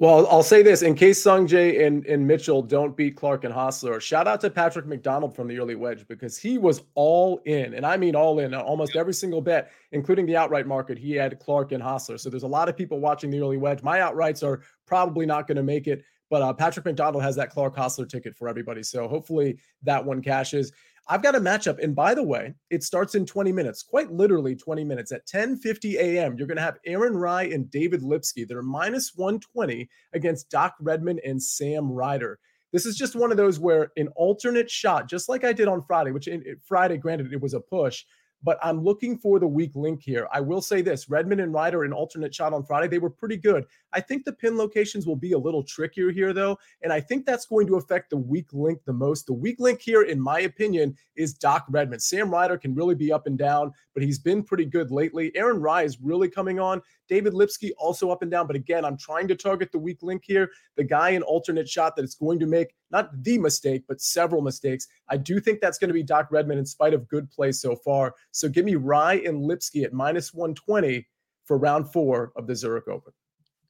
Well, 0.00 0.26
I'll 0.28 0.42
say 0.42 0.62
this 0.62 0.80
in 0.80 0.94
case 0.94 1.22
Sungjae 1.22 1.86
and, 1.86 2.06
and 2.06 2.26
Mitchell 2.26 2.62
don't 2.62 2.96
beat 2.96 3.16
Clark 3.16 3.44
and 3.44 3.52
Hossler. 3.52 4.00
Shout 4.00 4.26
out 4.26 4.40
to 4.40 4.48
Patrick 4.48 4.86
McDonald 4.86 5.36
from 5.36 5.46
the 5.46 5.58
early 5.58 5.74
wedge 5.74 6.08
because 6.08 6.38
he 6.38 6.56
was 6.56 6.80
all 6.94 7.42
in, 7.44 7.74
and 7.74 7.84
I 7.84 7.98
mean 7.98 8.16
all 8.16 8.38
in 8.38 8.54
on 8.54 8.62
almost 8.62 8.96
every 8.96 9.12
single 9.12 9.42
bet, 9.42 9.70
including 9.92 10.24
the 10.24 10.38
outright 10.38 10.66
market. 10.66 10.96
He 10.96 11.12
had 11.12 11.38
Clark 11.38 11.72
and 11.72 11.82
Hossler. 11.82 12.18
So 12.18 12.30
there's 12.30 12.44
a 12.44 12.48
lot 12.48 12.66
of 12.70 12.78
people 12.78 12.98
watching 12.98 13.30
the 13.30 13.40
early 13.40 13.58
wedge. 13.58 13.82
My 13.82 13.98
outrights 13.98 14.42
are 14.42 14.62
probably 14.86 15.26
not 15.26 15.46
going 15.46 15.56
to 15.56 15.62
make 15.62 15.86
it, 15.86 16.02
but 16.30 16.40
uh, 16.40 16.54
Patrick 16.54 16.86
McDonald 16.86 17.22
has 17.22 17.36
that 17.36 17.50
Clark 17.50 17.76
Hossler 17.76 18.08
ticket 18.08 18.34
for 18.34 18.48
everybody. 18.48 18.82
So 18.82 19.06
hopefully 19.06 19.58
that 19.82 20.02
one 20.02 20.22
cashes. 20.22 20.72
I've 21.10 21.22
got 21.22 21.34
a 21.34 21.40
matchup. 21.40 21.82
And 21.82 21.94
by 21.94 22.14
the 22.14 22.22
way, 22.22 22.54
it 22.70 22.84
starts 22.84 23.16
in 23.16 23.26
20 23.26 23.50
minutes, 23.50 23.82
quite 23.82 24.12
literally 24.12 24.54
20 24.54 24.84
minutes. 24.84 25.10
At 25.10 25.26
10:50 25.26 25.96
a.m., 25.96 26.36
you're 26.38 26.46
going 26.46 26.56
to 26.56 26.62
have 26.62 26.78
Aaron 26.86 27.16
Rai 27.16 27.52
and 27.52 27.68
David 27.68 28.02
Lipsky 28.02 28.44
They're 28.44 28.62
minus 28.62 29.12
120 29.16 29.88
against 30.12 30.50
Doc 30.50 30.76
Redman 30.80 31.18
and 31.26 31.42
Sam 31.42 31.90
Ryder. 31.90 32.38
This 32.72 32.86
is 32.86 32.96
just 32.96 33.16
one 33.16 33.32
of 33.32 33.36
those 33.36 33.58
where 33.58 33.90
an 33.96 34.06
alternate 34.14 34.70
shot, 34.70 35.08
just 35.08 35.28
like 35.28 35.42
I 35.42 35.52
did 35.52 35.66
on 35.66 35.82
Friday, 35.82 36.12
which 36.12 36.28
in, 36.28 36.44
Friday, 36.64 36.96
granted, 36.96 37.32
it 37.32 37.42
was 37.42 37.54
a 37.54 37.60
push, 37.60 38.04
but 38.42 38.58
I'm 38.62 38.82
looking 38.82 39.18
for 39.18 39.38
the 39.38 39.46
weak 39.46 39.74
link 39.74 40.02
here. 40.02 40.28
I 40.32 40.40
will 40.40 40.60
say 40.62 40.82
this 40.82 41.08
Redman 41.08 41.40
and 41.40 41.52
Ryder, 41.52 41.84
an 41.84 41.92
alternate 41.92 42.34
shot 42.34 42.52
on 42.52 42.64
Friday, 42.64 42.88
they 42.88 42.98
were 42.98 43.10
pretty 43.10 43.36
good. 43.36 43.64
I 43.92 44.00
think 44.00 44.24
the 44.24 44.32
pin 44.32 44.56
locations 44.56 45.06
will 45.06 45.16
be 45.16 45.32
a 45.32 45.38
little 45.38 45.62
trickier 45.62 46.10
here, 46.10 46.32
though. 46.32 46.58
And 46.82 46.92
I 46.92 47.00
think 47.00 47.26
that's 47.26 47.46
going 47.46 47.66
to 47.66 47.76
affect 47.76 48.10
the 48.10 48.16
weak 48.16 48.52
link 48.52 48.80
the 48.84 48.92
most. 48.92 49.26
The 49.26 49.32
weak 49.32 49.60
link 49.60 49.80
here, 49.80 50.02
in 50.02 50.20
my 50.20 50.40
opinion, 50.40 50.96
is 51.16 51.34
Doc 51.34 51.66
Redman. 51.68 52.00
Sam 52.00 52.30
Ryder 52.30 52.56
can 52.56 52.74
really 52.74 52.94
be 52.94 53.12
up 53.12 53.26
and 53.26 53.36
down, 53.36 53.72
but 53.94 54.02
he's 54.02 54.18
been 54.18 54.42
pretty 54.42 54.64
good 54.64 54.90
lately. 54.90 55.32
Aaron 55.34 55.60
Rai 55.60 55.84
is 55.84 56.00
really 56.00 56.28
coming 56.28 56.58
on. 56.58 56.80
David 57.10 57.34
Lipsky 57.34 57.72
also 57.76 58.10
up 58.10 58.22
and 58.22 58.30
down. 58.30 58.46
But 58.46 58.54
again, 58.54 58.84
I'm 58.84 58.96
trying 58.96 59.26
to 59.28 59.34
target 59.34 59.72
the 59.72 59.78
weak 59.78 59.98
link 60.00 60.22
here. 60.24 60.50
The 60.76 60.84
guy 60.84 61.10
in 61.10 61.22
alternate 61.22 61.68
shot 61.68 61.96
that 61.96 62.04
is 62.04 62.14
going 62.14 62.38
to 62.38 62.46
make 62.46 62.72
not 62.90 63.10
the 63.24 63.36
mistake, 63.36 63.82
but 63.88 64.00
several 64.00 64.40
mistakes. 64.40 64.86
I 65.08 65.16
do 65.16 65.40
think 65.40 65.60
that's 65.60 65.76
going 65.76 65.88
to 65.88 65.94
be 65.94 66.04
Doc 66.04 66.28
Redman 66.30 66.58
in 66.58 66.64
spite 66.64 66.94
of 66.94 67.08
good 67.08 67.28
play 67.28 67.50
so 67.50 67.74
far. 67.74 68.14
So 68.30 68.48
give 68.48 68.64
me 68.64 68.76
Rai 68.76 69.26
and 69.26 69.42
Lipsky 69.42 69.82
at 69.82 69.92
minus 69.92 70.32
120 70.32 71.04
for 71.44 71.58
round 71.58 71.92
four 71.92 72.32
of 72.36 72.46
the 72.46 72.54
Zurich 72.54 72.86
Open. 72.86 73.12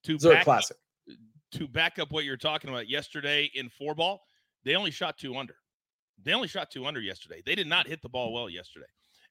To 0.04 0.18
Zurich 0.18 0.44
Classic. 0.44 0.76
To 1.52 1.66
back 1.66 1.98
up 1.98 2.12
what 2.12 2.24
you're 2.24 2.36
talking 2.36 2.68
about 2.68 2.88
yesterday 2.88 3.50
in 3.54 3.70
four 3.70 3.94
ball, 3.94 4.20
they 4.64 4.76
only 4.76 4.90
shot 4.90 5.16
two 5.16 5.36
under. 5.36 5.56
They 6.22 6.34
only 6.34 6.46
shot 6.46 6.70
two 6.70 6.84
under 6.86 7.00
yesterday. 7.00 7.42
They 7.44 7.54
did 7.54 7.66
not 7.66 7.88
hit 7.88 8.02
the 8.02 8.08
ball 8.08 8.34
well 8.34 8.50
yesterday. 8.50 8.86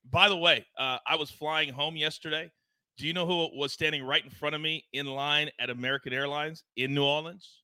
By 0.10 0.30
the 0.30 0.36
way, 0.36 0.66
uh, 0.78 0.98
I 1.08 1.16
was 1.16 1.30
flying 1.30 1.70
home 1.70 1.96
yesterday. 1.96 2.52
Do 3.00 3.08
you 3.08 3.14
know 3.14 3.26
who 3.26 3.58
was 3.58 3.72
standing 3.72 4.04
right 4.04 4.22
in 4.22 4.30
front 4.30 4.56
of 4.56 4.62
me 4.62 4.84
in 4.92 5.06
line 5.06 5.50
at 5.58 5.70
American 5.70 6.12
Airlines 6.12 6.66
in 6.76 6.94
New 6.94 7.06
Orleans? 7.06 7.62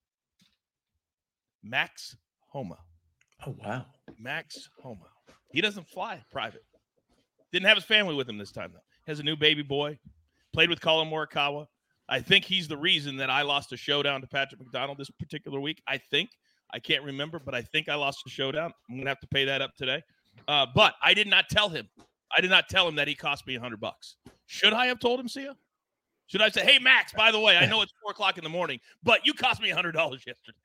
Max 1.62 2.16
Homa. 2.48 2.78
Oh, 3.46 3.54
wow. 3.62 3.86
Max 4.18 4.70
Homa. 4.82 5.08
He 5.52 5.60
doesn't 5.60 5.90
fly 5.90 6.24
private. 6.32 6.64
Didn't 7.52 7.66
have 7.66 7.76
his 7.76 7.84
family 7.84 8.16
with 8.16 8.30
him 8.30 8.38
this 8.38 8.54
time, 8.54 8.72
though. 8.74 8.80
Has 9.08 9.20
a 9.20 9.24
new 9.24 9.36
baby 9.36 9.62
boy. 9.62 10.00
Played 10.54 10.70
with 10.70 10.80
Collin 10.80 11.10
Morikawa. 11.10 11.68
I 12.08 12.22
think 12.22 12.46
he's 12.46 12.70
the 12.70 12.78
reason 12.78 13.18
that 13.18 13.30
I 13.30 13.42
lost 13.42 13.74
a 13.74 13.78
showdown 13.78 14.22
to 14.22 14.28
Patrick 14.28 14.62
McDonald 14.62 14.98
this 14.98 15.10
particular 15.10 15.60
week. 15.60 15.82
I 15.86 15.98
think. 15.98 16.30
I 16.72 16.80
can't 16.80 17.04
remember, 17.04 17.40
but 17.40 17.54
I 17.54 17.62
think 17.62 17.90
I 17.90 17.96
lost 17.96 18.24
a 18.26 18.30
showdown. 18.30 18.72
I'm 18.90 18.96
going 18.96 19.04
to 19.04 19.10
have 19.10 19.20
to 19.20 19.28
pay 19.28 19.44
that 19.44 19.62
up 19.62 19.76
today. 19.76 20.02
Uh, 20.48 20.66
but 20.74 20.96
I 21.04 21.14
did 21.14 21.28
not 21.28 21.50
tell 21.50 21.68
him 21.68 21.90
I 22.36 22.42
did 22.42 22.50
not 22.50 22.70
tell 22.70 22.88
him 22.88 22.96
that 22.96 23.08
he 23.08 23.16
cost 23.16 23.46
me 23.48 23.56
a 23.56 23.60
hundred 23.60 23.80
bucks. 23.80 24.16
Should 24.48 24.74
I 24.74 24.88
have 24.88 25.00
told 25.00 25.20
him, 25.20 25.28
Sia? 25.28 25.56
Should 26.28 26.42
I 26.42 26.50
say, 26.50 26.66
"Hey, 26.66 26.80
Max, 26.80 27.14
by 27.14 27.32
the 27.32 27.40
way, 27.40 27.58
I 27.58 27.66
know 27.66 27.82
it's 27.82 27.94
four 28.02 28.12
o'clock 28.12 28.38
in 28.38 28.44
the 28.44 28.50
morning, 28.50 28.80
but 29.04 29.26
you 29.26 29.34
cost 29.34 29.62
me 29.62 29.70
a 29.70 29.76
hundred 29.76 29.92
dollars 29.94 30.24
yesterday." 30.26 30.58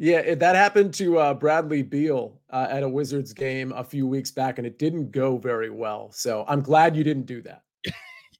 Yeah, 0.00 0.34
that 0.34 0.56
happened 0.56 0.92
to 0.94 1.18
uh, 1.18 1.34
Bradley 1.34 1.82
Beal 1.82 2.40
uh, 2.50 2.66
at 2.68 2.82
a 2.82 2.88
Wizards 2.88 3.32
game 3.32 3.72
a 3.72 3.84
few 3.84 4.06
weeks 4.08 4.30
back, 4.30 4.58
and 4.58 4.66
it 4.66 4.78
didn't 4.78 5.12
go 5.12 5.38
very 5.38 5.70
well. 5.70 6.10
So 6.12 6.44
I'm 6.48 6.62
glad 6.62 6.96
you 6.96 7.04
didn't 7.04 7.26
do 7.26 7.42
that. 7.42 7.62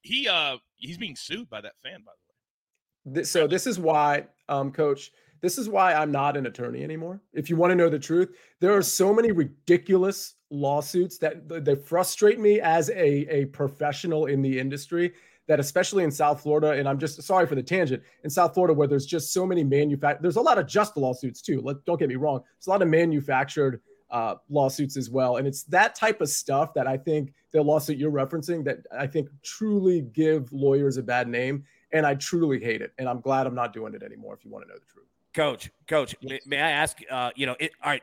he 0.03 0.29
uh 0.29 0.57
he's 0.77 0.99
being 0.99 1.17
sued 1.17 1.49
by 1.49 1.61
that 1.61 1.75
fan, 1.83 2.01
by 2.05 2.13
the 2.13 3.11
way. 3.11 3.15
This, 3.21 3.31
so 3.31 3.47
this 3.47 3.67
is 3.67 3.79
why, 3.79 4.27
um, 4.49 4.73
Coach. 4.73 5.11
This 5.41 5.59
is 5.59 5.69
why 5.69 5.93
I'm 5.93 6.11
not 6.11 6.39
an 6.39 6.47
attorney 6.47 6.83
anymore. 6.83 7.21
If 7.35 7.51
you 7.51 7.57
want 7.57 7.71
to 7.71 7.75
know 7.75 7.91
the 7.91 7.99
truth, 7.99 8.35
there 8.61 8.75
are 8.75 8.81
so 8.81 9.13
many 9.13 9.31
ridiculous 9.31 10.37
lawsuits 10.55 11.19
that 11.19 11.49
they 11.65 11.75
frustrate 11.75 12.39
me 12.39 12.61
as 12.61 12.89
a, 12.91 13.27
a 13.35 13.45
professional 13.47 14.27
in 14.27 14.41
the 14.41 14.59
industry 14.59 15.13
that 15.47 15.61
especially 15.61 16.05
in 16.05 16.11
South 16.11 16.43
Florida, 16.43 16.71
and 16.71 16.89
I'm 16.89 16.99
just 16.99 17.23
sorry 17.23 17.47
for 17.47 17.55
the 17.55 17.63
tangent 17.63 18.03
in 18.23 18.31
South 18.31 18.55
Florida 18.55 18.73
where 18.73 18.89
there's 18.89 19.07
just 19.07 19.33
so 19.33 19.47
many 19.47 19.63
manufactured. 19.63 20.23
There's 20.23 20.37
a 20.37 20.41
lot 20.41 20.59
of 20.59 20.67
just 20.67 20.97
lawsuits 20.97 21.43
too. 21.43 21.61
Let, 21.61 21.85
don't 21.85 21.99
get 21.99 22.09
me 22.09 22.17
wrong. 22.17 22.41
There's 22.57 22.67
a 22.67 22.71
lot 22.71 22.83
of 22.83 22.89
manufactured 22.89 23.81
uh, 24.11 24.37
lawsuits 24.49 24.97
as 24.97 25.11
well, 25.11 25.37
and 25.37 25.47
it's 25.47 25.65
that 25.65 25.95
type 25.95 26.21
of 26.21 26.29
stuff 26.29 26.73
that 26.75 26.87
I 26.87 26.97
think 26.97 27.35
the 27.53 27.63
lawsuit 27.63 27.99
you're 27.99 28.13
referencing 28.13 28.65
that 28.65 28.79
I 28.97 29.07
think 29.07 29.29
truly 29.43 30.03
give 30.03 30.53
lawyers 30.53 30.97
a 30.97 31.03
bad 31.03 31.29
name, 31.29 31.65
and 31.93 32.07
I 32.07 32.15
truly 32.15 32.63
hate 32.63 32.81
it. 32.81 32.93
And 32.99 33.09
I'm 33.09 33.21
glad 33.21 33.47
I'm 33.47 33.55
not 33.55 33.73
doing 33.73 33.95
it 33.95 34.03
anymore. 34.03 34.35
If 34.35 34.45
you 34.45 34.51
want 34.51 34.65
to 34.65 34.69
know 34.69 34.79
the 34.79 34.87
truth, 34.87 35.07
Coach, 35.35 35.71
Coach, 35.89 36.15
yes. 36.21 36.41
may 36.47 36.61
I 36.61 36.71
ask? 36.71 36.99
Uh, 37.11 37.31
you 37.35 37.45
know, 37.45 37.57
it, 37.61 37.73
all 37.83 37.91
right. 37.91 38.03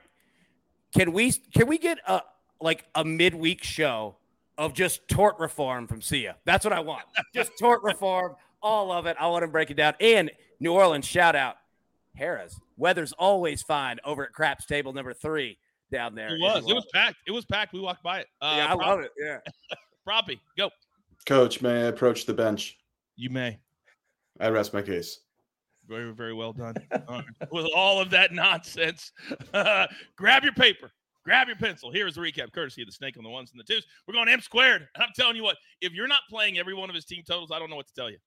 Can 0.93 1.13
we 1.13 1.31
can 1.31 1.67
we 1.67 1.77
get 1.77 1.99
a 2.05 2.21
like 2.61 2.85
a 2.95 3.03
midweek 3.03 3.63
show 3.63 4.15
of 4.57 4.73
just 4.73 5.07
tort 5.07 5.39
reform 5.39 5.87
from 5.87 6.01
Sia. 6.01 6.35
That's 6.45 6.63
what 6.63 6.73
I 6.73 6.79
want. 6.79 7.03
just 7.33 7.51
tort 7.59 7.83
reform, 7.83 8.35
all 8.61 8.91
of 8.91 9.05
it. 9.05 9.17
I 9.19 9.27
want 9.27 9.43
to 9.43 9.47
break 9.47 9.71
it 9.71 9.75
down. 9.75 9.95
And 9.99 10.31
New 10.59 10.73
Orleans, 10.73 11.05
shout 11.05 11.35
out 11.35 11.55
Harris. 12.15 12.59
Weather's 12.77 13.13
always 13.13 13.61
fine 13.63 13.99
over 14.05 14.23
at 14.23 14.33
Craps 14.33 14.65
Table 14.65 14.93
number 14.93 15.13
three 15.13 15.57
down 15.91 16.15
there. 16.15 16.35
It 16.35 16.39
was. 16.39 16.63
It 16.69 16.73
was 16.73 16.85
packed. 16.93 17.17
It 17.27 17.31
was 17.31 17.45
packed. 17.45 17.73
We 17.73 17.79
walked 17.79 18.03
by 18.03 18.19
it. 18.19 18.27
Uh, 18.41 18.53
yeah, 18.57 18.71
I 18.71 18.73
love 18.73 18.99
it. 18.99 19.11
Yeah. 19.17 19.37
Proppy, 20.07 20.39
go. 20.57 20.69
Coach, 21.25 21.61
may 21.61 21.83
I 21.83 21.85
approach 21.87 22.25
the 22.25 22.33
bench? 22.33 22.77
You 23.15 23.29
may. 23.29 23.59
I 24.39 24.49
rest 24.49 24.73
my 24.73 24.81
case. 24.81 25.19
Very, 25.87 26.11
very 26.13 26.33
well 26.33 26.53
done. 26.53 26.75
uh, 26.91 27.21
with 27.51 27.67
all 27.75 27.99
of 28.01 28.09
that 28.11 28.31
nonsense, 28.31 29.11
grab 30.15 30.43
your 30.43 30.53
paper 30.53 30.91
Grab 31.23 31.47
your 31.47 31.57
pencil. 31.57 31.91
Here 31.91 32.07
is 32.07 32.15
the 32.15 32.21
recap, 32.21 32.51
courtesy 32.51 32.81
of 32.81 32.87
the 32.87 32.91
snake 32.91 33.15
on 33.17 33.23
the 33.23 33.29
ones 33.29 33.51
and 33.51 33.59
the 33.59 33.63
twos. 33.63 33.85
We're 34.07 34.13
going 34.13 34.27
M 34.29 34.41
squared. 34.41 34.87
And 34.95 35.03
I'm 35.03 35.11
telling 35.15 35.35
you 35.35 35.43
what, 35.43 35.57
if 35.81 35.93
you're 35.93 36.07
not 36.07 36.21
playing 36.29 36.57
every 36.57 36.73
one 36.73 36.89
of 36.89 36.95
his 36.95 37.05
team 37.05 37.23
totals, 37.27 37.51
I 37.51 37.59
don't 37.59 37.69
know 37.69 37.75
what 37.75 37.87
to 37.87 37.93
tell 37.93 38.09
you. 38.09 38.17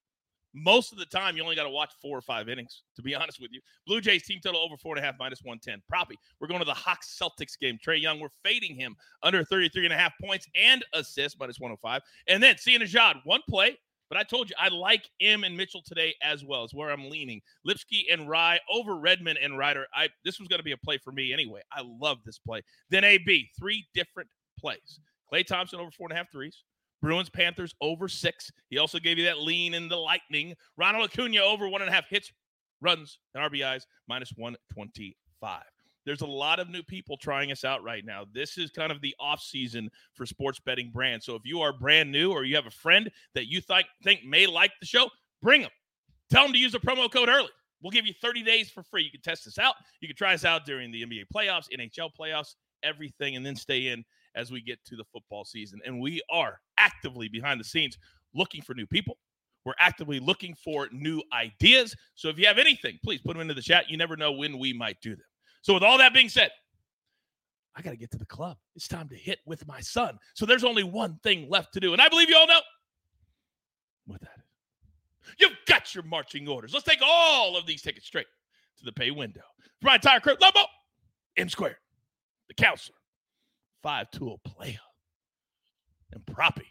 Most 0.56 0.92
of 0.92 0.98
the 0.98 1.06
time, 1.06 1.36
you 1.36 1.42
only 1.42 1.56
got 1.56 1.64
to 1.64 1.70
watch 1.70 1.90
four 2.00 2.16
or 2.16 2.22
five 2.22 2.48
innings, 2.48 2.82
to 2.94 3.02
be 3.02 3.14
honest 3.16 3.40
with 3.40 3.50
you. 3.52 3.60
Blue 3.86 4.00
Jays 4.00 4.24
team 4.24 4.38
total 4.40 4.60
over 4.60 4.76
four 4.76 4.94
and 4.94 5.04
a 5.04 5.06
half, 5.06 5.16
minus 5.18 5.40
110. 5.42 5.82
Proppy, 5.92 6.14
we're 6.40 6.46
going 6.46 6.60
to 6.60 6.64
the 6.64 6.72
Hawks 6.72 7.18
Celtics 7.20 7.58
game. 7.58 7.76
Trae 7.84 8.00
Young, 8.00 8.20
we're 8.20 8.28
fading 8.44 8.76
him 8.76 8.94
under 9.24 9.44
33 9.44 9.86
and 9.86 9.92
a 9.92 9.96
half 9.96 10.12
points 10.22 10.46
and 10.54 10.84
assists, 10.94 11.38
minus 11.38 11.58
105. 11.58 12.02
And 12.28 12.40
then 12.40 12.56
Sia 12.56 12.78
Nejad, 12.78 13.20
one 13.24 13.40
play, 13.48 13.76
but 14.08 14.18
I 14.18 14.22
told 14.22 14.50
you 14.50 14.56
I 14.58 14.68
like 14.68 15.08
M 15.20 15.44
and 15.44 15.56
Mitchell 15.56 15.82
today 15.84 16.14
as 16.22 16.44
well. 16.44 16.64
Is 16.64 16.74
where 16.74 16.90
I'm 16.90 17.08
leaning. 17.08 17.40
Lipsky 17.64 18.06
and 18.10 18.28
Rai 18.28 18.60
over 18.72 18.96
Redman 18.96 19.36
and 19.42 19.58
Ryder. 19.58 19.86
I 19.94 20.08
this 20.24 20.38
was 20.38 20.48
going 20.48 20.60
to 20.60 20.64
be 20.64 20.72
a 20.72 20.76
play 20.76 20.98
for 20.98 21.12
me 21.12 21.32
anyway. 21.32 21.62
I 21.72 21.82
love 21.84 22.18
this 22.24 22.38
play. 22.38 22.62
Then 22.90 23.04
AB 23.04 23.50
three 23.58 23.86
different 23.94 24.28
plays. 24.58 25.00
Klay 25.32 25.44
Thompson 25.44 25.80
over 25.80 25.90
four 25.90 26.06
and 26.08 26.12
a 26.12 26.16
half 26.16 26.30
threes. 26.30 26.62
Bruins 27.02 27.28
Panthers 27.28 27.74
over 27.80 28.08
six. 28.08 28.50
He 28.70 28.78
also 28.78 28.98
gave 28.98 29.18
you 29.18 29.24
that 29.24 29.38
lean 29.38 29.74
in 29.74 29.88
the 29.88 29.96
Lightning. 29.96 30.54
Ronald 30.78 31.10
Acuna 31.10 31.40
over 31.40 31.68
one 31.68 31.82
and 31.82 31.90
a 31.90 31.92
half 31.92 32.08
hits, 32.08 32.32
runs, 32.80 33.18
and 33.34 33.52
RBIs 33.52 33.82
minus 34.08 34.32
one 34.36 34.56
twenty 34.72 35.16
five. 35.40 35.64
There's 36.04 36.20
a 36.20 36.26
lot 36.26 36.60
of 36.60 36.68
new 36.68 36.82
people 36.82 37.16
trying 37.16 37.50
us 37.50 37.64
out 37.64 37.82
right 37.82 38.04
now. 38.04 38.24
This 38.32 38.58
is 38.58 38.70
kind 38.70 38.92
of 38.92 39.00
the 39.00 39.14
off 39.18 39.40
season 39.40 39.90
for 40.12 40.26
sports 40.26 40.60
betting 40.60 40.90
brands. 40.92 41.24
So 41.24 41.34
if 41.34 41.42
you 41.44 41.60
are 41.60 41.72
brand 41.72 42.10
new 42.10 42.30
or 42.30 42.44
you 42.44 42.56
have 42.56 42.66
a 42.66 42.70
friend 42.70 43.10
that 43.34 43.46
you 43.46 43.60
th- 43.60 43.86
think 44.02 44.24
may 44.24 44.46
like 44.46 44.72
the 44.80 44.86
show, 44.86 45.08
bring 45.42 45.62
them. 45.62 45.70
Tell 46.30 46.44
them 46.44 46.52
to 46.52 46.58
use 46.58 46.72
the 46.72 46.80
promo 46.80 47.10
code 47.10 47.28
early. 47.28 47.50
We'll 47.82 47.90
give 47.90 48.06
you 48.06 48.14
30 48.20 48.42
days 48.42 48.70
for 48.70 48.82
free. 48.82 49.04
You 49.04 49.10
can 49.10 49.20
test 49.20 49.44
this 49.44 49.58
out. 49.58 49.74
You 50.00 50.08
can 50.08 50.16
try 50.16 50.34
us 50.34 50.44
out 50.44 50.64
during 50.64 50.90
the 50.90 51.04
NBA 51.04 51.24
playoffs, 51.34 51.66
NHL 51.76 52.10
playoffs, 52.18 52.54
everything, 52.82 53.36
and 53.36 53.44
then 53.44 53.56
stay 53.56 53.88
in 53.88 54.04
as 54.34 54.50
we 54.50 54.62
get 54.62 54.82
to 54.86 54.96
the 54.96 55.04
football 55.04 55.44
season. 55.44 55.80
And 55.84 56.00
we 56.00 56.20
are 56.30 56.58
actively 56.78 57.28
behind 57.28 57.60
the 57.60 57.64
scenes 57.64 57.98
looking 58.34 58.62
for 58.62 58.74
new 58.74 58.86
people. 58.86 59.18
We're 59.64 59.74
actively 59.78 60.20
looking 60.20 60.54
for 60.54 60.88
new 60.92 61.22
ideas. 61.32 61.94
So 62.14 62.28
if 62.28 62.38
you 62.38 62.46
have 62.46 62.58
anything, 62.58 62.98
please 63.02 63.20
put 63.20 63.34
them 63.34 63.42
into 63.42 63.54
the 63.54 63.62
chat. 63.62 63.88
You 63.88 63.96
never 63.96 64.16
know 64.16 64.32
when 64.32 64.58
we 64.58 64.72
might 64.72 65.00
do 65.00 65.10
them. 65.10 65.24
So, 65.64 65.72
with 65.72 65.82
all 65.82 65.96
that 65.96 66.12
being 66.12 66.28
said, 66.28 66.50
I 67.74 67.80
got 67.80 67.92
to 67.92 67.96
get 67.96 68.10
to 68.10 68.18
the 68.18 68.26
club. 68.26 68.58
It's 68.76 68.86
time 68.86 69.08
to 69.08 69.16
hit 69.16 69.38
with 69.46 69.66
my 69.66 69.80
son. 69.80 70.18
So, 70.34 70.44
there's 70.44 70.62
only 70.62 70.84
one 70.84 71.18
thing 71.22 71.48
left 71.48 71.72
to 71.72 71.80
do. 71.80 71.94
And 71.94 72.02
I 72.02 72.10
believe 72.10 72.28
you 72.28 72.36
all 72.36 72.46
know 72.46 72.60
what 74.06 74.20
that 74.20 74.36
is. 74.36 75.34
You've 75.38 75.56
got 75.66 75.94
your 75.94 76.04
marching 76.04 76.46
orders. 76.46 76.74
Let's 76.74 76.84
take 76.84 77.00
all 77.02 77.56
of 77.56 77.64
these 77.64 77.80
tickets 77.80 78.06
straight 78.06 78.26
to 78.76 78.84
the 78.84 78.92
pay 78.92 79.10
window. 79.10 79.40
For 79.80 79.86
my 79.86 79.94
entire 79.94 80.20
crew, 80.20 80.34
Lobo, 80.38 80.60
M 81.38 81.48
Square, 81.48 81.78
the 82.48 82.54
counselor, 82.54 82.98
five 83.82 84.10
tool 84.10 84.42
player, 84.44 84.76
and 86.12 86.26
Proppy 86.26 86.66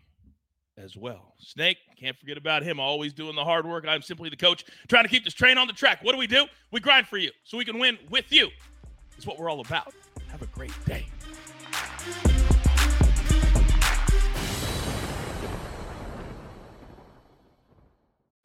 as 0.77 0.95
well. 0.95 1.33
Snake, 1.39 1.77
can't 1.99 2.17
forget 2.19 2.37
about 2.37 2.61
him, 2.61 2.79
always 2.79 3.11
doing 3.11 3.35
the 3.35 3.43
hard 3.43 3.65
work. 3.65 3.85
I'm 3.87 4.03
simply 4.03 4.29
the 4.29 4.37
coach 4.37 4.63
trying 4.87 5.03
to 5.03 5.09
keep 5.09 5.23
this 5.23 5.33
train 5.33 5.57
on 5.57 5.65
the 5.65 5.73
track. 5.73 6.03
What 6.03 6.11
do 6.11 6.19
we 6.19 6.27
do? 6.27 6.45
We 6.71 6.79
grind 6.79 7.07
for 7.07 7.17
you 7.17 7.31
so 7.43 7.57
we 7.57 7.65
can 7.65 7.79
win 7.79 7.97
with 8.11 8.31
you. 8.31 8.49
It's 9.23 9.27
what 9.29 9.39
we're 9.39 9.49
all 9.49 9.61
about. 9.61 9.93
Have 10.31 10.41
a 10.41 10.47
great 10.47 10.73
day. 10.85 11.05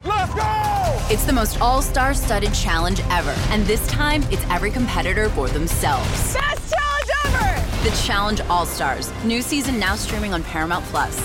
Let's 0.05 0.33
go! 0.33 1.07
It's 1.09 1.25
the 1.25 1.33
most 1.33 1.59
all-star 1.59 2.13
studded 2.13 2.53
challenge 2.53 3.01
ever. 3.09 3.35
And 3.49 3.65
this 3.65 3.85
time, 3.87 4.23
it's 4.31 4.45
every 4.49 4.71
competitor 4.71 5.27
for 5.31 5.49
themselves. 5.49 6.33
Best 6.33 6.73
challenge 6.73 7.09
ever! 7.25 7.89
The 7.89 7.93
Challenge 8.05 8.39
All-Stars. 8.49 9.11
New 9.25 9.41
season 9.41 9.79
now 9.79 9.95
streaming 9.95 10.33
on 10.33 10.43
Paramount 10.43 10.85
Plus. 10.85 11.19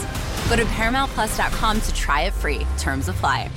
Go 0.49 0.57
to 0.57 0.65
ParamountPlus.com 0.65 1.81
to 1.81 1.95
try 1.95 2.23
it 2.23 2.33
free. 2.33 2.67
Terms 2.77 3.07
apply. 3.07 3.49